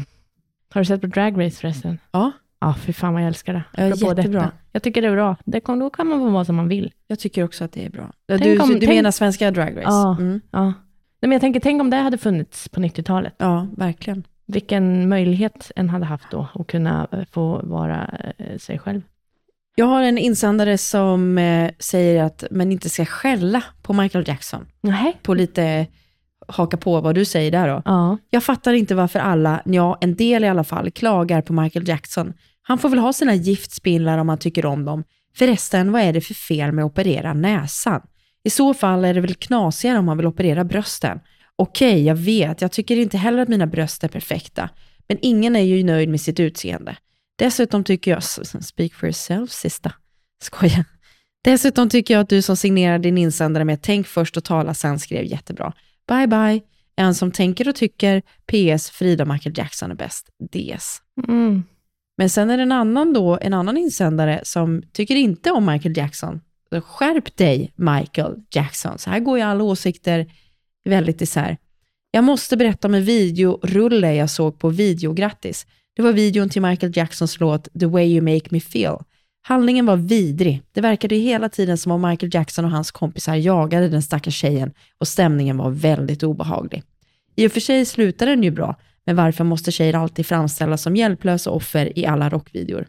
Har 0.70 0.82
du 0.82 0.86
sett 0.86 1.02
på 1.02 1.08
Drag 1.08 1.46
Race 1.46 1.58
förresten? 1.58 1.98
Ja. 2.12 2.32
Ja, 2.60 2.76
fy 2.82 2.94
fan 2.94 3.14
vad 3.14 3.22
jag 3.22 3.28
älskar 3.28 3.54
det. 3.54 3.64
Ja, 3.78 3.88
jättebra. 3.88 4.14
Detta. 4.14 4.52
Jag 4.72 4.84
tycker 4.84 5.02
det 5.02 5.08
är 5.08 5.12
bra. 5.12 5.36
Det 5.46 5.60
kan, 5.60 5.80
då 5.80 5.90
kan 5.90 6.08
man 6.08 6.20
få 6.20 6.30
vara 6.30 6.46
som 6.46 6.56
man 6.56 6.68
vill. 6.68 6.92
Jag 7.08 7.20
tycker 7.20 7.44
också 7.44 7.64
att 7.64 7.72
det 7.72 7.86
är 7.86 7.90
bra. 7.90 8.12
Du, 8.26 8.60
om, 8.60 8.70
du 8.70 8.80
tänk, 8.80 8.90
menar 8.90 9.12
svenska 9.12 9.52
Drag 9.52 9.78
Race? 9.78 9.82
Ja. 9.84 10.18
Mm. 10.20 10.42
ja. 10.52 10.64
Nej, 10.64 10.74
men 11.20 11.32
jag 11.32 11.42
tänker, 11.42 11.60
tänk 11.60 11.82
om 11.82 11.90
det 11.90 11.98
hade 11.98 12.18
funnits 12.18 12.70
på 12.70 12.80
90-talet. 12.80 13.36
Ja, 13.38 13.68
verkligen. 13.78 14.24
Vilken 14.46 15.10
möjlighet 15.10 15.72
en 15.76 15.90
hade 15.90 16.06
haft 16.06 16.32
då 16.32 16.48
att 16.54 16.68
kunna 16.68 17.08
eh, 17.12 17.20
få 17.32 17.62
vara 17.64 18.10
eh, 18.38 18.58
sig 18.58 18.80
själv. 18.80 19.02
Jag 19.78 19.86
har 19.86 20.04
en 20.04 20.18
insändare 20.18 20.78
som 20.78 21.38
eh, 21.38 21.72
säger 21.80 22.24
att 22.24 22.44
man 22.52 22.72
inte 22.72 22.90
ska 22.90 23.06
skälla 23.06 23.64
på 23.82 23.94
Michael 23.94 24.28
Jackson. 24.28 24.66
Nej. 24.82 25.20
På 25.24 25.34
lite 25.34 25.88
haka 26.48 26.78
på 26.78 27.02
vad 27.02 27.16
du 27.16 27.26
säger 27.26 27.52
där 27.52 27.68
då. 27.68 27.82
Ja. 27.86 28.18
Jag 28.30 28.44
fattar 28.44 28.74
inte 28.74 28.96
varför 28.96 29.20
alla, 29.20 29.62
ja 29.66 29.98
en 30.02 30.16
del 30.16 30.44
i 30.44 30.48
alla 30.48 30.64
fall, 30.64 30.92
klagar 30.92 31.42
på 31.42 31.54
Michael 31.54 31.88
Jackson. 31.88 32.34
Han 32.62 32.78
får 32.78 32.90
väl 32.90 33.00
ha 33.00 33.14
sina 33.14 33.36
giftspindlar 33.36 34.18
om 34.18 34.30
han 34.30 34.38
tycker 34.38 34.66
om 34.66 34.86
dem. 34.86 35.04
Förresten, 35.38 35.92
vad 35.92 36.02
är 36.02 36.14
det 36.14 36.22
för 36.22 36.34
fel 36.34 36.72
med 36.72 36.86
att 36.86 36.92
operera 36.92 37.34
näsan? 37.34 38.02
I 38.44 38.50
så 38.50 38.74
fall 38.74 39.06
är 39.06 39.14
det 39.14 39.22
väl 39.22 39.36
knasigare 39.36 40.00
om 40.00 40.06
man 40.06 40.18
vill 40.18 40.26
operera 40.26 40.64
brösten. 40.64 41.20
Okej, 41.56 41.94
okay, 41.94 42.04
jag 42.04 42.16
vet, 42.16 42.62
jag 42.62 42.72
tycker 42.72 42.96
inte 42.96 43.18
heller 43.18 43.40
att 43.40 43.48
mina 43.48 43.68
bröst 43.68 44.04
är 44.04 44.08
perfekta. 44.08 44.70
Men 45.08 45.18
ingen 45.22 45.56
är 45.56 45.60
ju 45.60 45.84
nöjd 45.84 46.10
med 46.10 46.22
sitt 46.22 46.40
utseende. 46.40 46.96
Dessutom 47.36 47.84
tycker 47.84 48.12
jag, 48.12 48.24
speak 48.64 48.94
for 48.94 49.08
yourself 49.08 49.52
sista, 49.52 49.94
skoja. 50.42 50.86
Dessutom 51.44 51.90
tycker 51.90 52.14
jag 52.14 52.22
att 52.22 52.30
du 52.30 52.42
som 52.42 52.58
signerar 52.58 53.00
din 53.00 53.18
insändare 53.18 53.66
med 53.66 53.82
tänk 53.82 54.08
först 54.08 54.38
och 54.38 54.44
tala 54.44 54.74
sen 54.74 55.00
skrev 55.00 55.26
jättebra. 55.26 55.74
Bye 56.08 56.28
bye. 56.28 56.62
En 56.96 57.16
som 57.16 57.32
tänker 57.32 57.70
och 57.70 57.76
tycker, 57.76 58.22
PS, 58.22 58.90
Frida 58.90 59.26
Michael 59.26 59.58
Jackson 59.58 59.92
är 59.92 59.96
bäst. 59.96 60.30
DS. 60.52 61.02
Mm. 61.28 61.64
Men 62.18 62.30
sen 62.30 62.50
är 62.50 62.58
det 62.58 62.64
en 62.64 62.72
annan, 62.72 63.14
då, 63.14 63.38
en 63.42 63.54
annan 63.54 63.78
insändare 63.78 64.40
som 64.44 64.84
tycker 64.94 65.16
inte 65.16 65.52
om 65.52 65.66
Michael 65.66 65.98
Jackson. 65.98 66.42
Skärp 66.82 67.38
dig, 67.38 67.74
Michael 67.76 68.36
Jackson. 68.52 68.98
Så 68.98 69.10
här 69.10 69.20
går 69.20 69.38
ju 69.38 69.44
alla 69.44 69.64
åsikter 69.64 70.32
väldigt 70.86 71.22
isär. 71.22 71.58
Jag 72.12 72.24
måste 72.24 72.58
berätta 72.58 72.88
om 72.88 72.94
en 72.94 73.04
videorulle 73.04 74.16
jag 74.16 74.30
såg 74.30 74.60
på 74.60 74.70
Videograttis. 74.70 75.68
Det 75.96 76.02
var 76.02 76.12
videon 76.12 76.50
till 76.50 76.62
Michael 76.62 76.98
Jacksons 76.98 77.40
låt 77.40 77.68
The 77.80 77.86
way 77.86 78.06
you 78.06 78.22
make 78.22 78.48
me 78.50 78.60
feel. 78.60 78.98
Handlingen 79.42 79.86
var 79.86 79.96
vidrig. 79.96 80.62
Det 80.72 80.82
verkade 80.82 81.16
hela 81.16 81.50
tiden 81.50 81.78
som 81.78 81.92
om 81.92 82.02
Michael 82.10 82.36
Jackson 82.36 82.66
och 82.66 82.72
hans 82.72 82.92
kompisar 82.92 83.36
jagade 83.36 83.90
den 83.90 84.02
stackars 84.02 84.36
tjejen 84.36 84.74
och 84.98 85.08
stämningen 85.08 85.58
var 85.58 85.70
väldigt 85.70 86.24
obehaglig. 86.24 86.84
I 87.36 87.48
och 87.48 87.52
för 87.52 87.60
sig 87.60 87.86
slutade 87.86 88.32
den 88.32 88.44
ju 88.44 88.52
bra, 88.52 88.76
men 89.06 89.16
varför 89.16 89.44
måste 89.44 89.72
tjejer 89.72 89.94
alltid 89.94 90.26
framställas 90.26 90.82
som 90.82 90.96
hjälplösa 90.96 91.52
offer 91.52 92.00
i 92.00 92.06
alla 92.06 92.30
rockvideor? 92.30 92.88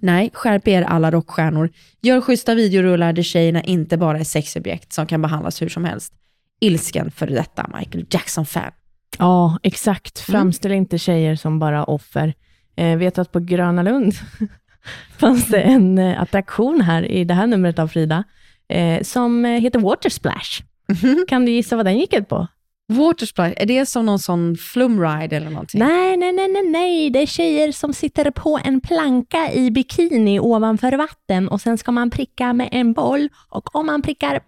Nej, 0.00 0.30
skärp 0.32 0.68
er 0.68 0.82
alla 0.82 1.10
rockstjärnor. 1.10 1.70
Gör 2.02 2.20
schyssta 2.20 2.54
videorullar 2.54 3.12
där 3.12 3.22
tjejerna 3.22 3.62
inte 3.62 3.96
bara 3.96 4.18
är 4.18 4.24
sexobjekt 4.24 4.92
som 4.92 5.06
kan 5.06 5.22
behandlas 5.22 5.62
hur 5.62 5.68
som 5.68 5.84
helst. 5.84 6.12
Ilsken 6.60 7.10
för 7.10 7.26
detta 7.26 7.70
Michael 7.78 8.06
Jackson-fan. 8.10 8.72
Ja, 9.18 9.58
exakt. 9.62 10.18
Framställ 10.18 10.70
mm. 10.70 10.82
inte 10.82 10.98
tjejer 10.98 11.36
som 11.36 11.58
bara 11.58 11.84
offer. 11.84 12.34
Eh, 12.76 12.96
vet 12.96 13.18
att 13.18 13.32
på 13.32 13.40
Gröna 13.40 13.82
Lund 13.82 14.14
fanns 15.18 15.48
det 15.48 15.60
en 15.60 15.98
eh, 15.98 16.22
attraktion 16.22 16.80
här 16.80 17.10
i 17.10 17.24
det 17.24 17.34
här 17.34 17.46
numret 17.46 17.78
av 17.78 17.88
Frida, 17.88 18.24
eh, 18.68 19.02
som 19.02 19.44
eh, 19.44 19.60
heter 19.60 19.78
Water 19.78 20.10
Splash. 20.10 20.62
Mm 20.88 21.00
-hmm. 21.00 21.26
Kan 21.28 21.44
du 21.44 21.52
gissa 21.52 21.76
vad 21.76 21.86
den 21.86 21.98
gick 21.98 22.14
ut 22.14 22.28
på? 22.28 22.46
Watersplash, 22.88 23.52
är 23.56 23.66
det 23.66 23.86
som 23.86 24.06
någon 24.06 24.18
sån 24.18 24.56
flumride 24.56 25.36
eller 25.36 25.50
någonting? 25.50 25.80
Nej, 25.80 26.16
nej, 26.16 26.32
nej, 26.32 26.48
nej, 26.48 26.62
nej, 26.62 27.10
det 27.10 27.22
är 27.22 27.26
tjejer 27.26 27.72
som 27.72 27.92
sitter 27.92 28.30
på 28.30 28.60
en 28.64 28.80
planka 28.80 29.52
i 29.52 29.70
bikini 29.70 30.40
ovanför 30.40 30.92
vatten 30.92 31.48
och 31.48 31.60
sen 31.60 31.78
ska 31.78 31.92
man 31.92 32.10
pricka 32.10 32.52
med 32.52 32.68
en 32.72 32.92
boll 32.92 33.28
och 33.48 33.76
om 33.76 33.86
man 33.86 34.02
prickar 34.02 34.40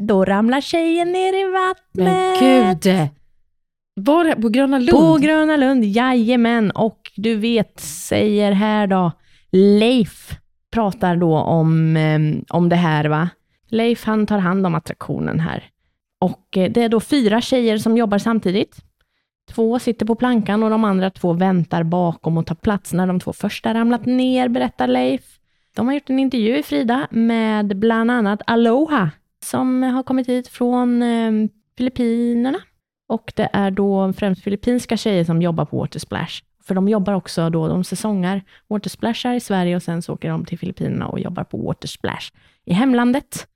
då 0.00 0.24
ramlar 0.24 0.60
tjejen 0.60 1.12
ner 1.12 1.32
i 1.32 1.52
vattnet. 1.52 2.14
Men 2.14 2.40
gud! 2.40 3.08
Var 3.94 4.24
det 4.24 4.36
på 4.36 4.48
Gröna 4.48 4.78
Lund? 4.78 4.90
På 4.90 5.16
Gröna 5.16 5.56
Lund, 5.56 5.84
jajamän. 5.84 6.70
Och 6.70 7.12
du 7.16 7.36
vet, 7.36 7.80
säger 7.80 8.52
här 8.52 8.86
då, 8.86 9.12
Leif 9.52 10.36
pratar 10.72 11.16
då 11.16 11.38
om, 11.38 11.96
ehm, 11.96 12.44
om 12.48 12.68
det 12.68 12.76
här 12.76 13.04
va. 13.04 13.28
Leif 13.68 14.04
han 14.04 14.26
tar 14.26 14.38
hand 14.38 14.66
om 14.66 14.74
attraktionen 14.74 15.40
här. 15.40 15.64
Och 16.20 16.56
eh, 16.56 16.70
det 16.70 16.82
är 16.82 16.88
då 16.88 17.00
fyra 17.00 17.40
tjejer 17.40 17.78
som 17.78 17.96
jobbar 17.96 18.18
samtidigt. 18.18 18.76
Två 19.50 19.78
sitter 19.78 20.06
på 20.06 20.14
plankan 20.14 20.62
och 20.62 20.70
de 20.70 20.84
andra 20.84 21.10
två 21.10 21.32
väntar 21.32 21.82
bakom 21.82 22.36
och 22.38 22.46
tar 22.46 22.54
plats 22.54 22.92
när 22.92 23.06
de 23.06 23.20
två 23.20 23.32
första 23.32 23.74
ramlat 23.74 24.06
ner, 24.06 24.48
berättar 24.48 24.86
Leif. 24.86 25.22
De 25.76 25.86
har 25.86 25.94
gjort 25.94 26.10
en 26.10 26.18
intervju 26.18 26.56
i 26.56 26.62
Frida 26.62 27.08
med 27.10 27.78
bland 27.78 28.10
annat 28.10 28.42
Aloha, 28.46 29.10
som 29.44 29.82
har 29.82 30.02
kommit 30.02 30.28
hit 30.28 30.48
från 30.48 31.02
ehm, 31.02 31.48
Filippinerna. 31.76 32.58
Och 33.08 33.32
det 33.36 33.50
är 33.52 33.70
då 33.70 34.12
främst 34.12 34.42
filippinska 34.42 34.96
tjejer 34.96 35.24
som 35.24 35.42
jobbar 35.42 35.64
på 35.64 35.78
Watersplash. 35.78 36.42
För 36.64 36.74
de 36.74 36.88
jobbar 36.88 37.12
också 37.12 37.50
då, 37.50 37.68
de 37.68 37.84
säsongar 37.84 38.42
Watersplashar 38.68 39.34
i 39.34 39.40
Sverige 39.40 39.76
och 39.76 39.82
sen 39.82 40.02
så 40.02 40.12
åker 40.12 40.28
de 40.30 40.44
till 40.44 40.58
Filippinerna 40.58 41.06
och 41.06 41.20
jobbar 41.20 41.44
på 41.44 41.56
Watersplash 41.56 42.30
i 42.64 42.72
hemlandet. 42.72 43.46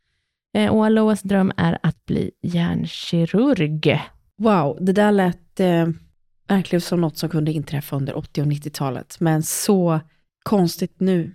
Eh, 0.57 0.72
och 0.72 0.86
Aloas 0.86 1.22
dröm 1.22 1.53
är 1.57 1.78
att 1.82 2.05
bli 2.05 2.30
hjärnkirurg. 2.42 4.03
Wow, 4.38 4.78
det 4.80 4.92
där 4.92 5.12
lät 5.12 5.61
eh, 5.61 5.88
verkligen 6.49 6.80
som 6.80 7.01
något 7.01 7.16
som 7.16 7.28
kunde 7.28 7.53
inträffa 7.53 7.97
under 7.97 8.16
80 8.16 8.42
och 8.42 8.47
90-talet, 8.47 9.16
men 9.20 9.42
så 9.42 10.01
konstigt 10.42 11.01
nu. 11.01 11.34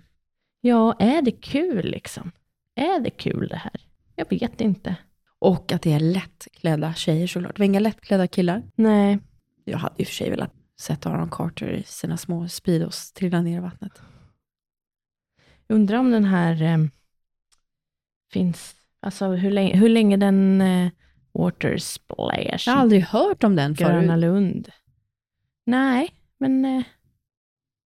Ja, 0.60 0.96
är 0.98 1.22
det 1.22 1.30
kul 1.30 1.84
liksom? 1.90 2.32
Är 2.74 3.00
det 3.00 3.10
kul 3.10 3.48
det 3.48 3.56
här? 3.56 3.80
Jag 4.16 4.30
vet 4.30 4.60
inte. 4.60 4.96
Och 5.42 5.72
att 5.72 5.82
det 5.82 5.92
är 5.92 6.00
lättklädda 6.00 6.94
tjejer 6.94 7.26
såklart. 7.26 7.56
Det 7.56 7.60
var 7.60 7.66
inga 7.66 7.80
lättklädda 7.80 8.26
killar. 8.26 8.62
Nej. 8.74 9.18
Jag 9.64 9.78
hade 9.78 9.94
ju 9.98 10.04
för 10.04 10.12
sig 10.12 10.30
velat 10.30 10.52
sett 10.80 11.06
Aaron 11.06 11.30
Carter 11.30 11.70
i 11.70 11.82
sina 11.82 12.16
små 12.16 12.48
Speedos 12.48 13.12
trilla 13.12 13.42
ner 13.42 13.56
i 13.56 13.60
vattnet. 13.60 14.02
Jag 15.66 15.74
undrar 15.74 15.98
om 15.98 16.10
den 16.10 16.24
här 16.24 16.62
eh, 16.62 16.78
finns 18.32 18.74
Alltså 19.00 19.26
hur 19.26 19.50
länge, 19.50 19.76
hur 19.76 19.88
länge 19.88 20.16
den 20.16 20.60
eh, 20.60 20.90
Water 21.32 21.78
Splash. 21.78 22.62
Jag 22.66 22.72
har 22.72 22.80
aldrig 22.80 23.02
hört 23.02 23.44
om 23.44 23.56
den 23.56 23.74
Gröna 23.74 24.00
förut. 24.00 24.20
Lund. 24.20 24.68
Nej, 25.66 26.14
men 26.38 26.64
eh, 26.64 26.82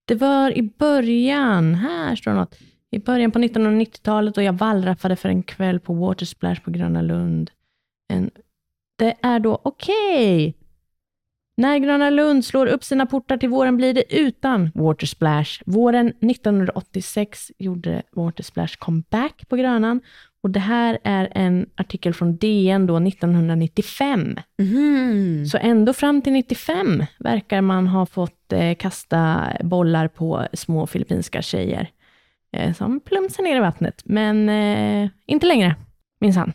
det 0.04 0.14
var 0.14 0.58
i 0.58 0.62
början, 0.62 1.74
här 1.74 2.16
står 2.16 2.32
något, 2.32 2.58
i 2.96 2.98
början 2.98 3.30
på 3.30 3.38
1990-talet 3.38 4.36
och 4.36 4.42
jag 4.42 4.52
wallraffade 4.52 5.16
för 5.16 5.28
en 5.28 5.42
kväll 5.42 5.80
på 5.80 5.94
Watersplash 5.94 6.60
på 6.64 6.70
Gröna 6.70 7.02
Lund. 7.02 7.50
En, 8.08 8.30
det 8.98 9.14
är 9.22 9.40
då 9.40 9.60
okej. 9.62 10.54
När 11.56 11.78
Gröna 11.78 12.10
Lund 12.10 12.44
slår 12.44 12.66
upp 12.66 12.84
sina 12.84 13.06
portar 13.06 13.36
till 13.36 13.48
våren 13.48 13.76
blir 13.76 13.94
det 13.94 14.16
utan 14.16 14.70
Watersplash. 14.74 15.62
Våren 15.66 16.08
1986 16.08 17.52
gjorde 17.58 18.02
Watersplash 18.12 18.76
comeback 18.78 19.48
på 19.48 19.56
Grönan 19.56 20.00
och 20.42 20.50
det 20.50 20.60
här 20.60 20.98
är 21.04 21.28
en 21.32 21.66
artikel 21.74 22.14
från 22.14 22.36
DN 22.36 22.86
då 22.86 22.96
1995. 22.96 24.36
Mhm. 24.58 25.46
Så 25.46 25.58
ändå 25.58 25.92
fram 25.92 26.22
till 26.22 26.32
95 26.32 27.04
verkar 27.18 27.60
man 27.60 27.86
ha 27.86 28.06
fått 28.06 28.52
eh, 28.52 28.74
kasta 28.74 29.52
bollar 29.64 30.08
på 30.08 30.46
små 30.52 30.86
filippinska 30.86 31.42
tjejer 31.42 31.90
som 32.76 33.00
plumsar 33.00 33.42
ner 33.42 33.56
i 33.56 33.60
vattnet. 33.60 34.02
Men 34.04 34.48
eh, 34.48 35.08
inte 35.26 35.46
längre, 35.46 35.74
minsann. 36.20 36.52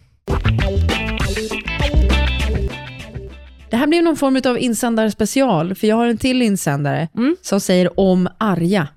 Det 3.69 3.77
här 3.77 3.87
blir 3.87 4.01
någon 4.01 4.17
form 4.17 4.41
av 4.45 4.59
insändarspecial, 4.59 5.75
för 5.75 5.87
jag 5.87 5.95
har 5.95 6.07
en 6.07 6.17
till 6.17 6.41
insändare 6.41 7.07
Mm. 7.17 7.35
som 7.41 7.59
säger 7.61 7.99
om 7.99 8.27
Arja. 8.37 8.87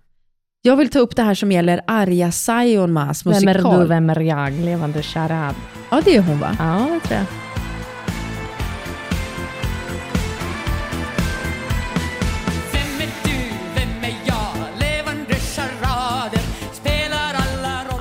Jag 0.63 0.77
vill 0.77 0.89
ta 0.89 0.99
upp 0.99 1.17
det 1.17 1.23
här 1.23 1.35
som 1.35 1.53
gäller 1.53 1.81
Arja 1.87 2.33
Saijonmaas 2.33 3.27
Vem 3.27 3.33
är 3.33 3.41
du, 3.41 3.47
musikal. 3.47 3.89
vem 3.89 4.11
är 4.11 4.21
jag? 4.21 4.53
Levande 4.53 5.03
charad. 5.03 5.55
Ja, 5.91 6.01
det 6.05 6.17
är 6.17 6.21
hon 6.23 6.39
va? 6.41 6.57
Ja, 6.59 6.89
det 6.95 7.09
tror 7.09 7.19
jag. 7.21 7.27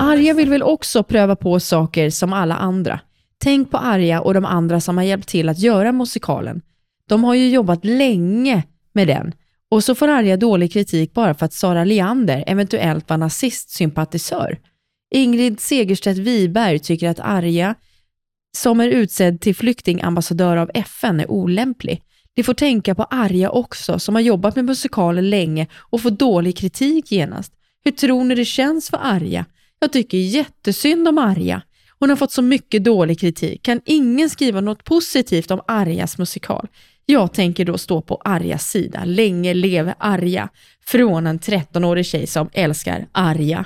Arja 0.04 0.34
vill 0.34 0.50
väl 0.50 0.62
också 0.62 1.02
pröva 1.02 1.36
på 1.36 1.60
saker 1.60 2.10
som 2.10 2.32
alla 2.32 2.54
andra. 2.54 3.00
Tänk 3.38 3.70
på 3.70 3.78
Arja 3.78 4.20
och 4.20 4.34
de 4.34 4.44
andra 4.44 4.80
som 4.80 4.96
har 4.96 5.04
hjälpt 5.04 5.28
till 5.28 5.48
att 5.48 5.58
göra 5.58 5.92
musikalen. 5.92 6.62
De 7.08 7.24
har 7.24 7.34
ju 7.34 7.48
jobbat 7.48 7.84
länge 7.84 8.62
med 8.92 9.08
den. 9.08 9.32
Och 9.70 9.84
så 9.84 9.94
får 9.94 10.08
Arja 10.08 10.36
dålig 10.36 10.72
kritik 10.72 11.14
bara 11.14 11.34
för 11.34 11.46
att 11.46 11.52
Sara 11.52 11.84
Leander 11.84 12.44
eventuellt 12.46 13.10
var 13.10 13.16
nazistsympatisör. 13.16 14.58
Ingrid 15.14 15.60
Segerstedt 15.60 16.18
Wiberg 16.18 16.78
tycker 16.78 17.08
att 17.08 17.20
Arja, 17.20 17.74
som 18.56 18.80
är 18.80 18.88
utsedd 18.88 19.40
till 19.40 19.56
flyktingambassadör 19.56 20.56
av 20.56 20.70
FN, 20.74 21.20
är 21.20 21.30
olämplig. 21.30 22.02
Ni 22.36 22.42
får 22.42 22.54
tänka 22.54 22.94
på 22.94 23.04
Arja 23.04 23.50
också, 23.50 23.98
som 23.98 24.14
har 24.14 24.22
jobbat 24.22 24.56
med 24.56 24.64
musikalen 24.64 25.30
länge 25.30 25.66
och 25.74 26.00
får 26.00 26.10
dålig 26.10 26.56
kritik 26.56 27.12
genast. 27.12 27.52
Hur 27.84 27.92
tror 27.92 28.24
ni 28.24 28.34
det 28.34 28.44
känns 28.44 28.90
för 28.90 29.00
Arja? 29.02 29.44
Jag 29.84 29.92
tycker 29.92 30.18
jättesynd 30.18 31.08
om 31.08 31.18
Arja. 31.18 31.62
Hon 31.98 32.08
har 32.08 32.16
fått 32.16 32.32
så 32.32 32.42
mycket 32.42 32.84
dålig 32.84 33.20
kritik. 33.20 33.62
Kan 33.62 33.80
ingen 33.84 34.30
skriva 34.30 34.60
något 34.60 34.84
positivt 34.84 35.50
om 35.50 35.60
Arjas 35.68 36.18
musikal? 36.18 36.68
Jag 37.06 37.32
tänker 37.32 37.64
då 37.64 37.78
stå 37.78 38.02
på 38.02 38.20
Arjas 38.24 38.70
sida. 38.70 39.02
Länge 39.04 39.54
leve 39.54 39.94
Arja. 39.98 40.48
Från 40.86 41.26
en 41.26 41.38
13-årig 41.38 42.06
tjej 42.06 42.26
som 42.26 42.50
älskar 42.52 43.06
Arja. 43.12 43.64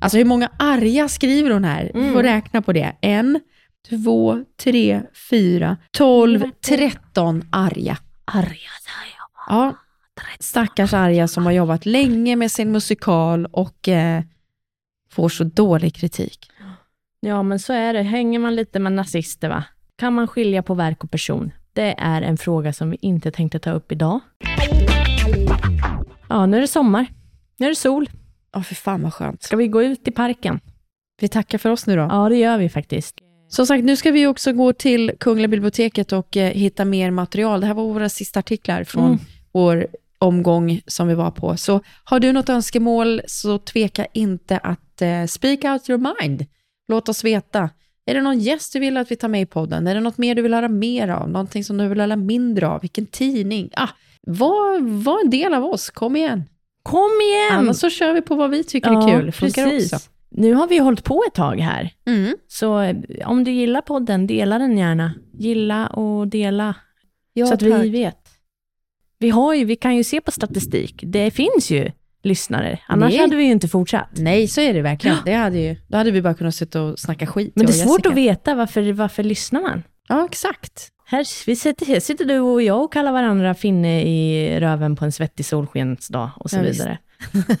Alltså 0.00 0.18
hur 0.18 0.24
många 0.24 0.50
Arja 0.58 1.08
skriver 1.08 1.50
hon 1.50 1.64
här? 1.64 1.90
Vi 1.94 2.12
får 2.12 2.22
räkna 2.22 2.62
på 2.62 2.72
det. 2.72 2.96
En, 3.00 3.40
två, 3.88 4.44
tre, 4.62 5.02
fyra, 5.30 5.76
tolv, 5.90 6.42
tretton 6.66 7.48
Arja. 7.52 7.98
Arja, 8.24 8.72
säger 8.82 9.16
jag. 9.18 9.56
Ja, 9.56 9.76
stackars 10.40 10.94
Arja 10.94 11.28
som 11.28 11.46
har 11.46 11.52
jobbat 11.52 11.86
länge 11.86 12.36
med 12.36 12.50
sin 12.50 12.72
musikal 12.72 13.46
och 13.46 13.88
eh, 13.88 14.22
får 15.12 15.28
så 15.28 15.44
dålig 15.44 15.94
kritik. 15.94 16.50
Ja, 17.20 17.42
men 17.42 17.58
så 17.58 17.72
är 17.72 17.92
det. 17.94 18.02
Hänger 18.02 18.38
man 18.38 18.54
lite 18.54 18.78
med 18.78 18.92
nazister, 18.92 19.48
va? 19.48 19.64
Kan 19.98 20.12
man 20.14 20.28
skilja 20.28 20.62
på 20.62 20.74
verk 20.74 21.04
och 21.04 21.10
person? 21.10 21.50
Det 21.72 21.94
är 21.98 22.22
en 22.22 22.36
fråga 22.38 22.72
som 22.72 22.90
vi 22.90 22.96
inte 23.00 23.30
tänkte 23.30 23.58
ta 23.58 23.70
upp 23.72 23.92
idag. 23.92 24.20
Ja, 26.28 26.46
nu 26.46 26.56
är 26.56 26.60
det 26.60 26.66
sommar. 26.68 27.06
Nu 27.58 27.66
är 27.66 27.70
det 27.70 27.76
sol. 27.76 28.10
Ja, 28.52 28.62
för 28.62 28.74
fan 28.74 29.02
vad 29.02 29.14
skönt. 29.14 29.42
Ska 29.42 29.56
vi 29.56 29.68
gå 29.68 29.82
ut 29.82 30.08
i 30.08 30.10
parken? 30.10 30.60
Vi 31.20 31.28
tackar 31.28 31.58
för 31.58 31.70
oss 31.70 31.86
nu 31.86 31.96
då. 31.96 32.02
Ja, 32.02 32.28
det 32.28 32.36
gör 32.36 32.58
vi 32.58 32.68
faktiskt. 32.68 33.14
Som 33.48 33.66
sagt, 33.66 33.84
nu 33.84 33.96
ska 33.96 34.10
vi 34.10 34.26
också 34.26 34.52
gå 34.52 34.72
till 34.72 35.12
Kungliga 35.20 35.48
biblioteket 35.48 36.12
och 36.12 36.36
eh, 36.36 36.50
hitta 36.52 36.84
mer 36.84 37.10
material. 37.10 37.60
Det 37.60 37.66
här 37.66 37.74
var 37.74 37.84
våra 37.84 38.08
sista 38.08 38.38
artiklar 38.40 38.84
från 38.84 39.06
Mm. 39.06 39.18
vår 39.52 39.86
omgång 40.22 40.80
som 40.86 41.08
vi 41.08 41.14
var 41.14 41.30
på. 41.30 41.56
Så 41.56 41.80
har 42.04 42.20
du 42.20 42.32
något 42.32 42.48
önskemål 42.48 43.20
så 43.26 43.58
tveka 43.58 44.06
inte 44.12 44.58
att 44.58 45.02
eh, 45.02 45.24
speak 45.26 45.64
out 45.64 45.90
your 45.90 46.22
mind. 46.22 46.46
Låt 46.88 47.08
oss 47.08 47.24
veta. 47.24 47.70
Är 48.06 48.14
det 48.14 48.20
någon 48.22 48.38
gäst 48.38 48.72
du 48.72 48.78
vill 48.78 48.96
att 48.96 49.10
vi 49.10 49.16
tar 49.16 49.28
med 49.28 49.42
i 49.42 49.46
podden? 49.46 49.86
Är 49.86 49.94
det 49.94 50.00
något 50.00 50.18
mer 50.18 50.34
du 50.34 50.42
vill 50.42 50.54
höra 50.54 50.68
mer 50.68 51.08
av? 51.08 51.30
Någonting 51.30 51.64
som 51.64 51.78
du 51.78 51.88
vill 51.88 52.00
höra 52.00 52.16
mindre 52.16 52.68
av? 52.68 52.80
Vilken 52.80 53.06
tidning? 53.06 53.70
Ah, 53.76 53.88
var, 54.26 54.80
var 55.02 55.20
en 55.24 55.30
del 55.30 55.54
av 55.54 55.64
oss, 55.64 55.90
kom 55.90 56.16
igen. 56.16 56.44
Kom 56.82 57.10
igen! 57.22 57.58
Annars 57.58 57.76
så 57.76 57.90
kör 57.90 58.12
vi 58.12 58.22
på 58.22 58.34
vad 58.34 58.50
vi 58.50 58.64
tycker 58.64 58.90
är 58.90 59.08
kul. 59.18 59.32
Funkar 59.32 59.64
precis. 59.70 59.92
också. 59.92 60.10
Nu 60.30 60.54
har 60.54 60.68
vi 60.68 60.78
hållit 60.78 61.04
på 61.04 61.24
ett 61.28 61.34
tag 61.34 61.60
här. 61.60 61.90
Mm. 62.06 62.34
Så 62.48 62.80
eh, 62.80 62.96
om 63.26 63.44
du 63.44 63.50
gillar 63.50 63.80
podden, 63.80 64.26
dela 64.26 64.58
den 64.58 64.78
gärna. 64.78 65.14
Gilla 65.38 65.86
och 65.86 66.28
dela, 66.28 66.74
Ja, 67.32 67.46
så 67.46 67.54
att 67.54 67.62
vi 67.62 67.70
tack. 67.70 67.84
vet. 67.86 68.21
Vi, 69.22 69.30
har 69.30 69.54
ju, 69.54 69.64
vi 69.64 69.76
kan 69.76 69.96
ju 69.96 70.04
se 70.04 70.20
på 70.20 70.30
statistik. 70.30 71.00
Det 71.06 71.30
finns 71.30 71.70
ju 71.70 71.90
lyssnare. 72.22 72.78
Annars 72.86 73.10
Nej. 73.12 73.20
hade 73.20 73.36
vi 73.36 73.44
ju 73.44 73.50
inte 73.52 73.68
fortsatt. 73.68 74.08
Nej, 74.16 74.48
så 74.48 74.60
är 74.60 74.74
det 74.74 74.82
verkligen. 74.82 75.16
Det 75.24 75.32
hade 75.34 75.58
ju, 75.58 75.76
då 75.88 75.96
hade 75.96 76.10
vi 76.10 76.22
bara 76.22 76.34
kunnat 76.34 76.54
sitta 76.54 76.82
och 76.82 76.98
snacka 76.98 77.26
skit. 77.26 77.52
Men 77.56 77.66
det 77.66 77.72
är 77.72 77.74
svårt 77.74 77.90
Jessica. 77.98 78.08
att 78.08 78.14
veta 78.14 78.54
varför, 78.54 78.92
varför 78.92 79.22
lyssnar 79.22 79.60
man. 79.62 79.82
Ja, 80.08 80.26
exakt. 80.30 80.88
Här, 81.06 81.26
vi 81.46 81.56
sitter, 81.56 81.86
här 81.86 82.00
sitter 82.00 82.24
du 82.24 82.38
och 82.40 82.62
jag 82.62 82.82
och 82.84 82.92
kallar 82.92 83.12
varandra 83.12 83.54
finne 83.54 84.02
i 84.02 84.50
röven 84.60 84.96
på 84.96 85.04
en 85.04 85.12
svettig 85.12 85.46
solskensdag 85.46 86.30
och 86.36 86.50
så 86.50 86.56
Ja, 86.56 86.62
vidare. 86.62 86.98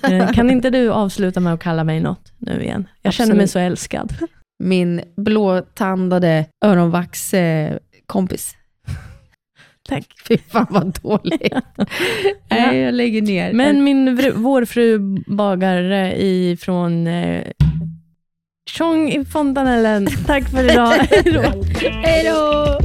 Eh, 0.02 0.32
kan 0.32 0.50
inte 0.50 0.70
du 0.70 0.90
avsluta 0.92 1.40
med 1.40 1.54
att 1.54 1.60
kalla 1.60 1.84
mig 1.84 2.00
något 2.00 2.32
nu 2.38 2.62
igen? 2.62 2.88
Jag 3.02 3.12
känner 3.14 3.34
mig 3.34 3.44
Absolut. 3.44 3.50
så 3.50 3.58
älskad. 3.58 4.14
Min 4.64 5.02
blåtandade 5.16 6.46
öronvax-kompis. 6.64 8.56
Tack. 9.92 10.06
Fy 10.28 10.38
fan 10.38 10.66
vad 10.70 10.98
dåligt. 11.02 11.52
Nej, 12.50 12.78
jag 12.78 12.94
lägger 12.94 13.22
ner. 13.22 13.52
Men 13.52 13.84
min 13.84 14.18
vr- 14.18 14.32
vårfru 14.32 14.98
bagare 15.26 16.22
ifrån 16.22 17.06
eh, 17.06 17.42
Tjong 18.70 19.12
i 19.12 19.24
fontanellen. 19.24 20.06
Tack 20.26 20.48
för 20.50 20.64
idag. 20.70 20.92
Hej 22.02 22.24
då! 22.24 22.78